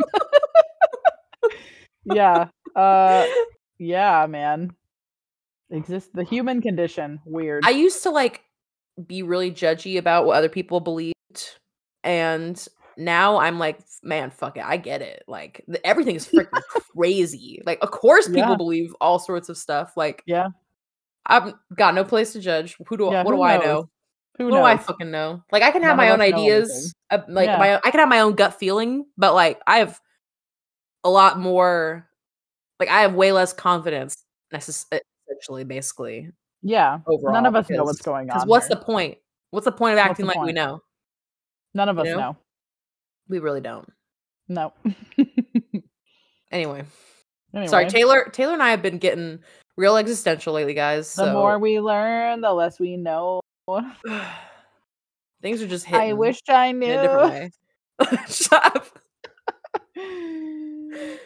yeah. 2.05 2.47
Uh 2.75 3.25
yeah, 3.79 4.25
man. 4.27 4.71
Exist 5.69 6.09
the 6.13 6.23
human 6.23 6.61
condition. 6.61 7.19
Weird. 7.25 7.63
I 7.65 7.71
used 7.71 8.03
to 8.03 8.09
like 8.09 8.43
be 9.05 9.23
really 9.23 9.51
judgy 9.51 9.97
about 9.97 10.25
what 10.25 10.35
other 10.37 10.49
people 10.49 10.79
believed. 10.79 11.13
And 12.03 12.65
now 12.97 13.37
I'm 13.37 13.59
like, 13.59 13.79
man, 14.03 14.31
fuck 14.31 14.57
it. 14.57 14.63
I 14.65 14.77
get 14.77 15.01
it. 15.01 15.23
Like 15.27 15.63
th- 15.67 15.81
everything 15.83 16.15
is 16.15 16.27
freaking 16.33 16.61
crazy. 16.95 17.61
Like, 17.65 17.79
of 17.81 17.91
course, 17.91 18.27
people 18.27 18.39
Yeah. 18.41 18.55
believe 18.55 18.95
all 19.01 19.19
sorts 19.19 19.49
of 19.49 19.57
stuff. 19.57 19.93
Like, 19.97 20.23
yeah. 20.25 20.47
I've 21.25 21.53
got 21.75 21.93
no 21.93 22.03
place 22.05 22.33
to 22.33 22.39
judge. 22.39 22.77
Who 22.87 22.97
do 22.97 23.05
Yeah, 23.11 23.23
what 23.23 23.31
who 23.31 23.37
do 23.37 23.43
I 23.43 23.57
know? 23.57 23.89
Who 24.37 24.45
knows? 24.49 24.53
do 24.59 24.61
I 24.63 24.77
fucking 24.77 25.11
know? 25.11 25.43
Like, 25.51 25.63
I 25.63 25.71
can 25.71 25.81
have 25.83 25.97
None 25.97 26.05
my 26.05 26.09
own 26.11 26.21
ideas. 26.21 26.93
uh, 27.09 27.19
like, 27.27 27.47
Yeah. 27.47 27.57
my 27.57 27.73
own- 27.73 27.81
I 27.83 27.91
can 27.91 27.99
have 27.99 28.07
my 28.09 28.19
own 28.21 28.33
gut 28.35 28.53
feeling, 28.59 29.05
but 29.17 29.33
like, 29.33 29.59
I 29.67 29.79
have 29.79 29.99
a 31.03 31.09
lot 31.09 31.39
more. 31.39 32.07
Like, 32.79 32.89
I 32.89 33.01
have 33.01 33.13
way 33.15 33.31
less 33.31 33.51
confidence. 33.53 34.23
Necess- 34.53 34.85
essentially, 35.27 35.63
basically, 35.65 36.31
yeah. 36.61 36.99
overall. 37.05 37.33
None 37.33 37.45
of 37.45 37.55
us 37.55 37.69
know 37.69 37.83
what's 37.83 38.01
going 38.01 38.27
Because 38.27 38.43
on. 38.43 38.47
what's 38.49 38.67
the 38.67 38.75
point? 38.75 39.17
What's 39.51 39.65
the 39.65 39.71
point 39.71 39.93
of 39.93 39.99
acting 39.99 40.25
like 40.25 40.41
we 40.41 40.53
know? 40.53 40.81
None 41.73 41.89
of 41.89 41.95
you 41.97 42.01
us 42.03 42.07
know? 42.07 42.17
know. 42.17 42.37
We 43.29 43.39
really 43.39 43.61
don't. 43.61 43.87
No. 44.47 44.73
Anyway, 46.51 46.85
anyway, 47.53 47.67
sorry, 47.67 47.89
Taylor. 47.89 48.29
Taylor 48.31 48.53
and 48.53 48.63
I 48.63 48.69
have 48.69 48.81
been 48.81 48.99
getting 48.99 49.39
real 49.75 49.97
existential 49.97 50.53
lately, 50.53 50.73
guys. 50.73 51.13
the 51.13 51.25
so 51.25 51.33
more 51.33 51.59
we 51.59 51.79
learn, 51.81 52.41
the 52.41 52.53
less 52.53 52.79
we 52.79 52.95
know. 52.95 53.41
things 55.41 55.61
are 55.61 55.67
just 55.67 55.85
hitting. 55.85 56.09
I 56.09 56.13
wish 56.13 56.39
I 56.47 56.71
knew. 56.71 56.87
in 56.87 56.99
a 56.99 57.01
different 57.01 57.29
way. 57.31 57.51
Shut 58.29 58.75
up. 58.75 58.99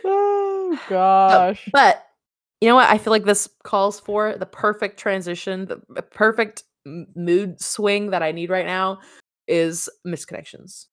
oh 0.06 0.80
gosh. 0.90 1.70
But 1.72 2.04
you 2.62 2.68
know 2.70 2.76
what? 2.76 2.90
I 2.90 2.98
feel 2.98 3.12
like 3.12 3.26
this 3.26 3.50
calls 3.64 4.00
for 4.00 4.38
the 4.38 4.46
perfect 4.46 5.00
transition, 5.00 5.66
the 5.66 6.02
perfect 6.02 6.64
m- 6.86 7.08
mood 7.16 7.60
swing 7.60 8.12
that 8.12 8.22
I 8.24 8.32
need 8.32 8.50
right 8.50 8.66
now 8.66 9.00
is 9.48 9.90
misconnections. 10.08 10.86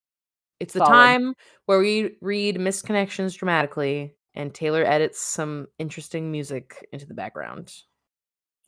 It's 0.60 0.72
the 0.72 0.80
Solid. 0.80 0.90
time 0.92 1.34
where 1.66 1.78
we 1.78 2.16
read 2.20 2.56
misconnections 2.56 3.36
dramatically 3.36 4.16
and 4.34 4.52
Taylor 4.52 4.82
edits 4.82 5.20
some 5.20 5.66
interesting 5.78 6.32
music 6.32 6.88
into 6.92 7.06
the 7.06 7.14
background. 7.14 7.66
It's 7.66 7.84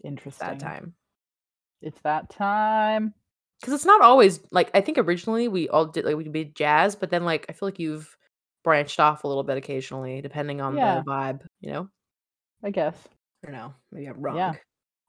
Interesting. 0.05 0.49
that 0.49 0.61
time. 0.61 0.95
It's 1.83 2.01
that 2.03 2.31
time. 2.31 3.15
Because 3.61 3.75
it's 3.75 3.85
not 3.85 4.01
always 4.03 4.41
like 4.51 4.71
I 4.75 4.81
think 4.81 4.99
originally 4.99 5.49
we 5.49 5.69
all 5.69 5.87
did 5.87 6.05
like 6.05 6.17
we 6.17 6.25
did 6.25 6.55
jazz, 6.55 6.95
but 6.95 7.11
then 7.11 7.25
like 7.25 7.47
I 7.49 7.53
feel 7.53 7.67
like 7.67 7.79
you've 7.79 8.17
branched 8.65 9.01
off 9.01 9.25
a 9.25 9.29
little 9.29 9.43
bit 9.43 9.57
occasionally, 9.57 10.21
depending 10.23 10.61
on 10.61 10.77
Yeah. 10.77 10.97
the 11.05 11.11
vibe, 11.11 11.41
you 11.61 11.73
know? 11.73 11.89
I 12.63 12.71
guess. 12.71 12.97
I 13.43 13.47
don't 13.47 13.57
know. 13.57 13.75
Maybe 13.93 14.07
I'm 14.07 14.21
wrong. 14.21 14.37
Yeah. 14.37 14.53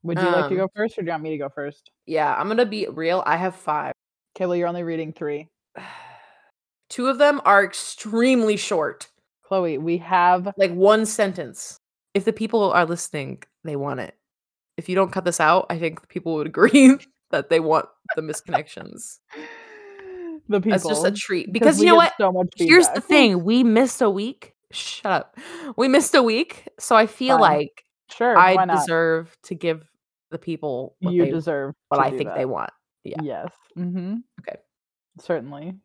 Would 0.03 0.17
you 0.17 0.25
like 0.25 0.47
to 0.49 0.51
Um, 0.51 0.55
go 0.55 0.67
first 0.75 0.97
or 0.97 1.01
do 1.01 1.07
you 1.07 1.11
want 1.11 1.23
me 1.23 1.29
to 1.31 1.37
go 1.37 1.49
first? 1.49 1.91
Yeah, 2.05 2.33
I'm 2.35 2.47
gonna 2.47 2.65
be 2.65 2.87
real. 2.87 3.21
I 3.25 3.35
have 3.35 3.55
five. 3.55 3.93
Kayla, 4.37 4.57
you're 4.57 4.67
only 4.67 4.83
reading 4.83 5.13
three. 5.13 5.47
Two 6.89 7.07
of 7.07 7.17
them 7.17 7.39
are 7.45 7.63
extremely 7.63 8.57
short, 8.57 9.07
Chloe, 9.43 9.77
we 9.77 9.97
have 9.97 10.53
like 10.57 10.73
one 10.73 11.05
sentence. 11.05 11.77
If 12.13 12.25
the 12.25 12.33
people 12.33 12.71
are 12.71 12.85
listening, 12.85 13.43
they 13.63 13.75
want 13.75 13.99
it. 14.01 14.15
If 14.77 14.89
you 14.89 14.95
don't 14.95 15.11
cut 15.11 15.23
this 15.25 15.39
out, 15.39 15.67
I 15.69 15.77
think 15.77 16.07
people 16.09 16.33
would 16.35 16.47
agree 16.53 16.97
that 17.31 17.49
they 17.49 17.59
want 17.59 17.85
the 18.15 18.21
misconnections. 18.21 19.19
the 20.49 20.59
people. 20.59 20.71
That's 20.71 20.87
just 20.87 21.05
a 21.05 21.11
treat. 21.11 21.51
Because 21.53 21.79
we 21.79 21.85
you 21.85 21.91
know 21.91 21.99
get 22.01 22.11
what? 22.11 22.13
So 22.17 22.31
much 22.31 22.47
Here's 22.57 22.87
the 22.87 22.95
feedback. 22.95 23.07
thing: 23.07 23.43
we 23.43 23.63
missed 23.63 24.01
a 24.01 24.09
week. 24.09 24.50
Shut 24.75 25.11
up. 25.11 25.37
We 25.77 25.87
missed 25.87 26.13
a 26.15 26.23
week, 26.23 26.67
so 26.79 26.95
I 26.95 27.05
feel 27.07 27.37
Fine. 27.37 27.57
like 27.57 27.83
Sure. 28.09 28.37
I 28.37 28.65
deserve 28.65 29.35
to 29.43 29.55
give 29.55 29.83
the 30.31 30.37
people 30.37 30.95
what 30.99 31.13
you 31.13 31.25
they 31.25 31.31
deserve 31.31 31.73
what 31.89 31.99
I 32.01 32.09
think 32.09 32.25
that. 32.29 32.37
they 32.37 32.45
want. 32.45 32.71
Yeah. 33.03 33.21
Yes. 33.23 33.53
Mm-hmm. 33.77 34.17
Okay. 34.41 34.59
Certainly. 35.19 35.75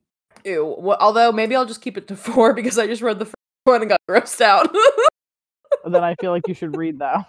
Ew. 0.45 0.77
Well, 0.79 0.97
although 1.01 1.33
maybe 1.33 1.55
I'll 1.57 1.67
just 1.67 1.81
keep 1.83 1.97
it 1.97 2.09
to 2.09 2.17
four 2.17 2.53
because 2.55 2.79
I 2.79 2.87
just 2.87 3.03
read 3.03 3.19
the 3.19 3.27
first 3.27 3.35
one 3.65 3.81
and 3.83 3.89
got 3.91 4.01
grossed 4.11 4.41
out. 4.41 4.75
then 5.85 6.03
I 6.05 6.15
feel 6.21 6.31
like 6.33 6.47
you 6.49 6.55
should 6.55 6.77
read 6.77 6.99
that. 6.99 7.27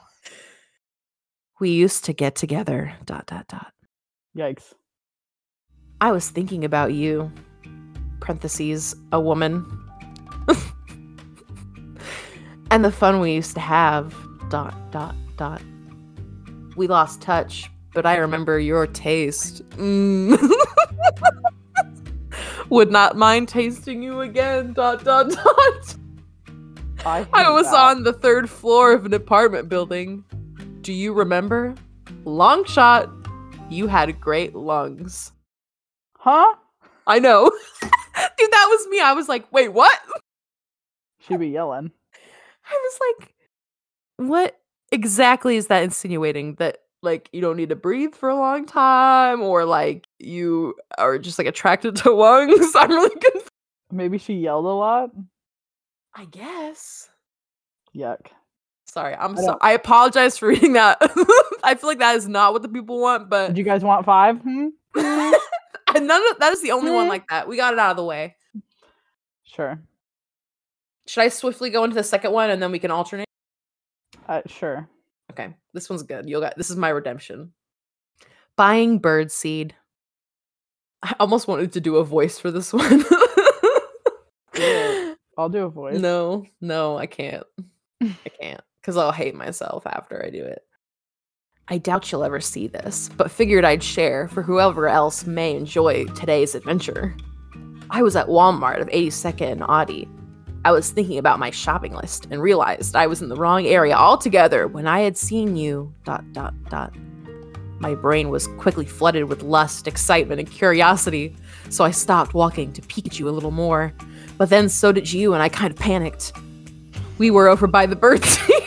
we 1.59 1.69
used 1.71 2.05
to 2.05 2.13
get 2.13 2.35
together. 2.35 2.93
Dot 3.05 3.25
dot 3.27 3.47
dot. 3.47 3.71
Yikes. 4.37 4.73
I 6.01 6.11
was 6.11 6.29
thinking 6.29 6.63
about 6.65 6.93
you. 6.93 7.31
Parentheses, 8.19 8.95
a 9.11 9.19
woman. 9.19 9.65
And 12.71 12.83
the 12.83 12.91
fun 12.91 13.19
we 13.19 13.33
used 13.33 13.53
to 13.55 13.59
have. 13.59 14.15
Dot 14.49 14.73
dot 14.91 15.15
dot. 15.35 15.61
We 16.75 16.87
lost 16.87 17.21
touch, 17.21 17.69
but 17.93 18.05
I 18.05 18.17
remember 18.17 18.59
your 18.59 18.87
taste. 18.87 19.67
Mm. 19.71 20.39
Would 22.69 22.91
not 22.91 23.17
mind 23.17 23.49
tasting 23.49 24.01
you 24.01 24.21
again. 24.21 24.73
Dot 24.73 25.03
dot 25.03 25.29
dot. 25.29 25.95
I, 27.05 27.27
I 27.33 27.49
was 27.49 27.69
that. 27.71 27.75
on 27.75 28.03
the 28.03 28.13
third 28.13 28.49
floor 28.49 28.93
of 28.93 29.05
an 29.05 29.13
apartment 29.13 29.69
building. 29.69 30.23
Do 30.81 30.93
you 30.93 31.13
remember? 31.13 31.75
Long 32.25 32.65
shot. 32.65 33.09
You 33.69 33.87
had 33.87 34.19
great 34.19 34.55
lungs. 34.55 35.31
Huh? 36.17 36.55
I 37.05 37.19
know. 37.19 37.51
Dude, 37.81 38.51
that 38.51 38.67
was 38.69 38.87
me. 38.87 38.99
I 38.99 39.13
was 39.13 39.29
like, 39.29 39.51
wait, 39.51 39.73
what? 39.73 39.97
She 41.19 41.37
be 41.37 41.49
yelling. 41.49 41.91
I 42.69 42.73
was 42.83 42.99
like, 43.19 43.33
what 44.17 44.59
exactly 44.91 45.55
is 45.57 45.67
that 45.67 45.83
insinuating? 45.83 46.55
That 46.55 46.79
like 47.03 47.29
you 47.31 47.41
don't 47.41 47.57
need 47.57 47.69
to 47.69 47.75
breathe 47.75 48.15
for 48.15 48.29
a 48.29 48.35
long 48.35 48.65
time 48.65 49.41
or 49.41 49.65
like 49.65 50.07
you 50.19 50.75
are 50.97 51.17
just 51.19 51.37
like 51.37 51.47
attracted 51.47 51.95
to 51.97 52.11
lungs? 52.13 52.71
I'm 52.75 52.89
really 52.89 53.09
confused. 53.19 53.49
Maybe 53.91 54.17
she 54.17 54.33
yelled 54.33 54.65
a 54.65 54.69
lot. 54.69 55.11
I 56.15 56.25
guess. 56.25 57.09
Yuck. 57.95 58.27
Sorry, 58.85 59.13
I'm 59.15 59.37
I 59.37 59.41
so 59.41 59.57
I 59.61 59.71
apologize 59.73 60.37
for 60.37 60.47
reading 60.49 60.73
that. 60.73 60.97
I 61.63 61.75
feel 61.75 61.89
like 61.89 61.99
that 61.99 62.15
is 62.15 62.27
not 62.27 62.53
what 62.53 62.61
the 62.63 62.69
people 62.69 62.99
want, 62.99 63.29
but 63.29 63.47
Did 63.49 63.57
you 63.57 63.63
guys 63.63 63.83
want 63.83 64.05
five? 64.05 64.39
Hmm? 64.41 64.67
and 64.95 66.07
none 66.07 66.31
of 66.31 66.39
that 66.39 66.53
is 66.53 66.61
the 66.61 66.71
only 66.71 66.91
one 66.91 67.05
Hmm. 67.05 67.09
like 67.09 67.27
that. 67.29 67.47
We 67.47 67.55
got 67.57 67.73
it 67.73 67.79
out 67.79 67.91
of 67.91 67.97
the 67.97 68.03
way. 68.03 68.35
Sure. 69.43 69.79
Should 71.07 71.21
I 71.21 71.29
swiftly 71.29 71.69
go 71.69 71.83
into 71.83 71.95
the 71.95 72.03
second 72.03 72.31
one 72.31 72.49
and 72.49 72.61
then 72.61 72.71
we 72.71 72.79
can 72.79 72.91
alternate? 72.91 73.27
Uh, 74.27 74.41
sure. 74.45 74.87
Okay, 75.31 75.53
this 75.73 75.89
one's 75.89 76.03
good. 76.03 76.27
You'll 76.27 76.41
got 76.41 76.57
this 76.57 76.69
is 76.69 76.75
my 76.75 76.89
redemption. 76.89 77.51
Buying 78.55 78.99
bird 78.99 79.31
seed. 79.31 79.75
I 81.03 81.15
almost 81.19 81.47
wanted 81.47 81.73
to 81.73 81.79
do 81.79 81.97
a 81.97 82.03
voice 82.03 82.39
for 82.39 82.51
this 82.51 82.73
one. 82.73 83.05
it. 84.53 85.17
I'll 85.37 85.49
do 85.49 85.65
a 85.65 85.69
voice. 85.69 85.99
no, 85.99 86.45
no, 86.61 86.97
I 86.97 87.05
can't. 87.05 87.43
I 88.01 88.29
can't 88.41 88.61
because 88.81 88.97
I'll 88.97 89.11
hate 89.11 89.35
myself 89.35 89.85
after 89.85 90.23
I 90.25 90.29
do 90.29 90.43
it. 90.43 90.63
I 91.69 91.77
doubt 91.77 92.11
you'll 92.11 92.23
ever 92.23 92.39
see 92.39 92.67
this, 92.67 93.09
but 93.17 93.29
figured 93.29 93.65
I'd 93.65 93.83
share 93.83 94.27
for 94.29 94.41
whoever 94.41 94.87
else 94.87 95.25
may 95.25 95.55
enjoy 95.55 96.05
today's 96.07 96.55
adventure. 96.55 97.15
I 97.89 98.01
was 98.03 98.15
at 98.15 98.27
Walmart 98.27 98.81
of 98.81 98.87
82nd 98.87 99.51
and 99.51 99.63
Audi. 99.63 100.07
I 100.67 100.71
was 100.71 100.91
thinking 100.91 101.17
about 101.17 101.39
my 101.39 101.49
shopping 101.49 101.93
list 101.93 102.27
and 102.29 102.41
realized 102.41 102.97
I 102.97 103.07
was 103.07 103.21
in 103.21 103.29
the 103.29 103.37
wrong 103.37 103.65
area 103.65 103.95
altogether 103.95 104.67
when 104.67 104.85
I 104.85 104.99
had 104.99 105.15
seen 105.15 105.55
you. 105.55 105.93
Dot 106.03 106.25
dot 106.33 106.53
dot. 106.69 106.93
My 107.79 107.95
brain 107.95 108.27
was 108.27 108.47
quickly 108.59 108.85
flooded 108.85 109.29
with 109.29 109.43
lust, 109.43 109.87
excitement, 109.87 110.41
and 110.41 110.51
curiosity, 110.51 111.33
so 111.69 111.85
I 111.85 111.91
stopped 111.91 112.33
walking 112.33 112.73
to 112.73 112.81
peek 112.81 113.07
at 113.07 113.17
you 113.17 113.29
a 113.29 113.31
little 113.31 113.51
more. 113.51 113.93
But 114.37 114.49
then 114.49 114.67
so 114.67 114.91
did 114.91 115.13
you, 115.13 115.33
and 115.33 115.41
I 115.41 115.47
kind 115.47 115.71
of 115.71 115.79
panicked. 115.79 116.33
We 117.17 117.31
were 117.31 117.47
over 117.47 117.65
by 117.65 117.85
the 117.85 117.95
birdseed. 117.95 118.51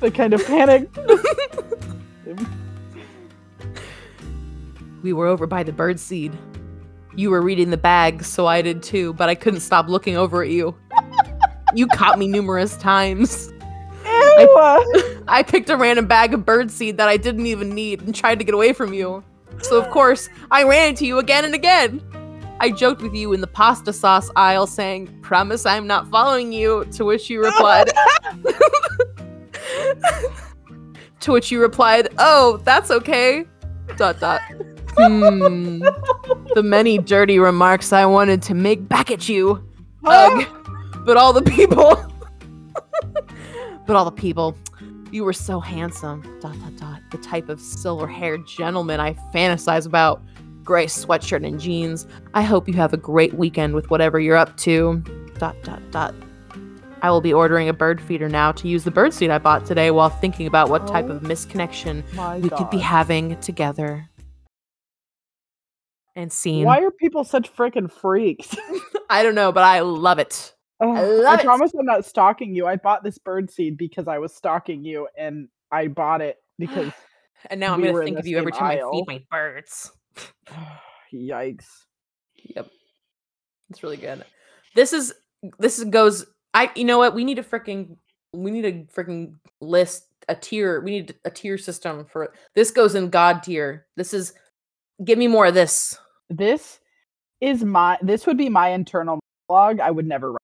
The 0.00 0.10
kind 0.10 0.34
of 0.34 0.44
panic. 0.44 0.88
we 5.02 5.12
were 5.12 5.28
over 5.28 5.46
by 5.46 5.62
the 5.62 5.70
birdseed. 5.70 6.36
You 7.14 7.30
were 7.30 7.42
reading 7.42 7.70
the 7.70 7.76
bag, 7.76 8.24
so 8.24 8.46
I 8.46 8.62
did 8.62 8.82
too, 8.82 9.12
but 9.14 9.28
I 9.28 9.34
couldn't 9.34 9.60
stop 9.60 9.88
looking 9.88 10.16
over 10.16 10.42
at 10.42 10.50
you. 10.50 10.74
you 11.74 11.86
caught 11.88 12.18
me 12.18 12.26
numerous 12.26 12.76
times. 12.76 13.52
Ew. 14.04 15.24
I 15.28 15.44
picked 15.46 15.70
a 15.70 15.76
random 15.76 16.06
bag 16.06 16.34
of 16.34 16.40
birdseed 16.40 16.96
that 16.96 17.08
I 17.08 17.16
didn't 17.16 17.46
even 17.46 17.70
need 17.70 18.02
and 18.02 18.14
tried 18.14 18.38
to 18.38 18.44
get 18.44 18.54
away 18.54 18.72
from 18.72 18.94
you. 18.94 19.22
So, 19.60 19.80
of 19.80 19.90
course, 19.90 20.28
I 20.50 20.64
ran 20.64 20.90
into 20.90 21.06
you 21.06 21.18
again 21.18 21.44
and 21.44 21.54
again. 21.54 22.02
I 22.60 22.70
joked 22.70 23.02
with 23.02 23.14
you 23.14 23.32
in 23.32 23.40
the 23.40 23.46
pasta 23.46 23.92
sauce 23.92 24.30
aisle, 24.36 24.66
saying, 24.66 25.08
Promise 25.20 25.66
I'm 25.66 25.86
not 25.86 26.08
following 26.08 26.52
you. 26.52 26.84
To 26.92 27.04
which 27.04 27.28
you 27.28 27.42
replied, 27.42 27.90
To 31.20 31.32
which 31.32 31.50
you 31.50 31.60
replied, 31.60 32.08
Oh, 32.18 32.60
that's 32.64 32.90
okay. 32.90 33.44
Dot 33.96 34.20
dot. 34.20 34.40
Hmm. 34.96 35.78
The 36.54 36.62
many 36.62 36.98
dirty 36.98 37.38
remarks 37.38 37.92
I 37.92 38.04
wanted 38.06 38.42
to 38.42 38.54
make 38.54 38.88
back 38.88 39.10
at 39.10 39.28
you. 39.28 39.66
Ugh. 40.04 40.46
But 41.04 41.16
all 41.16 41.32
the 41.32 41.42
people. 41.42 41.96
but 43.86 43.96
all 43.96 44.04
the 44.04 44.12
people. 44.12 44.56
You 45.10 45.24
were 45.24 45.32
so 45.32 45.60
handsome. 45.60 46.22
Dot 46.40 46.56
dot 46.60 46.76
dot. 46.76 47.00
The 47.10 47.18
type 47.18 47.48
of 47.48 47.60
silver 47.60 48.06
haired 48.06 48.46
gentleman 48.46 49.00
I 49.00 49.14
fantasize 49.34 49.86
about. 49.86 50.22
Gray 50.62 50.86
sweatshirt 50.86 51.46
and 51.46 51.58
jeans. 51.58 52.06
I 52.34 52.42
hope 52.42 52.68
you 52.68 52.74
have 52.74 52.92
a 52.92 52.96
great 52.96 53.34
weekend 53.34 53.74
with 53.74 53.90
whatever 53.90 54.20
you're 54.20 54.36
up 54.36 54.56
to. 54.58 55.02
Dot 55.38 55.56
dot 55.64 55.82
dot. 55.90 56.14
I 57.02 57.10
will 57.10 57.20
be 57.20 57.32
ordering 57.32 57.68
a 57.68 57.72
bird 57.72 58.00
feeder 58.00 58.28
now 58.28 58.52
to 58.52 58.68
use 58.68 58.84
the 58.84 58.92
bird 58.92 59.12
seed 59.12 59.28
I 59.28 59.38
bought 59.38 59.66
today 59.66 59.90
while 59.90 60.08
thinking 60.08 60.46
about 60.46 60.68
what 60.68 60.86
type 60.86 61.06
Oh 61.08 61.16
of 61.16 61.22
misconnection 61.22 62.04
My 62.14 62.38
we 62.38 62.48
could 62.48 62.70
be 62.70 62.78
having 62.78 63.38
together. 63.40 64.08
And 66.14 66.30
scene. 66.30 66.64
Why 66.64 66.80
are 66.82 66.90
people 66.90 67.24
such 67.24 67.54
freaking 67.54 67.90
freaks? 67.90 68.54
I 69.10 69.22
don't 69.22 69.34
know, 69.34 69.52
but 69.52 69.62
I 69.62 69.80
love 69.80 70.18
it. 70.18 70.54
Ugh, 70.80 70.88
love 70.88 71.38
I 71.38 71.40
it. 71.40 71.44
promise 71.44 71.72
I'm 71.78 71.86
not 71.86 72.04
stalking 72.04 72.54
you. 72.54 72.66
I 72.66 72.76
bought 72.76 73.02
this 73.02 73.18
bird 73.18 73.50
seed 73.50 73.76
because 73.78 74.08
I 74.08 74.18
was 74.18 74.34
stalking 74.34 74.84
you, 74.84 75.08
and 75.16 75.48
I 75.70 75.88
bought 75.88 76.20
it 76.20 76.36
because 76.58 76.92
And 77.50 77.60
now 77.60 77.74
I'm 77.74 77.80
We 77.80 77.88
gonna 77.88 78.04
think 78.04 78.18
of 78.18 78.26
you 78.26 78.38
every 78.38 78.52
time 78.52 78.78
I 78.78 78.90
feed 78.90 79.04
my 79.06 79.22
birds. 79.30 79.90
yikes. 81.12 81.66
Yep. 82.36 82.68
It's 83.70 83.82
really 83.82 83.96
good. 83.96 84.24
This 84.74 84.92
is 84.92 85.12
this 85.58 85.78
is 85.78 85.84
goes 85.86 86.24
I 86.54 86.70
you 86.74 86.84
know 86.84 86.98
what? 86.98 87.14
We 87.14 87.24
need 87.24 87.38
a 87.38 87.42
freaking 87.42 87.96
we 88.32 88.50
need 88.50 88.64
a 88.64 88.84
freaking 88.94 89.34
list, 89.60 90.06
a 90.28 90.34
tier. 90.34 90.80
We 90.80 90.92
need 90.92 91.14
a 91.24 91.30
tier 91.30 91.58
system 91.58 92.06
for 92.10 92.32
this 92.54 92.70
goes 92.70 92.94
in 92.94 93.10
god 93.10 93.42
tier. 93.42 93.86
This 93.96 94.14
is 94.14 94.34
give 95.04 95.18
me 95.18 95.28
more 95.28 95.46
of 95.46 95.54
this. 95.54 95.98
This 96.30 96.80
is 97.40 97.64
my. 97.64 97.98
This 98.02 98.26
would 98.26 98.38
be 98.38 98.48
my 98.48 98.68
internal 98.68 99.20
monologue. 99.48 99.80
I 99.80 99.90
would 99.90 100.06
never. 100.06 100.32
write. 100.32 100.38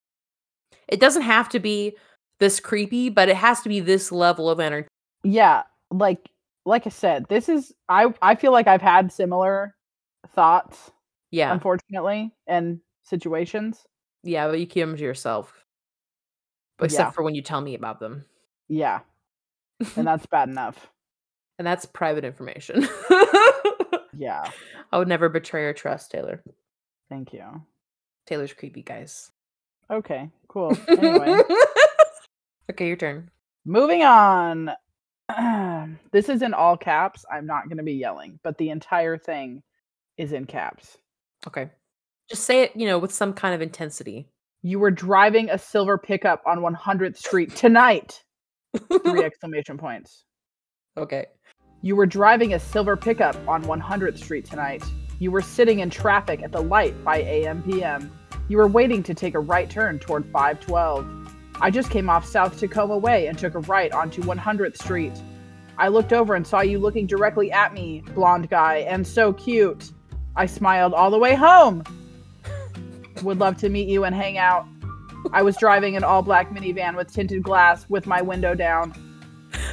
It 0.88 1.00
doesn't 1.00 1.22
have 1.22 1.48
to 1.50 1.60
be 1.60 1.96
this 2.40 2.60
creepy, 2.60 3.08
but 3.08 3.28
it 3.28 3.36
has 3.36 3.60
to 3.62 3.68
be 3.68 3.80
this 3.80 4.10
level 4.12 4.48
of 4.50 4.60
energy. 4.60 4.88
Yeah, 5.24 5.62
like 5.90 6.28
like 6.66 6.86
I 6.86 6.90
said, 6.90 7.26
this 7.28 7.48
is. 7.48 7.72
I 7.88 8.12
I 8.22 8.34
feel 8.34 8.52
like 8.52 8.66
I've 8.66 8.82
had 8.82 9.10
similar 9.12 9.74
thoughts, 10.34 10.90
Yeah. 11.30 11.52
unfortunately, 11.52 12.32
and 12.46 12.80
situations. 13.04 13.84
Yeah, 14.24 14.48
but 14.48 14.58
you 14.60 14.66
keep 14.66 14.82
them 14.82 14.96
to 14.96 15.02
yourself. 15.02 15.64
Except 16.80 17.08
Yeah. 17.08 17.10
for 17.10 17.22
when 17.22 17.34
you 17.34 17.42
tell 17.42 17.60
me 17.60 17.74
about 17.74 17.98
them. 18.00 18.24
Yeah, 18.68 19.00
and 19.96 20.06
that's 20.06 20.26
bad 20.26 20.48
enough. 20.48 20.88
and 21.58 21.66
that's 21.66 21.86
private 21.86 22.24
information. 22.24 22.86
Yeah, 24.18 24.50
I 24.92 24.98
would 24.98 25.08
never 25.08 25.28
betray 25.28 25.62
your 25.62 25.72
trust, 25.72 26.10
Taylor. 26.10 26.42
thank 27.08 27.32
you. 27.32 27.62
Taylor's 28.26 28.52
creepy, 28.52 28.82
guys. 28.82 29.30
Okay, 29.90 30.28
cool. 30.48 30.76
Anyway, 30.88 31.40
okay, 32.70 32.86
your 32.88 32.96
turn. 32.96 33.30
moving 33.64 34.02
on. 34.02 34.70
this 36.12 36.28
is 36.28 36.42
in 36.42 36.52
all 36.54 36.76
caps. 36.76 37.24
I'm 37.30 37.46
not 37.46 37.68
going 37.68 37.76
to 37.78 37.82
be 37.82 37.94
yelling, 37.94 38.38
but 38.42 38.58
the 38.58 38.70
entire 38.70 39.16
thing 39.18 39.62
is 40.16 40.32
in 40.32 40.46
caps. 40.46 40.98
Okay. 41.46 41.70
Just 42.28 42.44
say 42.44 42.62
it, 42.62 42.72
you 42.74 42.86
know, 42.86 42.98
with 42.98 43.12
some 43.12 43.32
kind 43.32 43.54
of 43.54 43.62
intensity. 43.62 44.28
You 44.62 44.78
were 44.78 44.90
driving 44.90 45.48
a 45.50 45.58
silver 45.58 45.96
pickup 45.96 46.42
on 46.46 46.58
100th 46.58 47.16
Street 47.16 47.54
tonight. 47.54 48.22
Three 49.04 49.22
exclamation 49.24 49.78
points. 49.78 50.24
okay. 50.96 51.26
You 51.80 51.94
were 51.94 52.06
driving 52.06 52.54
a 52.54 52.58
silver 52.58 52.96
pickup 52.96 53.36
on 53.46 53.62
100th 53.64 54.18
Street 54.18 54.44
tonight. 54.44 54.82
You 55.20 55.30
were 55.30 55.40
sitting 55.40 55.78
in 55.78 55.90
traffic 55.90 56.42
at 56.42 56.50
the 56.50 56.60
light 56.60 57.04
by 57.04 57.18
AM 57.18 57.62
PM. 57.62 58.10
You 58.48 58.56
were 58.56 58.66
waiting 58.66 59.00
to 59.04 59.14
take 59.14 59.34
a 59.34 59.40
right 59.40 59.70
turn 59.70 60.00
toward 60.00 60.24
512. 60.32 61.36
I 61.60 61.70
just 61.70 61.90
came 61.90 62.10
off 62.10 62.26
South 62.26 62.58
Tacoma 62.58 62.98
Way 62.98 63.28
and 63.28 63.38
took 63.38 63.54
a 63.54 63.60
right 63.60 63.92
onto 63.92 64.22
100th 64.22 64.76
Street. 64.76 65.12
I 65.76 65.86
looked 65.86 66.12
over 66.12 66.34
and 66.34 66.44
saw 66.44 66.62
you 66.62 66.80
looking 66.80 67.06
directly 67.06 67.52
at 67.52 67.72
me, 67.72 68.02
blonde 68.12 68.50
guy, 68.50 68.78
and 68.78 69.06
so 69.06 69.32
cute. 69.32 69.92
I 70.34 70.46
smiled 70.46 70.94
all 70.94 71.12
the 71.12 71.18
way 71.18 71.36
home. 71.36 71.84
Would 73.22 73.38
love 73.38 73.56
to 73.58 73.68
meet 73.68 73.88
you 73.88 74.02
and 74.02 74.16
hang 74.16 74.36
out. 74.36 74.66
I 75.32 75.42
was 75.42 75.56
driving 75.56 75.96
an 75.96 76.02
all 76.02 76.22
black 76.22 76.50
minivan 76.50 76.96
with 76.96 77.12
tinted 77.12 77.44
glass 77.44 77.88
with 77.88 78.06
my 78.06 78.20
window 78.20 78.56
down. 78.56 78.94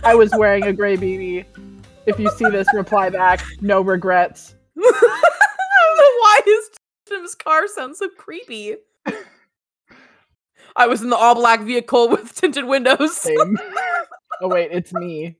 I 0.04 0.14
was 0.14 0.32
wearing 0.38 0.66
a 0.66 0.74
gray 0.74 0.98
beanie. 0.98 1.46
If 2.08 2.20
you 2.20 2.30
see 2.32 2.50
this, 2.50 2.68
reply 2.74 3.10
back. 3.10 3.42
No 3.62 3.82
regrets. 3.82 4.56
I 4.78 4.82
don't 4.82 5.98
know 5.98 6.20
why 6.20 6.40
his 6.46 6.70
Tim's 7.08 7.36
car 7.36 7.68
sounds 7.68 8.00
so 8.00 8.10
creepy. 8.10 8.76
I 10.76 10.88
was 10.88 11.02
in 11.02 11.10
the 11.10 11.16
all 11.16 11.36
black 11.36 11.62
vehicle 11.62 12.10
with 12.10 12.36
tinted 12.36 12.66
windows. 12.66 13.18
Same. 13.18 13.58
oh 14.42 14.48
wait, 14.50 14.70
it's 14.72 14.94
me. 14.94 15.38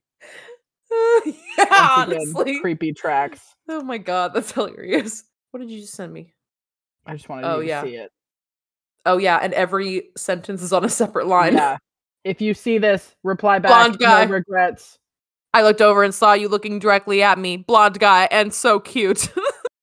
yeah, 1.26 1.32
again, 1.58 1.68
honestly. 1.72 2.60
creepy 2.62 2.94
tracks. 2.94 3.42
Oh 3.68 3.82
my 3.82 3.98
god, 3.98 4.34
that's 4.34 4.52
hilarious. 4.52 5.24
What 5.52 5.60
did 5.60 5.70
you 5.72 5.82
just 5.82 5.94
send 5.94 6.14
me? 6.14 6.34
I 7.06 7.14
just 7.14 7.28
wanted 7.28 7.48
Oh, 7.48 7.60
you 7.60 7.70
to 7.70 7.82
see 7.82 7.96
it. 7.96 8.12
Oh 9.06 9.18
yeah, 9.18 9.38
and 9.42 9.54
every 9.54 10.10
sentence 10.16 10.62
is 10.62 10.72
on 10.74 10.86
a 10.86 10.90
separate 10.90 11.28
line. 11.28 11.54
Yeah. 11.54 11.78
If 12.24 12.42
you 12.42 12.54
see 12.54 12.78
this, 12.78 13.16
reply 13.24 13.60
back. 13.60 13.70
Blonde 13.70 14.00
guy. 14.00 14.26
No 14.26 14.32
regrets. 14.32 14.98
I 15.56 15.62
looked 15.62 15.82
over 15.82 16.04
and 16.04 16.14
saw 16.14 16.34
you 16.34 16.50
looking 16.50 16.80
directly 16.80 17.24
at 17.24 17.40
me, 17.40 17.56
blonde 17.56 17.98
guy, 18.00 18.28
and 18.30 18.54
so 18.54 18.80
cute. 18.80 19.30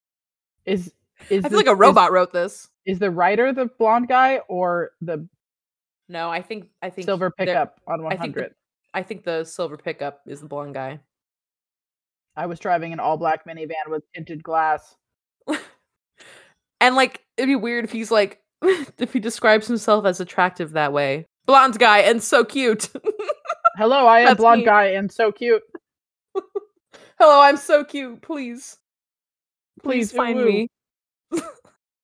Is 0.67 0.93
is 1.31 1.45
I 1.45 1.49
this- 1.49 1.51
feel 1.51 1.59
like 1.59 1.67
a 1.67 1.73
is- 1.73 1.79
robot 1.79 2.13
wrote 2.13 2.33
this. 2.33 2.69
Is, 2.85 2.99
the 2.99 3.11
writer 3.11 3.53
the 3.53 3.67
blonde 3.79 4.09
guy 4.09 4.41
or 4.49 4.91
the 5.01 5.27
No, 6.09 6.31
I 6.31 6.43
think 6.43 6.67
I 6.83 6.91
think 6.91 7.07
silver 7.07 7.31
pickup 7.31 7.81
on 7.87 8.01
I 8.07 8.11
think 8.11 8.37
100? 8.37 8.51
the- 8.51 8.55
I 8.93 9.03
think 9.03 9.25
the 9.25 9.45
silver 9.45 9.77
pickup 9.77 10.21
is 10.27 10.41
the 10.41 10.47
blonde 10.47 10.75
guy. 10.75 11.01
I 12.37 12.47
was 12.47 12.59
driving 12.59 12.93
an 12.93 13.01
all 13.01 13.17
black 13.17 13.47
minivan 13.47 13.89
with 13.89 14.03
tinted 14.15 14.43
glass. 14.43 14.95
And 16.81 16.97
like 16.97 17.23
it'd 17.37 17.49
be 17.49 17.57
weird 17.57 17.85
if 17.85 17.93
he's 17.93 18.11
like 18.11 18.41
if 18.63 19.13
he 19.13 19.21
describes 19.21 19.67
himself 19.69 20.05
as 20.05 20.21
attractive 20.21 20.73
that 20.73 20.93
way. 20.93 21.27
Blonde 21.47 21.79
guy 21.79 22.01
and 22.01 22.23
so 22.23 22.45
cute. 22.45 22.89
Hello, 23.77 24.07
I 24.07 24.21
am 24.21 24.27
That's 24.27 24.39
blonde 24.39 24.61
me. 24.61 24.65
guy 24.67 24.85
and 24.89 25.11
so 25.11 25.33
cute. 25.33 25.63
Hello, 27.19 27.41
I'm 27.41 27.57
so 27.57 27.85
cute. 27.85 28.21
Please. 28.21 28.79
Please, 29.83 30.11
Please, 30.11 30.17
find 30.17 30.39
ooh, 30.39 30.45
me. 30.45 30.69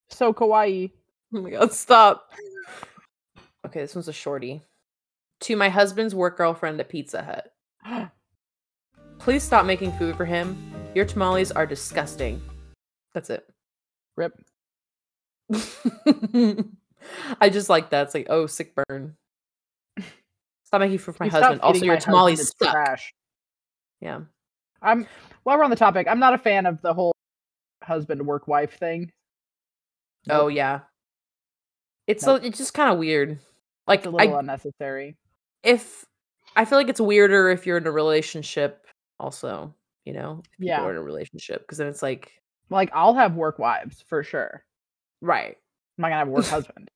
So 0.09 0.33
kawaii. 0.33 0.91
Oh 1.33 1.41
my 1.41 1.51
god, 1.51 1.71
stop. 1.71 2.31
Okay, 3.65 3.81
this 3.81 3.95
one's 3.95 4.07
a 4.07 4.13
shorty. 4.13 4.61
To 5.41 5.55
my 5.55 5.69
husband's 5.69 6.15
work 6.15 6.37
girlfriend 6.37 6.79
at 6.79 6.89
Pizza 6.89 7.23
Hut. 7.23 7.53
Please 9.19 9.43
stop 9.43 9.65
making 9.65 9.91
food 9.93 10.17
for 10.17 10.25
him. 10.25 10.57
Your 10.95 11.05
tamales 11.05 11.51
are 11.51 11.65
disgusting. 11.65 12.41
That's 13.13 13.29
it. 13.29 13.45
Rip. 14.17 14.33
I 17.39 17.49
just 17.49 17.69
like 17.69 17.91
that. 17.91 18.07
It's 18.07 18.13
like, 18.13 18.27
oh, 18.29 18.47
sick 18.47 18.73
burn. 18.75 19.15
Making 20.77 20.97
food 20.99 21.15
for 21.15 21.23
my 21.23 21.29
stop 21.29 21.41
husband. 21.41 21.61
Also, 21.61 21.85
your 21.85 21.97
tamales 21.97 22.53
suck. 22.61 22.71
trash. 22.71 23.13
Yeah. 24.01 24.21
I'm 24.81 25.07
while 25.43 25.57
we're 25.57 25.63
on 25.63 25.69
the 25.71 25.75
topic, 25.75 26.07
I'm 26.07 26.19
not 26.19 26.33
a 26.33 26.37
fan 26.37 26.65
of 26.65 26.81
the 26.81 26.93
whole 26.93 27.11
husband 27.83 28.25
work 28.25 28.47
wife 28.47 28.77
thing. 28.77 29.11
Oh 30.29 30.47
Nope. 30.47 30.53
yeah. 30.53 30.79
It's 32.07 32.25
Nope. 32.25 32.41
so 32.41 32.47
it's 32.47 32.57
just 32.57 32.73
kind 32.73 32.91
of 32.91 32.99
weird. 32.99 33.39
Like 33.87 33.99
It's 34.01 34.07
a 34.07 34.11
little 34.11 34.35
I 34.35 34.39
unnecessary. 34.39 35.17
if 35.63 36.05
I 36.55 36.65
feel 36.65 36.77
like 36.77 36.89
it's 36.89 37.01
weirder 37.01 37.49
if 37.49 37.65
you're 37.65 37.77
in 37.77 37.87
a 37.87 37.91
relationship 37.91 38.85
also, 39.19 39.73
you 40.05 40.13
know, 40.13 40.43
Yeah. 40.59 40.81
are 40.81 40.91
in 40.91 40.97
a 40.97 41.01
relationship 41.03 41.61
because 41.61 41.77
then 41.79 41.87
it's 41.87 42.01
like 42.03 42.31
Like 42.69 42.89
I'll 42.93 43.15
have 43.15 43.35
work 43.35 43.57
wives 43.59 44.01
for 44.07 44.23
sure. 44.23 44.63
right. 45.21 45.57
I'm 45.97 46.01
not 46.03 46.09
gonna 46.09 46.19
have 46.19 46.27
a 46.27 46.31
work 46.31 46.45
husband. 46.47 46.89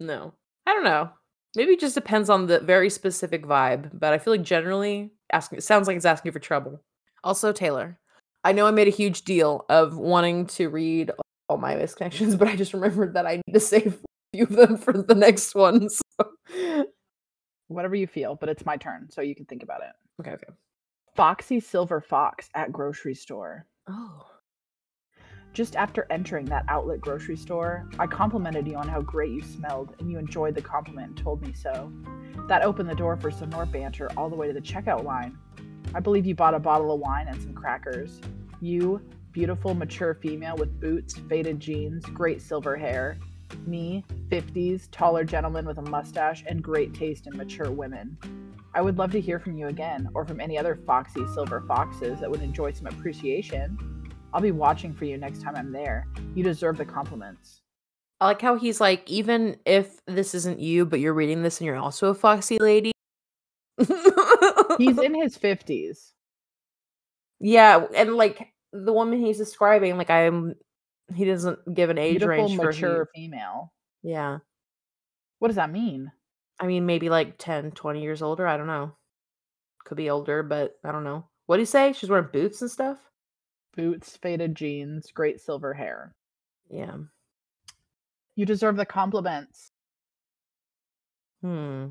No. 0.00 0.32
I 0.66 0.72
don't 0.74 0.84
know. 0.84 1.10
Maybe 1.58 1.72
it 1.72 1.80
just 1.80 1.96
depends 1.96 2.30
on 2.30 2.46
the 2.46 2.60
very 2.60 2.88
specific 2.88 3.44
vibe, 3.44 3.90
but 3.92 4.12
I 4.12 4.18
feel 4.18 4.32
like 4.32 4.44
generally 4.44 5.10
asking 5.32 5.58
it 5.58 5.62
sounds 5.62 5.88
like 5.88 5.96
it's 5.96 6.04
asking 6.04 6.28
you 6.28 6.32
for 6.32 6.38
trouble. 6.38 6.84
Also, 7.24 7.50
Taylor, 7.50 7.98
I 8.44 8.52
know 8.52 8.64
I 8.64 8.70
made 8.70 8.86
a 8.86 8.92
huge 8.92 9.22
deal 9.22 9.66
of 9.68 9.96
wanting 9.96 10.46
to 10.46 10.68
read 10.68 11.10
all 11.48 11.56
my 11.56 11.74
misconnections, 11.74 12.38
but 12.38 12.46
I 12.46 12.54
just 12.54 12.74
remembered 12.74 13.14
that 13.14 13.26
I 13.26 13.42
need 13.44 13.54
to 13.54 13.58
save 13.74 13.94
a 13.94 14.36
few 14.36 14.44
of 14.44 14.50
them 14.50 14.76
for 14.76 14.92
the 14.92 15.16
next 15.16 15.56
one. 15.56 15.88
So. 15.88 16.84
Whatever 17.66 17.96
you 17.96 18.06
feel, 18.06 18.36
but 18.36 18.48
it's 18.48 18.64
my 18.64 18.76
turn, 18.76 19.08
so 19.10 19.20
you 19.20 19.34
can 19.34 19.46
think 19.46 19.64
about 19.64 19.80
it. 19.82 19.90
Okay, 20.20 20.30
okay. 20.34 20.54
Foxy 21.16 21.58
Silver 21.58 22.00
Fox 22.00 22.48
at 22.54 22.70
grocery 22.70 23.16
store. 23.16 23.66
Oh. 23.88 24.26
Just 25.58 25.74
after 25.74 26.06
entering 26.08 26.44
that 26.44 26.64
outlet 26.68 27.00
grocery 27.00 27.36
store, 27.36 27.88
I 27.98 28.06
complimented 28.06 28.68
you 28.68 28.76
on 28.76 28.86
how 28.86 29.00
great 29.00 29.32
you 29.32 29.42
smelled, 29.42 29.92
and 29.98 30.08
you 30.08 30.16
enjoyed 30.16 30.54
the 30.54 30.62
compliment 30.62 31.08
and 31.08 31.16
told 31.16 31.42
me 31.42 31.52
so. 31.52 31.92
That 32.46 32.62
opened 32.62 32.88
the 32.88 32.94
door 32.94 33.16
for 33.16 33.32
some 33.32 33.50
more 33.50 33.66
banter 33.66 34.08
all 34.16 34.30
the 34.30 34.36
way 34.36 34.46
to 34.46 34.52
the 34.52 34.60
checkout 34.60 35.02
line. 35.02 35.36
I 35.96 35.98
believe 35.98 36.26
you 36.26 36.36
bought 36.36 36.54
a 36.54 36.60
bottle 36.60 36.92
of 36.92 37.00
wine 37.00 37.26
and 37.26 37.42
some 37.42 37.54
crackers. 37.54 38.20
You, 38.60 39.02
beautiful, 39.32 39.74
mature 39.74 40.14
female 40.14 40.54
with 40.54 40.78
boots, 40.78 41.14
faded 41.28 41.58
jeans, 41.58 42.04
great 42.04 42.40
silver 42.40 42.76
hair. 42.76 43.18
Me, 43.66 44.04
50s, 44.28 44.86
taller 44.92 45.24
gentleman 45.24 45.66
with 45.66 45.78
a 45.78 45.82
mustache, 45.82 46.44
and 46.46 46.62
great 46.62 46.94
taste 46.94 47.26
in 47.26 47.36
mature 47.36 47.72
women. 47.72 48.16
I 48.74 48.80
would 48.80 48.96
love 48.96 49.10
to 49.10 49.20
hear 49.20 49.40
from 49.40 49.58
you 49.58 49.66
again, 49.66 50.08
or 50.14 50.24
from 50.24 50.40
any 50.40 50.56
other 50.56 50.78
foxy 50.86 51.26
silver 51.34 51.64
foxes 51.66 52.20
that 52.20 52.30
would 52.30 52.42
enjoy 52.42 52.70
some 52.70 52.86
appreciation. 52.86 53.97
I'll 54.32 54.40
be 54.40 54.52
watching 54.52 54.92
for 54.94 55.04
you 55.04 55.16
next 55.16 55.42
time 55.42 55.56
I'm 55.56 55.72
there. 55.72 56.06
You 56.34 56.44
deserve 56.44 56.76
the 56.76 56.84
compliments. 56.84 57.60
I 58.20 58.26
like 58.26 58.42
how 58.42 58.56
he's 58.56 58.80
like, 58.80 59.08
even 59.10 59.56
if 59.64 60.00
this 60.06 60.34
isn't 60.34 60.58
you, 60.60 60.84
but 60.84 61.00
you're 61.00 61.14
reading 61.14 61.42
this 61.42 61.60
and 61.60 61.66
you're 61.66 61.76
also 61.76 62.08
a 62.08 62.14
foxy 62.14 62.58
lady. 62.58 62.92
He's 63.78 64.98
in 64.98 65.14
his 65.22 65.38
50s. 65.38 66.12
yeah, 67.40 67.86
and 67.94 68.14
like 68.16 68.52
the 68.72 68.92
woman 68.92 69.20
he's 69.24 69.38
describing, 69.38 69.96
like 69.96 70.10
I'm, 70.10 70.54
he 71.14 71.24
doesn't 71.24 71.58
give 71.74 71.90
an 71.90 71.98
age 71.98 72.18
Beautiful, 72.18 72.28
range 72.44 72.56
for 72.56 72.66
mature 72.66 73.08
he, 73.14 73.22
female. 73.22 73.72
yeah. 74.02 74.38
What 75.38 75.48
does 75.48 75.56
that 75.56 75.70
mean? 75.72 76.10
I 76.60 76.66
mean, 76.66 76.84
maybe 76.86 77.08
like 77.08 77.38
10, 77.38 77.70
20 77.70 78.02
years 78.02 78.20
older. 78.22 78.46
I 78.46 78.56
don't 78.56 78.66
know. 78.66 78.92
Could 79.84 79.96
be 79.96 80.10
older, 80.10 80.42
but 80.42 80.74
I 80.84 80.90
don't 80.90 81.04
know. 81.04 81.24
What 81.46 81.56
do 81.56 81.62
you 81.62 81.66
say? 81.66 81.92
She's 81.92 82.10
wearing 82.10 82.28
boots 82.32 82.60
and 82.60 82.70
stuff? 82.70 82.98
Boots, 83.78 84.16
faded 84.16 84.56
jeans, 84.56 85.12
great 85.12 85.40
silver 85.40 85.72
hair. 85.72 86.12
Yeah. 86.68 86.96
You 88.34 88.44
deserve 88.44 88.74
the 88.76 88.84
compliments. 88.84 89.70
Hmm. 91.42 91.86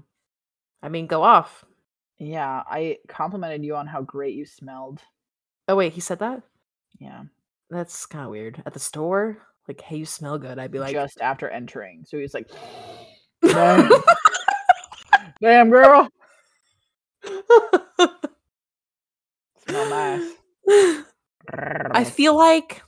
I 0.84 0.90
mean, 0.90 1.08
go 1.08 1.24
off. 1.24 1.64
Yeah, 2.20 2.64
I 2.70 2.98
complimented 3.08 3.64
you 3.64 3.78
on 3.78 3.88
how 3.88 4.02
great 4.02 4.36
you 4.36 4.46
smelled. 4.46 5.00
Oh, 5.70 5.78
wait, 5.78 5.94
he 5.94 6.02
said 6.02 6.20
that? 6.20 6.44
Yeah, 7.00 7.24
That's 7.70 8.06
kind 8.06 8.26
of 8.26 8.32
weird. 8.32 8.62
At 8.66 8.74
the 8.74 8.80
store? 8.82 9.38
Like, 9.70 9.80
hey, 9.80 9.96
you 9.96 10.06
smell 10.06 10.38
good. 10.38 10.60
I'd 10.60 10.72
be 10.72 10.80
like, 10.80 10.92
just 10.92 11.22
after 11.22 11.48
entering. 11.48 12.04
So 12.06 12.18
he's 12.18 12.34
like, 12.34 12.50
Damn. 13.42 13.90
damn 15.42 15.70
girl, 15.70 16.10
smell 19.66 19.90
nice. 19.90 20.34
I 21.54 22.04
feel 22.04 22.36
like 22.36 22.82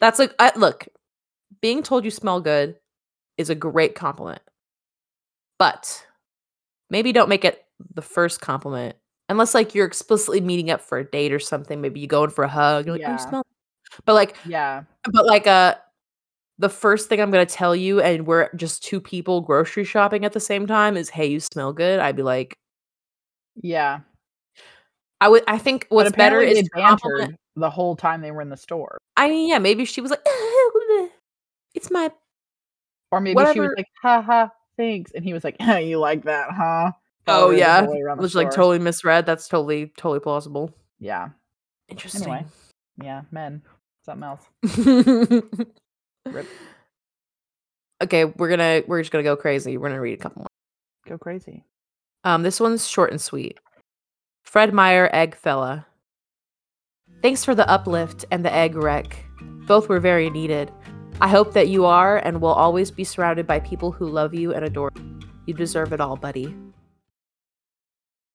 that's 0.00 0.18
like 0.18 0.34
I, 0.38 0.52
look, 0.56 0.86
being 1.60 1.82
told 1.82 2.04
you 2.04 2.10
smell 2.10 2.40
good 2.40 2.76
is 3.38 3.50
a 3.50 3.54
great 3.54 3.94
compliment. 3.94 4.42
But 5.58 6.06
maybe 6.90 7.12
don't 7.12 7.28
make 7.28 7.44
it 7.44 7.64
the 7.94 8.02
first 8.02 8.40
compliment. 8.40 8.96
Unless 9.28 9.54
like 9.54 9.74
you're 9.74 9.86
explicitly 9.86 10.40
meeting 10.40 10.70
up 10.70 10.80
for 10.80 10.98
a 10.98 11.04
date 11.04 11.32
or 11.32 11.38
something, 11.38 11.80
maybe 11.80 12.00
you 12.00 12.06
go 12.06 12.24
in 12.24 12.30
for 12.30 12.44
a 12.44 12.48
hug, 12.48 12.86
you're 12.86 12.94
like, 12.94 13.02
oh, 13.06 13.12
you 13.12 13.18
Yeah. 13.18 13.28
smell 13.28 13.42
but 14.06 14.14
like 14.14 14.36
yeah, 14.46 14.84
but 15.12 15.26
like 15.26 15.46
uh 15.46 15.74
the 16.58 16.68
first 16.68 17.08
thing 17.08 17.20
I'm 17.20 17.30
gonna 17.30 17.46
tell 17.46 17.74
you, 17.74 18.00
and 18.00 18.26
we're 18.26 18.52
just 18.54 18.84
two 18.84 19.00
people 19.00 19.40
grocery 19.40 19.84
shopping 19.84 20.24
at 20.24 20.32
the 20.32 20.40
same 20.40 20.66
time, 20.66 20.96
is 20.96 21.10
hey, 21.10 21.26
you 21.26 21.40
smell 21.40 21.72
good. 21.72 21.98
I'd 21.98 22.16
be 22.16 22.22
like, 22.22 22.54
yeah. 23.56 24.00
I 25.20 25.28
would 25.28 25.44
I 25.46 25.58
think 25.58 25.86
what's 25.88 26.12
better 26.12 26.40
is 26.40 26.68
compliment 26.74 27.36
the 27.56 27.70
whole 27.70 27.96
time 27.96 28.20
they 28.20 28.30
were 28.30 28.42
in 28.42 28.48
the 28.48 28.56
store, 28.56 28.98
I 29.16 29.28
mean, 29.28 29.48
yeah, 29.48 29.58
maybe 29.58 29.84
she 29.84 30.00
was 30.00 30.10
like, 30.10 30.24
it's 31.74 31.90
my 31.90 32.10
or 33.10 33.20
maybe 33.20 33.38
she 33.52 33.60
was 33.60 33.74
like, 33.76 33.88
"Ha 34.02 34.22
ha, 34.22 34.50
thanks," 34.76 35.12
and 35.12 35.24
he 35.24 35.32
was 35.32 35.44
like, 35.44 35.56
"You 35.60 35.98
like 35.98 36.24
that, 36.24 36.50
huh?" 36.50 36.92
Oh 37.28 37.52
the 37.52 37.58
yeah, 37.58 37.82
was 38.16 38.34
like 38.34 38.50
totally 38.50 38.78
misread. 38.78 39.26
That's 39.26 39.46
totally 39.48 39.92
totally 39.96 40.20
plausible. 40.20 40.74
Yeah, 40.98 41.28
Interesting. 41.88 42.22
Anyway. 42.22 42.46
yeah, 43.02 43.22
men, 43.30 43.62
something 44.04 44.24
else. 44.24 44.46
Rip. 46.26 46.46
okay, 48.02 48.24
we're 48.24 48.48
gonna 48.48 48.82
we're 48.86 49.00
just 49.00 49.12
gonna 49.12 49.24
go 49.24 49.36
crazy. 49.36 49.76
We're 49.76 49.90
gonna 49.90 50.00
read 50.00 50.18
a 50.18 50.22
couple 50.22 50.40
more. 50.40 50.48
Go 51.06 51.18
crazy. 51.18 51.64
Um, 52.24 52.42
this 52.42 52.60
one's 52.60 52.88
short 52.88 53.10
and 53.10 53.20
sweet. 53.20 53.58
Fred 54.44 54.72
Meyer, 54.72 55.10
Egg 55.12 55.34
Fella. 55.36 55.86
Thanks 57.22 57.44
for 57.44 57.54
the 57.54 57.68
uplift 57.70 58.24
and 58.32 58.44
the 58.44 58.52
egg 58.52 58.74
wreck. 58.74 59.24
Both 59.68 59.88
were 59.88 60.00
very 60.00 60.28
needed. 60.28 60.72
I 61.20 61.28
hope 61.28 61.52
that 61.52 61.68
you 61.68 61.84
are 61.84 62.16
and 62.16 62.40
will 62.40 62.52
always 62.52 62.90
be 62.90 63.04
surrounded 63.04 63.46
by 63.46 63.60
people 63.60 63.92
who 63.92 64.08
love 64.08 64.34
you 64.34 64.52
and 64.52 64.64
adore 64.64 64.90
you. 64.96 65.20
You 65.46 65.54
deserve 65.54 65.92
it 65.92 66.00
all, 66.00 66.16
buddy. 66.16 66.52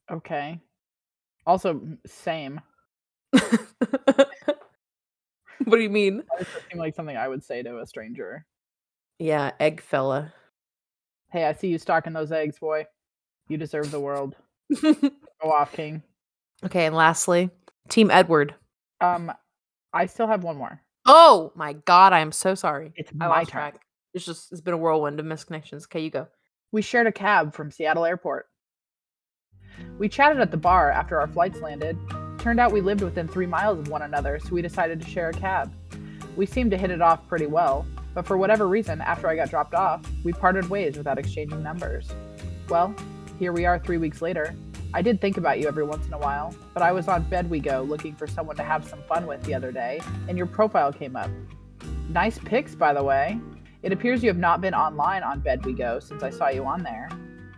Okay. 0.09 0.61
Also, 1.45 1.81
same. 2.05 2.61
what 3.31 4.29
do 5.65 5.79
you 5.79 5.89
mean? 5.89 6.23
That 6.37 6.47
does 6.47 6.63
seem 6.71 6.79
like 6.79 6.95
something 6.95 7.17
I 7.17 7.27
would 7.27 7.43
say 7.43 7.61
to 7.63 7.79
a 7.79 7.85
stranger. 7.85 8.45
Yeah, 9.19 9.51
Egg 9.59 9.81
Fella. 9.81 10.33
Hey, 11.33 11.43
I 11.43 11.51
see 11.51 11.67
you 11.67 11.77
stalking 11.77 12.13
those 12.13 12.31
eggs, 12.31 12.57
boy. 12.57 12.85
You 13.49 13.57
deserve 13.57 13.91
the 13.91 13.99
world. 13.99 14.37
Go 14.81 15.11
off, 15.43 15.73
King. 15.73 16.03
okay, 16.63 16.85
and 16.85 16.95
lastly, 16.95 17.49
Team 17.89 18.09
Edward. 18.11 18.55
Um, 19.01 19.31
I 19.93 20.05
still 20.05 20.27
have 20.27 20.43
one 20.43 20.57
more. 20.57 20.81
Oh 21.05 21.51
my 21.55 21.73
god, 21.73 22.13
I 22.13 22.19
am 22.19 22.31
so 22.31 22.55
sorry. 22.55 22.93
It's 22.95 23.11
I 23.11 23.15
my 23.15 23.27
lost 23.27 23.49
turn. 23.49 23.61
track. 23.61 23.81
It's 24.13 24.25
just 24.25 24.51
it's 24.51 24.61
been 24.61 24.73
a 24.73 24.77
whirlwind 24.77 25.19
of 25.19 25.25
misconnections. 25.25 25.83
Okay, 25.85 26.01
you 26.01 26.09
go. 26.09 26.27
We 26.71 26.81
shared 26.81 27.07
a 27.07 27.11
cab 27.11 27.53
from 27.53 27.71
Seattle 27.71 28.05
Airport. 28.05 28.47
We 29.99 30.09
chatted 30.09 30.39
at 30.41 30.51
the 30.51 30.57
bar 30.57 30.91
after 30.91 31.19
our 31.19 31.27
flights 31.27 31.61
landed. 31.61 31.97
Turned 32.39 32.59
out 32.59 32.71
we 32.71 32.81
lived 32.81 33.01
within 33.01 33.27
three 33.27 33.45
miles 33.45 33.79
of 33.79 33.87
one 33.87 34.01
another, 34.01 34.39
so 34.39 34.49
we 34.49 34.61
decided 34.61 35.01
to 35.01 35.07
share 35.07 35.29
a 35.29 35.33
cab. 35.33 35.71
We 36.35 36.45
seemed 36.45 36.71
to 36.71 36.77
hit 36.77 36.91
it 36.91 37.01
off 37.01 37.27
pretty 37.27 37.45
well, 37.47 37.85
but 38.13 38.25
for 38.25 38.37
whatever 38.37 38.67
reason, 38.67 39.01
after 39.01 39.27
I 39.27 39.35
got 39.35 39.49
dropped 39.49 39.73
off, 39.75 40.05
we 40.23 40.33
parted 40.33 40.69
ways 40.69 40.97
without 40.97 41.17
exchanging 41.17 41.63
numbers. 41.63 42.09
Well, 42.69 42.95
here 43.39 43.53
we 43.53 43.65
are 43.65 43.79
three 43.79 43.97
weeks 43.97 44.21
later. 44.21 44.55
I 44.97 45.01
did 45.03 45.21
think 45.21 45.37
about 45.37 45.59
you 45.59 45.67
every 45.67 45.83
once 45.83 46.07
in 46.07 46.13
a 46.13 46.17
while, 46.17 46.55
but 46.73 46.81
I 46.81 46.91
was 46.91 47.07
on 47.07 47.21
Bed 47.21 47.51
We 47.51 47.59
Go 47.59 47.83
looking 47.83 48.15
for 48.15 48.25
someone 48.25 48.55
to 48.55 48.63
have 48.63 48.83
some 48.83 49.03
fun 49.03 49.27
with 49.27 49.43
the 49.43 49.53
other 49.53 49.71
day, 49.71 50.01
and 50.27 50.35
your 50.35 50.47
profile 50.47 50.91
came 50.91 51.15
up. 51.15 51.29
Nice 52.09 52.39
pics, 52.39 52.73
by 52.73 52.95
the 52.95 53.03
way. 53.03 53.39
It 53.83 53.91
appears 53.91 54.23
you 54.23 54.29
have 54.29 54.39
not 54.39 54.59
been 54.59 54.73
online 54.73 55.21
on 55.21 55.39
Bed 55.39 55.63
We 55.63 55.73
Go 55.73 55.99
since 55.99 56.23
I 56.23 56.31
saw 56.31 56.49
you 56.49 56.65
on 56.65 56.81
there. 56.81 57.09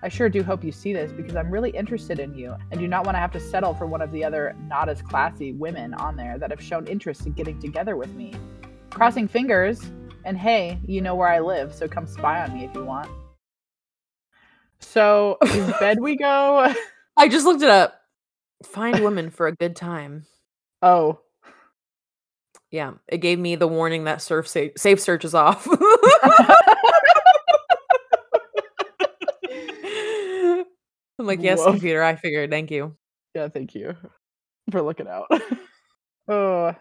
I 0.03 0.09
sure 0.09 0.27
do 0.27 0.43
hope 0.43 0.65
you 0.65 0.73
see 0.73 0.91
this 0.91 1.13
because 1.13 1.37
I'm 1.37 1.49
really 1.49 1.69
interested 1.69 2.19
in 2.19 2.33
you 2.33 2.57
and 2.71 2.79
do 2.81 2.89
not 2.89 3.05
want 3.05 3.15
to 3.15 3.19
have 3.19 3.31
to 3.31 3.39
settle 3.39 3.73
for 3.73 3.85
one 3.85 4.01
of 4.01 4.11
the 4.11 4.21
other 4.21 4.53
not 4.67 4.89
as 4.89 5.01
classy 5.01 5.53
women 5.53 5.93
on 5.93 6.17
there 6.17 6.37
that 6.39 6.51
have 6.51 6.61
shown 6.61 6.87
interest 6.87 7.25
in 7.25 7.31
getting 7.31 7.57
together 7.57 7.95
with 7.95 8.13
me. 8.15 8.33
Crossing 8.89 9.29
fingers, 9.29 9.81
and 10.25 10.37
hey, 10.37 10.77
you 10.85 10.99
know 10.99 11.15
where 11.15 11.29
I 11.29 11.39
live, 11.39 11.73
so 11.73 11.87
come 11.87 12.05
spy 12.05 12.43
on 12.43 12.53
me 12.53 12.65
if 12.65 12.75
you 12.75 12.83
want. 12.83 13.09
So, 14.81 15.37
is 15.45 15.71
Bed 15.79 16.01
We 16.01 16.17
Go? 16.17 16.73
I 17.19 17.27
just 17.27 17.45
looked 17.45 17.61
it 17.61 17.69
up. 17.69 17.99
Find 18.63 19.03
women 19.03 19.29
for 19.29 19.47
a 19.47 19.55
good 19.55 19.75
time. 19.75 20.25
Oh. 20.81 21.19
Yeah, 22.71 22.93
it 23.07 23.17
gave 23.17 23.37
me 23.39 23.55
the 23.55 23.67
warning 23.67 24.05
that 24.05 24.21
surf 24.21 24.47
safe, 24.47 24.71
safe 24.77 24.99
search 24.99 25.25
is 25.25 25.35
off. 25.35 25.67
I'm 31.19 31.25
like, 31.25 31.41
yes, 31.41 31.59
Whoa. 31.59 31.71
computer. 31.71 32.01
I 32.01 32.15
figured. 32.15 32.49
Thank 32.49 32.71
you. 32.71 32.95
Yeah, 33.35 33.49
thank 33.49 33.75
you 33.75 33.95
for 34.71 34.81
looking 34.81 35.07
out. 35.07 35.27
oh, 36.29 36.73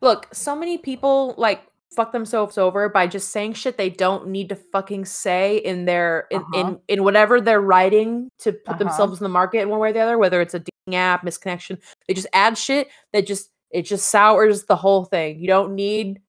Look, 0.00 0.28
so 0.34 0.54
many 0.56 0.76
people 0.76 1.34
like 1.38 1.62
fuck 1.94 2.12
themselves 2.12 2.58
over 2.58 2.88
by 2.88 3.06
just 3.06 3.30
saying 3.30 3.52
shit 3.54 3.76
they 3.76 3.90
don't 3.90 4.28
need 4.28 4.48
to 4.50 4.56
fucking 4.56 5.04
say 5.04 5.56
in 5.58 5.84
their 5.84 6.26
in 6.30 6.38
Uh-huh. 6.40 6.60
in, 6.60 6.80
in 6.88 7.04
whatever 7.04 7.40
they're 7.40 7.60
writing 7.60 8.28
to 8.40 8.52
put 8.52 8.68
Uh-huh. 8.74 8.78
themselves 8.78 9.20
in 9.20 9.24
the 9.24 9.28
market 9.30 9.60
in 9.60 9.68
one 9.68 9.80
way 9.80 9.90
or 9.90 9.92
the 9.92 10.00
other, 10.00 10.18
whether 10.18 10.40
it's 10.40 10.54
a 10.54 10.58
dating 10.60 10.96
app, 10.96 11.22
misconnection. 11.24 11.78
They 12.08 12.14
just 12.14 12.26
add 12.32 12.58
shit 12.58 12.88
that 13.12 13.26
just 13.26 13.50
it 13.70 13.82
just 13.82 14.08
sours 14.08 14.64
the 14.64 14.76
whole 14.76 15.04
thing. 15.04 15.38
You 15.40 15.46
don't 15.48 15.74
need 15.74 16.20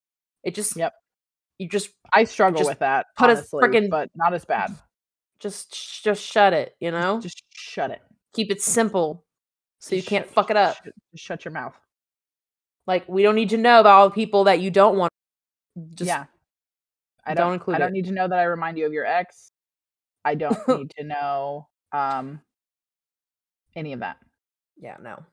it 0.43 0.55
just 0.55 0.75
Yep. 0.75 0.93
you 1.59 1.67
just 1.69 1.89
I 2.13 2.23
struggle 2.23 2.59
Just 2.59 2.69
with 2.69 2.79
that, 2.79 3.07
put 3.17 3.29
a 3.29 3.33
honestly, 3.33 3.63
frickin- 3.63 3.89
but 3.89 4.09
not 4.15 4.33
as 4.33 4.45
bad. 4.45 4.73
just 5.39 6.03
just 6.03 6.23
shut 6.23 6.53
it, 6.53 6.75
you 6.79 6.91
know? 6.91 7.19
Just 7.19 7.41
shut 7.53 7.91
it. 7.91 8.01
Keep 8.33 8.51
it 8.51 8.61
simple 8.61 9.23
so 9.79 9.95
you 9.95 10.01
Just 10.01 10.09
can't 10.09 10.25
shut- 10.25 10.33
fuck 10.33 10.49
it 10.51 10.57
up. 10.57 10.77
Shut 11.15 11.45
your 11.45 11.51
mouth. 11.51 11.75
Like 12.87 13.07
we 13.09 13.23
don't 13.23 13.35
need 13.35 13.49
to 13.49 13.57
know 13.57 13.79
about 13.79 13.93
all 13.99 14.09
the 14.09 14.15
people 14.15 14.43
that 14.45 14.59
you 14.59 14.69
don't 14.71 14.97
want. 14.97 15.11
Just 15.93 16.07
yeah. 16.07 16.25
I 17.25 17.33
don't 17.33 17.47
don't, 17.47 17.53
include 17.55 17.75
I 17.75 17.79
don't 17.79 17.89
it. 17.89 17.93
need 17.93 18.05
to 18.05 18.11
know 18.11 18.27
that 18.27 18.39
I 18.39 18.43
remind 18.43 18.77
you 18.77 18.85
of 18.85 18.93
your 18.93 19.05
ex. 19.05 19.51
I 20.23 20.35
don't 20.35 20.57
need 20.67 20.91
to 20.97 21.03
know 21.03 21.67
um 21.91 22.41
any 23.75 23.93
of 23.93 23.99
that. 23.99 24.17
yeah, 24.77 24.97
no. 25.01 25.23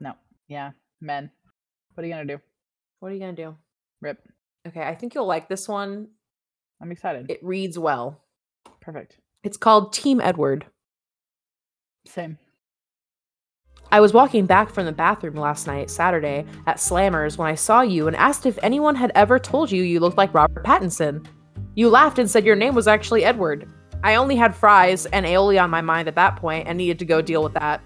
No. 0.00 0.14
Yeah. 0.48 0.70
Men. 1.00 1.30
What 1.94 2.04
are 2.04 2.06
you 2.06 2.12
gonna 2.12 2.24
do? 2.26 2.40
What 3.00 3.10
are 3.10 3.14
you 3.14 3.20
gonna 3.20 3.32
do? 3.32 3.56
Rip. 4.00 4.18
Okay, 4.66 4.82
I 4.82 4.94
think 4.94 5.14
you'll 5.14 5.26
like 5.26 5.48
this 5.48 5.68
one. 5.68 6.08
I'm 6.80 6.90
excited. 6.92 7.30
It 7.30 7.44
reads 7.44 7.78
well. 7.78 8.20
Perfect. 8.80 9.18
It's 9.42 9.56
called 9.56 9.92
Team 9.92 10.20
Edward. 10.20 10.66
Same. 12.06 12.38
I 13.94 14.00
was 14.00 14.12
walking 14.12 14.44
back 14.44 14.70
from 14.70 14.86
the 14.86 14.92
bathroom 14.92 15.36
last 15.36 15.68
night, 15.68 15.88
Saturday, 15.88 16.44
at 16.66 16.78
Slammers 16.78 17.38
when 17.38 17.46
I 17.46 17.54
saw 17.54 17.82
you 17.82 18.08
and 18.08 18.16
asked 18.16 18.44
if 18.44 18.58
anyone 18.60 18.96
had 18.96 19.12
ever 19.14 19.38
told 19.38 19.70
you 19.70 19.84
you 19.84 20.00
looked 20.00 20.16
like 20.16 20.34
Robert 20.34 20.64
Pattinson. 20.64 21.24
You 21.76 21.88
laughed 21.88 22.18
and 22.18 22.28
said 22.28 22.44
your 22.44 22.56
name 22.56 22.74
was 22.74 22.88
actually 22.88 23.24
Edward. 23.24 23.68
I 24.02 24.16
only 24.16 24.34
had 24.34 24.52
fries 24.52 25.06
and 25.06 25.24
aioli 25.24 25.62
on 25.62 25.70
my 25.70 25.80
mind 25.80 26.08
at 26.08 26.16
that 26.16 26.34
point 26.34 26.66
and 26.66 26.76
needed 26.76 26.98
to 26.98 27.04
go 27.04 27.22
deal 27.22 27.44
with 27.44 27.52
that. 27.52 27.80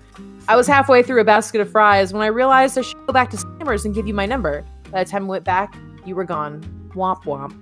I 0.48 0.56
was 0.56 0.66
halfway 0.66 1.02
through 1.02 1.20
a 1.20 1.24
basket 1.24 1.61
of 1.61 1.70
fries 1.70 2.14
when 2.14 2.22
I 2.22 2.28
realized 2.28 2.78
I 2.78 2.80
should 2.80 3.06
go 3.06 3.12
back 3.12 3.28
to 3.32 3.36
Slammers 3.36 3.84
and 3.84 3.94
give 3.94 4.09
you 4.09 4.14
my 4.14 4.24
number. 4.24 4.64
By 4.90 5.04
the 5.04 5.11
time 5.11 5.24
I 5.24 5.28
went 5.28 5.44
back, 5.44 5.76
you 6.06 6.14
were 6.14 6.24
gone. 6.24 6.62
Womp 6.94 7.24
womp. 7.24 7.54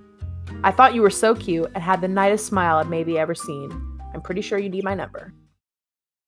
I 0.62 0.70
thought 0.70 0.94
you 0.94 1.02
were 1.02 1.10
so 1.10 1.34
cute 1.34 1.68
and 1.74 1.82
had 1.82 2.00
the 2.00 2.06
nicest 2.06 2.46
smile 2.46 2.76
I've 2.76 2.88
maybe 2.88 3.18
ever 3.18 3.34
seen. 3.34 3.72
I'm 4.14 4.22
pretty 4.22 4.40
sure 4.40 4.56
you 4.56 4.68
need 4.68 4.84
my 4.84 4.94
number. 4.94 5.34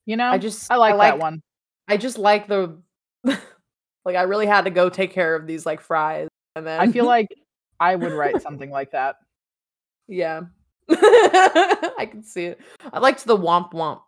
You 0.04 0.16
know, 0.16 0.30
I 0.30 0.38
just 0.38 0.68
I 0.68 0.74
like, 0.74 0.96
like 0.96 1.12
that 1.12 1.20
one. 1.20 1.42
I 1.88 1.96
just 1.96 2.18
like 2.18 2.46
the 2.46 2.76
like 3.24 4.16
I 4.16 4.22
really 4.22 4.46
had 4.46 4.64
to 4.66 4.70
go 4.70 4.88
take 4.88 5.12
care 5.12 5.34
of 5.34 5.46
these 5.46 5.64
like 5.66 5.80
fries 5.80 6.28
and 6.54 6.66
then 6.66 6.80
I 6.80 6.92
feel 6.92 7.06
like 7.16 7.28
I 7.80 7.96
would 7.96 8.12
write 8.12 8.42
something 8.42 8.70
like 8.70 8.92
that. 8.92 9.16
yeah. 10.06 10.42
I 10.90 12.08
can 12.10 12.22
see 12.22 12.44
it. 12.44 12.60
I 12.92 12.98
liked 12.98 13.24
the 13.24 13.36
womp 13.36 13.72
womp. 13.72 14.00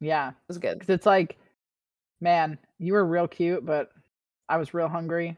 Yeah. 0.00 0.30
It 0.30 0.34
was 0.48 0.58
good. 0.58 0.78
Cause 0.78 0.88
it's 0.88 1.06
like, 1.06 1.36
man, 2.20 2.58
you 2.78 2.92
were 2.92 3.04
real 3.04 3.26
cute, 3.26 3.66
but 3.66 3.90
I 4.48 4.56
was 4.56 4.74
real 4.74 4.88
hungry. 4.88 5.36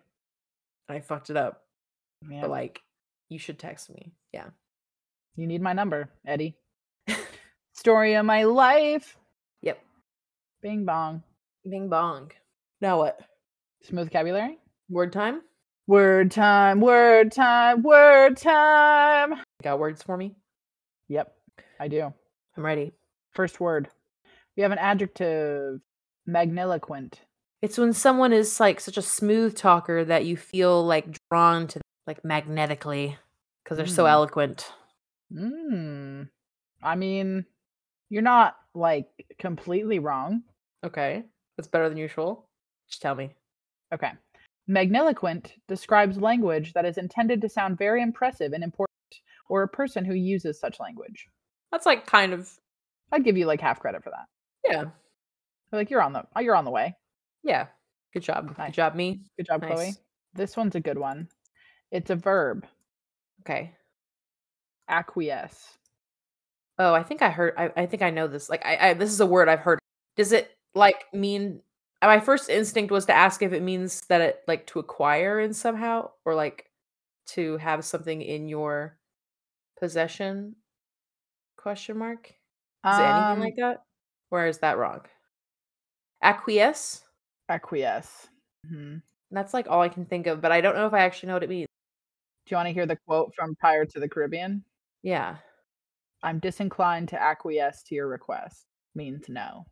I 0.88 1.00
fucked 1.00 1.30
it 1.30 1.36
up. 1.36 1.62
Yeah. 2.30 2.42
But 2.42 2.50
like 2.50 2.82
you 3.28 3.38
should 3.38 3.58
text 3.58 3.90
me. 3.90 4.12
Yeah. 4.32 4.46
you 5.36 5.46
need 5.46 5.62
my 5.62 5.72
number, 5.72 6.10
Eddie. 6.26 6.56
Story 7.74 8.14
of 8.14 8.26
my 8.26 8.42
life. 8.44 9.16
Yep. 9.62 9.80
Bing 10.62 10.84
bong. 10.84 11.22
Bing 11.68 11.88
bong. 11.88 12.30
Now 12.80 12.98
what? 12.98 13.20
Smooth 13.82 14.08
vocabulary. 14.08 14.58
Word 14.88 15.12
time? 15.12 15.42
Word 15.86 16.30
time, 16.30 16.80
word 16.80 17.32
time, 17.32 17.82
word 17.82 18.36
time. 18.36 19.34
Got 19.62 19.78
words 19.78 20.02
for 20.02 20.16
me? 20.16 20.34
Yep, 21.08 21.32
I 21.80 21.88
do. 21.88 22.12
I'm 22.56 22.64
ready. 22.64 22.92
First 23.32 23.60
word. 23.60 23.88
We 24.56 24.62
have 24.62 24.72
an 24.72 24.78
adjective. 24.78 25.80
Magniloquent. 26.28 27.14
It's 27.62 27.78
when 27.78 27.92
someone 27.94 28.32
is 28.34 28.60
like 28.60 28.80
such 28.80 28.98
a 28.98 29.02
smooth 29.02 29.56
talker 29.56 30.04
that 30.04 30.26
you 30.26 30.36
feel 30.36 30.84
like 30.84 31.16
drawn 31.30 31.66
to 31.68 31.80
like 32.06 32.22
magnetically 32.24 33.16
because 33.64 33.78
they're 33.78 33.86
so 33.86 34.04
Mm. 34.04 34.10
eloquent. 34.10 34.70
Mm. 35.32 36.28
I 36.82 36.94
mean, 36.96 37.46
you're 38.10 38.22
not 38.22 38.56
like 38.74 39.08
completely 39.38 39.98
wrong. 39.98 40.42
Okay. 40.84 41.24
That's 41.58 41.68
better 41.68 41.88
than 41.88 41.98
usual. 41.98 42.46
Just 42.88 43.02
tell 43.02 43.16
me. 43.16 43.30
Okay. 43.92 44.12
Magniloquent 44.70 45.50
describes 45.66 46.16
language 46.18 46.72
that 46.72 46.84
is 46.84 46.98
intended 46.98 47.40
to 47.40 47.48
sound 47.48 47.76
very 47.76 48.00
impressive 48.00 48.52
and 48.52 48.62
important, 48.62 48.94
or 49.48 49.62
a 49.62 49.68
person 49.68 50.04
who 50.04 50.14
uses 50.14 50.60
such 50.60 50.78
language. 50.78 51.28
That's 51.72 51.84
like 51.84 52.06
kind 52.06 52.32
of 52.32 52.48
I'd 53.10 53.24
give 53.24 53.36
you 53.36 53.46
like 53.46 53.60
half 53.60 53.80
credit 53.80 54.04
for 54.04 54.10
that. 54.10 54.26
yeah. 54.70 54.84
Like 55.72 55.90
you're 55.90 56.02
on 56.02 56.12
the 56.12 56.24
oh, 56.36 56.40
you're 56.40 56.54
on 56.54 56.64
the 56.64 56.70
way. 56.70 56.94
Yeah. 57.42 57.66
Good 58.14 58.22
job. 58.22 58.54
Nice. 58.56 58.68
Good 58.68 58.76
job, 58.76 58.94
me. 58.94 59.20
Good 59.36 59.46
job, 59.46 59.62
Chloe. 59.66 59.94
This 60.34 60.56
one's 60.56 60.76
a 60.76 60.80
good 60.80 60.98
one. 60.98 61.28
It's 61.90 62.10
a 62.10 62.16
verb. 62.16 62.66
Okay. 63.40 63.72
Acquiesce. 64.88 65.76
Oh, 66.78 66.94
I 66.94 67.02
think 67.02 67.20
I 67.20 67.30
heard 67.30 67.54
I, 67.58 67.72
I 67.76 67.86
think 67.86 68.02
I 68.02 68.10
know 68.10 68.28
this. 68.28 68.48
Like 68.48 68.64
I, 68.64 68.90
I 68.90 68.94
this 68.94 69.10
is 69.10 69.20
a 69.20 69.26
word 69.26 69.48
I've 69.48 69.60
heard. 69.60 69.80
Does 70.16 70.32
it 70.32 70.54
like 70.78 71.04
mean 71.12 71.60
my 72.02 72.20
first 72.20 72.48
instinct 72.48 72.90
was 72.92 73.06
to 73.06 73.12
ask 73.14 73.42
if 73.42 73.52
it 73.52 73.62
means 73.62 74.02
that 74.08 74.20
it 74.20 74.42
like 74.48 74.66
to 74.68 74.78
acquire 74.78 75.40
in 75.40 75.52
somehow 75.52 76.10
or 76.24 76.34
like 76.34 76.70
to 77.26 77.56
have 77.58 77.84
something 77.84 78.22
in 78.22 78.48
your 78.48 78.98
possession 79.78 80.56
question 81.56 81.98
mark 81.98 82.28
is 82.28 82.98
it 82.98 83.02
anything 83.02 83.32
Um, 83.32 83.40
like 83.40 83.56
that 83.58 83.82
or 84.30 84.46
is 84.46 84.58
that 84.58 84.78
wrong 84.78 85.00
acquiesce 86.22 87.02
acquiesce. 87.48 88.28
Mhm. 88.66 89.02
that's 89.30 89.54
like 89.54 89.68
all 89.68 89.80
i 89.82 89.88
can 89.88 90.04
think 90.04 90.26
of 90.26 90.40
but 90.40 90.52
i 90.52 90.60
don't 90.60 90.74
know 90.74 90.86
if 90.86 90.92
i 90.92 91.00
actually 91.00 91.28
know 91.28 91.34
what 91.34 91.42
it 91.42 91.48
means 91.50 91.66
Do 92.46 92.54
you 92.54 92.56
want 92.56 92.68
to 92.68 92.72
hear 92.72 92.86
the 92.86 92.96
quote 93.06 93.34
from 93.34 93.54
Pirates 93.56 93.94
of 93.96 94.00
the 94.02 94.08
Caribbean? 94.08 94.64
yeah 95.02 95.36
I'm 96.22 96.40
disinclined 96.40 97.08
to 97.10 97.22
acquiesce 97.22 97.84
to 97.84 97.94
your 97.94 98.08
request. 98.08 98.66
Means 98.96 99.28
no. 99.28 99.66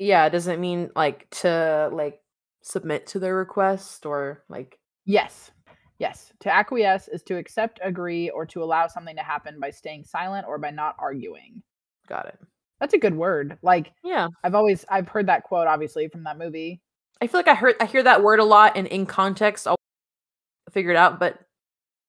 Yeah 0.00 0.28
does 0.28 0.48
it 0.48 0.58
mean 0.58 0.90
like 0.96 1.30
to 1.30 1.88
like 1.92 2.20
submit 2.62 3.06
to 3.06 3.20
their 3.20 3.36
request 3.36 4.04
or 4.04 4.42
like 4.48 4.76
Yes. 5.06 5.50
Yes. 5.98 6.32
To 6.40 6.54
acquiesce 6.54 7.08
is 7.08 7.22
to 7.24 7.36
accept, 7.36 7.78
agree, 7.82 8.30
or 8.30 8.46
to 8.46 8.62
allow 8.62 8.86
something 8.86 9.16
to 9.16 9.22
happen 9.22 9.58
by 9.60 9.70
staying 9.70 10.04
silent 10.04 10.46
or 10.48 10.58
by 10.58 10.70
not 10.70 10.94
arguing. 10.98 11.62
got 12.08 12.26
it 12.26 12.38
That's 12.80 12.94
a 12.94 12.98
good 12.98 13.14
word. 13.14 13.58
Like 13.62 13.92
yeah 14.02 14.28
I've 14.44 14.54
always 14.54 14.84
I've 14.88 15.08
heard 15.08 15.26
that 15.28 15.44
quote 15.44 15.66
obviously 15.66 16.08
from 16.08 16.24
that 16.24 16.38
movie. 16.38 16.80
I 17.20 17.26
feel 17.26 17.38
like 17.38 17.48
I 17.48 17.54
heard 17.54 17.76
I 17.80 17.86
hear 17.86 18.02
that 18.02 18.22
word 18.22 18.40
a 18.40 18.44
lot, 18.44 18.76
and 18.76 18.86
in 18.86 19.04
context, 19.04 19.66
I'll 19.68 19.76
figure 20.70 20.90
it 20.90 20.96
out. 20.96 21.18
But 21.20 21.38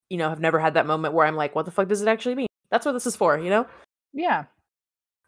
you 0.10 0.18
know, 0.18 0.30
I've 0.30 0.40
never 0.40 0.60
had 0.60 0.76
that 0.76 0.86
moment 0.86 1.14
where 1.14 1.26
I'm 1.28 1.36
like, 1.36 1.54
"What 1.56 1.66
the 1.66 1.72
fuck 1.72 1.88
does 1.90 2.02
it 2.02 2.08
actually 2.08 2.36
mean?" 2.36 2.48
That's 2.70 2.86
what 2.86 2.94
this 2.94 3.06
is 3.08 3.16
for, 3.16 3.38
you 3.38 3.50
know. 3.50 3.66
Yeah. 4.14 4.46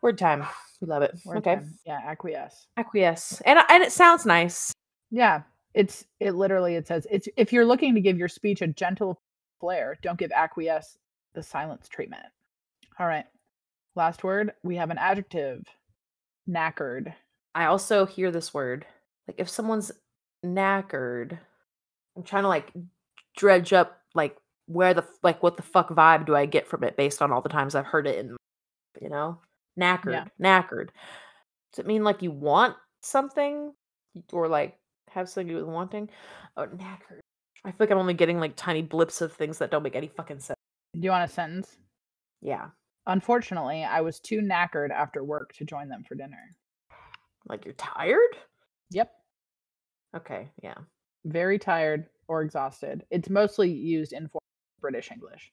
Word 0.04 0.18
time, 0.18 0.45
we 0.82 0.88
love 0.88 1.01
it. 1.01 1.18
word 1.26 1.38
okay, 1.38 1.56
time. 1.56 1.74
Yeah, 1.86 1.99
acquiesce. 2.06 2.68
acquiesce, 2.78 3.41
and 3.45 3.58
uh, 3.58 3.64
and 3.70 3.82
it 3.82 3.91
sounds 3.91 4.26
nice. 4.26 4.74
Yeah. 5.10 5.43
It's 5.74 6.06
it 6.20 6.36
literally 6.36 6.76
it 6.76 6.88
says 6.88 7.08
it's 7.10 7.28
if 7.36 7.51
you're 7.51 7.66
looking 7.66 7.95
to 7.95 8.01
give 8.01 8.18
your 8.18 8.28
speech 8.28 8.62
a 8.62 8.68
gentle 8.68 9.22
flair, 9.60 9.97
don't 10.04 10.20
give 10.20 10.32
acquiesce 10.32 10.97
the 11.34 11.41
silence 11.41 11.88
treatment. 11.88 12.26
All 12.99 13.08
right. 13.08 13.26
Last 13.95 14.24
word, 14.24 14.54
we 14.62 14.76
have 14.76 14.91
an 14.91 14.97
adjective. 14.97 15.66
Knackered. 16.47 17.14
I 17.56 17.66
also 17.66 18.06
hear 18.06 18.30
this 18.30 18.54
word, 18.54 18.86
like 19.28 19.39
if 19.39 19.49
someone's 19.49 19.91
knackered. 20.45 21.39
I'm 22.16 22.24
trying 22.24 22.43
to 22.43 22.49
like 22.49 22.72
dredge 23.36 23.74
up 23.74 23.99
like 24.14 24.36
where 24.68 24.93
the 24.93 25.06
like 25.24 25.41
what 25.41 25.58
the 25.58 25.64
fuck 25.64 25.89
vibe 25.89 26.26
do 26.26 26.36
I 26.36 26.45
get 26.45 26.68
from 26.68 26.84
it 26.84 26.97
based 26.97 27.22
on 27.22 27.32
all 27.32 27.41
the 27.41 27.49
times 27.49 27.74
I've 27.74 27.86
heard 27.86 28.06
it 28.06 28.18
in, 28.18 28.36
you 29.01 29.10
know, 29.10 29.39
knackered, 29.80 30.28
knackered. 30.42 30.90
Does 31.72 31.80
it 31.80 31.88
mean 31.88 32.04
like 32.04 32.22
you 32.22 32.32
want 32.32 32.76
something 33.02 33.74
or 34.32 34.48
like 34.48 34.78
have 35.10 35.28
something 35.30 35.48
to 35.48 35.54
do 35.54 35.66
with 35.66 35.74
wanting? 35.74 36.10
Oh, 36.58 36.68
knackered. 36.68 37.20
I 37.66 37.72
feel 37.72 37.78
like 37.80 37.92
I'm 37.92 37.98
only 37.98 38.14
getting 38.14 38.40
like 38.40 38.56
tiny 38.56 38.82
blips 38.82 39.22
of 39.22 39.34
things 39.34 39.58
that 39.60 39.72
don't 39.72 39.84
make 39.84 39.96
any 39.96 40.08
fucking 40.08 40.40
sense. 40.40 40.58
Do 40.94 41.00
you 41.02 41.12
want 41.12 41.30
a 41.30 41.34
sentence? 41.34 41.78
Yeah, 42.42 42.68
Unfortunately, 43.08 43.84
I 43.84 44.00
was 44.02 44.20
too 44.20 44.40
knackered 44.40 44.92
after 44.92 45.24
work 45.24 45.54
to 45.54 45.66
join 45.66 45.90
them 45.90 46.04
for 46.08 46.16
dinner. 46.16 46.38
like 47.48 47.66
you're 47.66 47.74
tired. 47.74 48.38
Yep. 48.92 49.12
Okay, 50.16 50.50
yeah. 50.62 50.76
Very 51.26 51.58
tired 51.60 52.06
or 52.28 52.42
exhausted. 52.44 53.06
It's 53.12 53.30
mostly 53.30 53.72
used 53.72 54.14
in 54.14 54.30
British 54.80 55.12
English. 55.12 55.52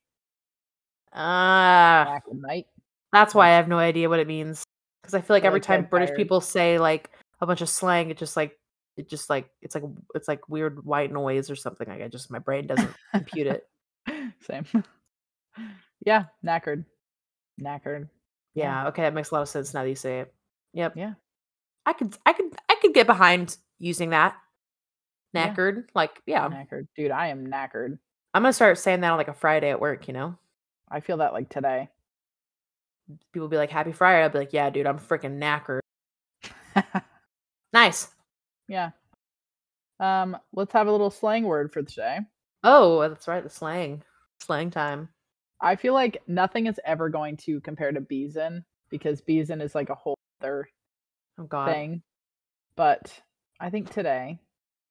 Ah, 1.12 2.04
Back 2.06 2.24
in 2.30 2.40
night. 2.40 2.66
That's 3.12 3.34
why 3.34 3.48
I 3.48 3.56
have 3.56 3.68
no 3.68 3.78
idea 3.78 4.08
what 4.08 4.20
it 4.20 4.26
means. 4.26 4.64
Because 5.02 5.14
I 5.14 5.20
feel 5.20 5.34
like 5.34 5.44
every 5.44 5.60
like, 5.60 5.66
time 5.66 5.86
British 5.90 6.10
tired. 6.10 6.16
people 6.16 6.40
say 6.40 6.78
like 6.78 7.10
a 7.40 7.46
bunch 7.46 7.60
of 7.60 7.68
slang, 7.68 8.10
it 8.10 8.18
just 8.18 8.36
like 8.36 8.58
it 8.96 9.08
just 9.08 9.30
like 9.30 9.50
it's 9.62 9.74
like 9.74 9.84
it's 10.14 10.28
like 10.28 10.48
weird 10.48 10.84
white 10.84 11.12
noise 11.12 11.50
or 11.50 11.56
something. 11.56 11.88
Like 11.88 12.02
I 12.02 12.08
just 12.08 12.30
my 12.30 12.38
brain 12.38 12.66
doesn't 12.66 12.94
compute 13.12 13.46
it. 13.46 13.66
Same. 14.40 14.64
yeah, 16.06 16.24
knackered. 16.44 16.84
Knackered. 17.60 18.08
Yeah. 18.54 18.82
Yeah, 18.82 18.88
okay, 18.88 19.02
that 19.02 19.14
makes 19.14 19.30
a 19.30 19.34
lot 19.34 19.42
of 19.42 19.48
sense 19.48 19.72
now 19.74 19.82
that 19.82 19.88
you 19.88 19.94
say 19.94 20.20
it. 20.20 20.34
Yep. 20.74 20.96
Yeah. 20.96 21.14
I 21.86 21.92
could 21.92 22.16
I 22.26 22.32
could 22.32 22.54
I 22.68 22.76
could 22.76 22.94
get 22.94 23.06
behind 23.06 23.56
using 23.78 24.10
that. 24.10 24.36
Yeah. 25.32 25.54
Knackered. 25.54 25.84
Like, 25.94 26.20
yeah. 26.26 26.48
Knackered. 26.48 26.88
Dude, 26.96 27.10
I 27.10 27.28
am 27.28 27.46
knackered. 27.46 27.98
I'm 28.34 28.42
gonna 28.42 28.52
start 28.52 28.78
saying 28.78 29.00
that 29.00 29.10
on 29.10 29.18
like 29.18 29.28
a 29.28 29.34
Friday 29.34 29.70
at 29.70 29.80
work, 29.80 30.08
you 30.08 30.14
know? 30.14 30.36
I 30.90 31.00
feel 31.00 31.18
that 31.18 31.32
like 31.32 31.48
today. 31.48 31.88
People 33.32 33.48
be 33.48 33.56
like, 33.56 33.70
Happy 33.70 33.92
Friday. 33.92 34.22
I'll 34.22 34.28
be 34.30 34.38
like, 34.38 34.52
Yeah, 34.52 34.70
dude, 34.70 34.86
I'm 34.86 34.98
freaking 34.98 35.38
knackered. 35.38 35.80
Nice. 37.72 38.08
yeah. 38.68 38.90
Um, 40.00 40.36
let's 40.52 40.72
have 40.72 40.86
a 40.88 40.92
little 40.92 41.10
slang 41.10 41.44
word 41.44 41.72
for 41.72 41.82
today. 41.82 42.18
Oh, 42.64 43.00
that's 43.08 43.28
right, 43.28 43.42
the 43.44 43.50
slang. 43.50 44.02
Slang 44.40 44.70
time. 44.70 45.08
I 45.60 45.76
feel 45.76 45.94
like 45.94 46.22
nothing 46.26 46.66
is 46.66 46.80
ever 46.84 47.08
going 47.10 47.36
to 47.38 47.60
compare 47.60 47.92
to 47.92 48.00
Beeson 48.00 48.64
because 48.90 49.20
Beeson 49.20 49.60
is 49.60 49.74
like 49.74 49.90
a 49.90 49.94
whole 49.94 50.16
other 50.40 50.68
Oh 51.38 51.44
god. 51.44 51.66
thing. 51.66 52.02
But 52.76 53.12
I 53.60 53.70
think 53.70 53.90
today 53.90 54.40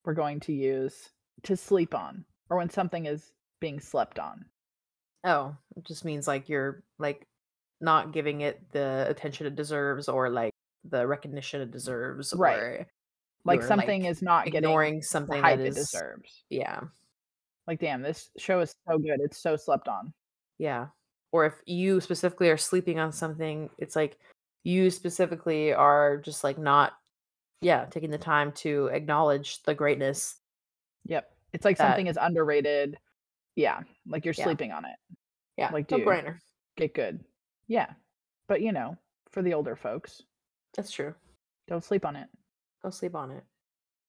we're 0.06 0.14
going 0.14 0.40
to 0.42 0.54
use 0.54 1.10
to 1.44 1.58
sleep 1.58 1.94
on 1.96 2.24
or 2.50 2.58
when 2.58 2.70
something 2.70 3.08
is 3.08 3.32
being 3.60 3.80
slept 3.80 4.20
on. 4.20 4.46
Oh, 5.26 5.56
it 5.76 5.84
just 5.86 6.06
means 6.06 6.28
like 6.28 6.48
you're 6.48 6.84
like 6.98 7.26
not 7.82 8.12
giving 8.12 8.42
it 8.42 8.62
the 8.72 9.06
attention 9.10 9.48
it 9.48 9.56
deserves 9.56 10.08
or 10.10 10.30
like 10.30 10.52
the 10.90 11.06
recognition 11.08 11.62
it 11.62 11.72
deserves 11.72 12.34
Right. 12.36 12.58
or 12.58 12.88
Like 13.46 13.64
something 13.64 14.06
is 14.06 14.22
not 14.22 14.48
ignoring 14.48 14.94
getting 14.96 15.02
something 15.02 15.42
that 15.42 15.60
it 15.60 15.74
deserves. 15.76 16.44
yeah 16.50 16.82
Like, 17.68 17.80
damn, 17.80 18.02
this 18.02 18.30
show 18.38 18.60
is 18.62 18.74
so 18.88 18.98
good. 18.98 19.20
It's 19.22 19.42
so 19.42 19.56
slept 19.56 19.88
on. 19.88 20.14
yeah 20.58 20.88
or 21.32 21.46
if 21.46 21.54
you 21.68 22.02
specifically 22.02 22.50
are 22.50 22.58
sleeping 22.58 22.98
on 23.00 23.12
something 23.12 23.70
it's 23.78 23.96
like 23.96 24.18
you 24.64 24.90
specifically 24.90 25.72
are 25.72 26.18
just 26.18 26.44
like 26.44 26.58
not 26.58 26.94
yeah 27.62 27.86
taking 27.86 28.10
the 28.10 28.18
time 28.18 28.52
to 28.54 28.88
acknowledge 28.88 29.62
the 29.64 29.74
greatness 29.76 30.38
Yep. 31.06 31.32
It's 31.54 31.64
like 31.66 31.78
That- 31.78 31.88
something 31.88 32.08
is 32.08 32.18
underrated. 32.20 32.98
Yeah. 33.56 33.82
Like 34.08 34.26
you're 34.26 34.34
Yeah. 34.38 34.44
sleeping 34.44 34.72
on 34.74 34.86
it. 34.86 34.96
yeah 35.58 35.70
Like, 35.72 35.90
no 35.92 36.00
brainer 36.00 36.40
Get 36.78 36.94
good. 36.94 37.24
Yeah. 37.70 37.92
But 38.50 38.62
you 38.62 38.74
know, 38.74 38.98
for 39.32 39.42
the 39.42 39.54
older 39.54 39.78
folks, 39.78 40.24
that's 40.76 40.92
true 40.92 41.16
don't 41.70 41.84
sleep 41.84 42.06
on 42.06 42.16
it. 42.16 42.28
go 42.84 42.90
sleep 42.90 43.16
on 43.16 43.32
it 43.32 43.44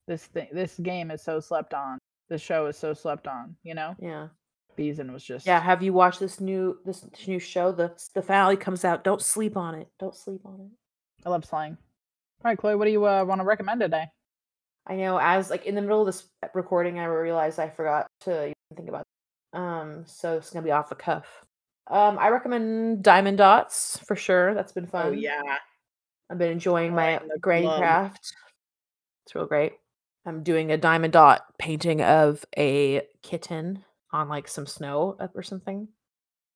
This 0.08 0.24
thing 0.24 0.48
this 0.52 0.78
game 0.78 1.10
is 1.10 1.22
so 1.22 1.38
slept 1.40 1.74
on. 1.74 1.98
The 2.28 2.38
show 2.38 2.66
is 2.66 2.76
so 2.76 2.94
slept 2.94 3.28
on, 3.28 3.54
you 3.62 3.74
know? 3.74 3.94
yeah 4.00 4.28
Beeson 4.76 5.12
was 5.12 5.22
just 5.22 5.46
yeah 5.46 5.60
have 5.60 5.82
you 5.82 5.92
watched 5.92 6.20
this 6.20 6.40
new 6.40 6.78
this 6.84 7.04
new 7.26 7.38
show 7.38 7.70
the 7.70 7.92
the 8.14 8.22
finale 8.22 8.56
comes 8.56 8.84
out 8.84 9.04
don't 9.04 9.20
sleep 9.20 9.56
on 9.56 9.74
it 9.74 9.88
don't 9.98 10.16
sleep 10.16 10.40
on 10.44 10.60
it 10.60 11.26
I 11.26 11.30
love 11.30 11.44
slang. 11.44 11.76
All 12.42 12.50
right, 12.50 12.56
Chloe, 12.56 12.76
what 12.76 12.86
do 12.86 12.90
you 12.90 13.04
uh, 13.04 13.24
want 13.24 13.40
to 13.42 13.44
recommend 13.44 13.80
today? 13.80 14.06
I 14.86 14.96
know 14.96 15.18
as 15.18 15.50
like 15.50 15.66
in 15.66 15.74
the 15.74 15.82
middle 15.82 16.00
of 16.00 16.06
this 16.06 16.26
recording, 16.54 16.98
I 16.98 17.04
realized 17.04 17.58
I 17.58 17.68
forgot 17.68 18.06
to 18.22 18.44
even 18.44 18.54
think 18.74 18.88
about. 18.88 19.02
It. 19.02 19.58
Um, 19.58 20.04
so 20.06 20.38
it's 20.38 20.48
gonna 20.50 20.64
be 20.64 20.70
off 20.70 20.88
the 20.88 20.94
cuff. 20.94 21.26
Um, 21.90 22.18
I 22.18 22.28
recommend 22.28 23.02
Diamond 23.02 23.38
Dots 23.38 23.98
for 24.06 24.14
sure. 24.16 24.54
That's 24.54 24.72
been 24.72 24.86
fun. 24.86 25.06
Oh 25.06 25.10
yeah. 25.10 25.56
I've 26.30 26.38
been 26.38 26.52
enjoying 26.52 26.94
my 26.94 27.14
Right 27.14 27.22
in 27.22 27.28
granny 27.40 27.66
glove. 27.66 27.78
craft. 27.80 28.32
It's 29.26 29.34
real 29.34 29.46
great. 29.46 29.72
I'm 30.24 30.42
doing 30.44 30.70
a 30.70 30.76
diamond 30.76 31.12
dot 31.12 31.42
painting 31.58 32.02
of 32.02 32.44
a 32.56 33.02
kitten 33.22 33.84
on 34.12 34.28
like 34.28 34.46
some 34.46 34.66
snow 34.66 35.16
up 35.18 35.32
or 35.34 35.42
something. 35.42 35.88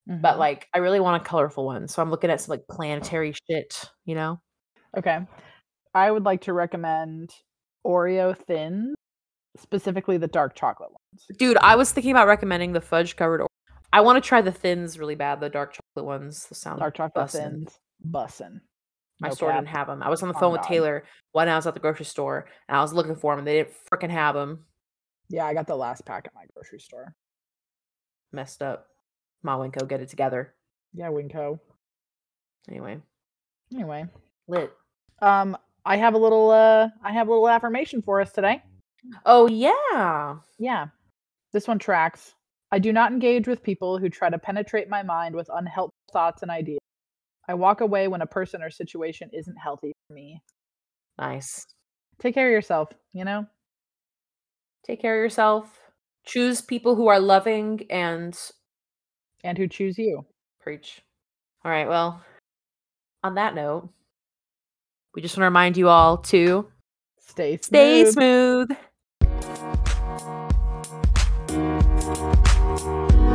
But 0.06 0.36
Mhm. 0.36 0.38
like, 0.38 0.68
I 0.74 0.78
really 0.78 1.00
want 1.00 1.20
a 1.22 1.24
colorful 1.24 1.64
one, 1.64 1.88
so 1.88 2.00
I'm 2.02 2.10
looking 2.10 2.30
at 2.30 2.40
some 2.40 2.50
like 2.50 2.68
planetary 2.68 3.32
shit. 3.50 3.90
You 4.04 4.14
know? 4.14 4.40
okay, 4.96 5.26
I 5.94 6.10
would 6.10 6.24
like 6.24 6.42
to 6.42 6.52
recommend 6.52 7.30
Oreo 7.84 8.36
thins, 8.36 8.94
specifically 9.56 10.18
the 10.18 10.28
dark 10.28 10.54
chocolate 10.54 10.90
ones. 10.92 11.26
Dude, 11.38 11.56
I 11.56 11.74
was 11.74 11.90
thinking 11.90 12.12
about 12.12 12.28
recommending 12.28 12.72
the 12.72 12.80
fudge 12.80 13.16
covered. 13.16 13.42
I 13.94 14.00
want 14.00 14.22
to 14.22 14.26
try 14.28 14.40
the 14.42 14.50
thins 14.52 14.98
really 14.98 15.14
bad. 15.14 15.38
The 15.40 15.48
dark 15.48 15.72
chocolate 15.72 16.04
ones. 16.06 16.46
The 16.46 16.54
sound 16.56 16.80
Dark 16.80 16.96
chocolate 16.96 17.26
bussin'. 17.26 17.50
thins, 17.50 17.78
bussin'. 18.10 18.60
My 19.20 19.28
No 19.28 19.34
store 19.34 19.50
cap. 19.50 19.60
didn't 19.60 19.68
have 19.68 19.86
them. 19.86 20.02
I 20.02 20.08
was 20.10 20.20
on 20.22 20.28
the 20.28 20.34
Oh, 20.34 20.40
phone 20.40 20.52
with 20.52 20.62
God. 20.62 20.68
Taylor 20.68 21.04
when 21.32 21.48
I 21.48 21.54
was 21.54 21.66
at 21.68 21.74
the 21.74 21.80
grocery 21.80 22.04
store, 22.04 22.46
and 22.68 22.76
I 22.76 22.80
was 22.82 22.92
looking 22.92 23.14
for 23.14 23.32
them. 23.32 23.38
and 23.40 23.46
They 23.46 23.62
didn't 23.62 23.74
freaking 23.90 24.10
have 24.10 24.34
them. 24.34 24.66
Yeah, 25.28 25.46
I 25.46 25.54
got 25.54 25.66
the 25.68 25.76
last 25.76 26.04
pack 26.04 26.26
at 26.26 26.34
my 26.34 26.44
grocery 26.54 26.80
store. 26.80 27.14
Messed 28.32 28.62
up. 28.62 28.88
Ma 29.44 29.56
Winco, 29.56 29.86
get 29.88 30.00
it 30.00 30.08
together. 30.08 30.54
Yeah, 30.92 31.08
Winco. 31.08 31.60
Anyway, 32.68 33.00
Anyway, 33.72 34.06
lit. 34.48 34.72
um, 35.22 35.56
I 35.84 35.96
have 35.96 36.14
a 36.14 36.18
little 36.18 36.50
uh, 36.50 36.88
I 37.02 37.12
have 37.12 37.28
a 37.28 37.30
little 37.30 37.48
affirmation 37.48 38.02
for 38.02 38.20
us 38.20 38.32
today. 38.32 38.62
Oh 39.26 39.46
yeah. 39.46 40.36
Yeah, 40.58 40.86
this 41.52 41.68
one 41.68 41.78
tracks. 41.78 42.34
I 42.74 42.80
do 42.80 42.92
not 42.92 43.12
engage 43.12 43.46
with 43.46 43.62
people 43.62 43.98
who 43.98 44.08
try 44.08 44.28
to 44.30 44.36
penetrate 44.36 44.88
my 44.88 45.04
mind 45.04 45.36
with 45.36 45.48
unhelpful 45.48 45.94
thoughts 46.12 46.42
and 46.42 46.50
ideas. 46.50 46.80
I 47.46 47.54
walk 47.54 47.80
away 47.80 48.08
when 48.08 48.20
a 48.20 48.26
person 48.26 48.64
or 48.64 48.68
situation 48.70 49.30
isn't 49.32 49.54
healthy 49.62 49.92
for 50.08 50.14
me. 50.14 50.42
Nice. 51.16 51.64
Take 52.18 52.34
care 52.34 52.48
of 52.48 52.52
yourself, 52.52 52.88
you 53.12 53.24
know? 53.24 53.46
Take 54.84 55.00
care 55.00 55.16
of 55.16 55.22
yourself. 55.22 55.78
Choose 56.26 56.62
people 56.62 56.96
who 56.96 57.06
are 57.06 57.20
loving 57.20 57.86
and 57.90 58.36
And 59.44 59.56
who 59.56 59.68
choose 59.68 59.96
you. 59.96 60.26
preach. 60.60 61.00
All 61.64 61.70
right. 61.70 61.86
Well, 61.86 62.24
on 63.22 63.36
that 63.36 63.54
note, 63.54 63.88
we 65.14 65.22
just 65.22 65.36
want 65.36 65.42
to 65.42 65.44
remind 65.44 65.76
you 65.76 65.88
all 65.88 66.18
to 66.22 66.66
Stay 67.20 67.56
stay 67.58 68.04
smooth. 68.04 68.14
smooth. 68.14 68.70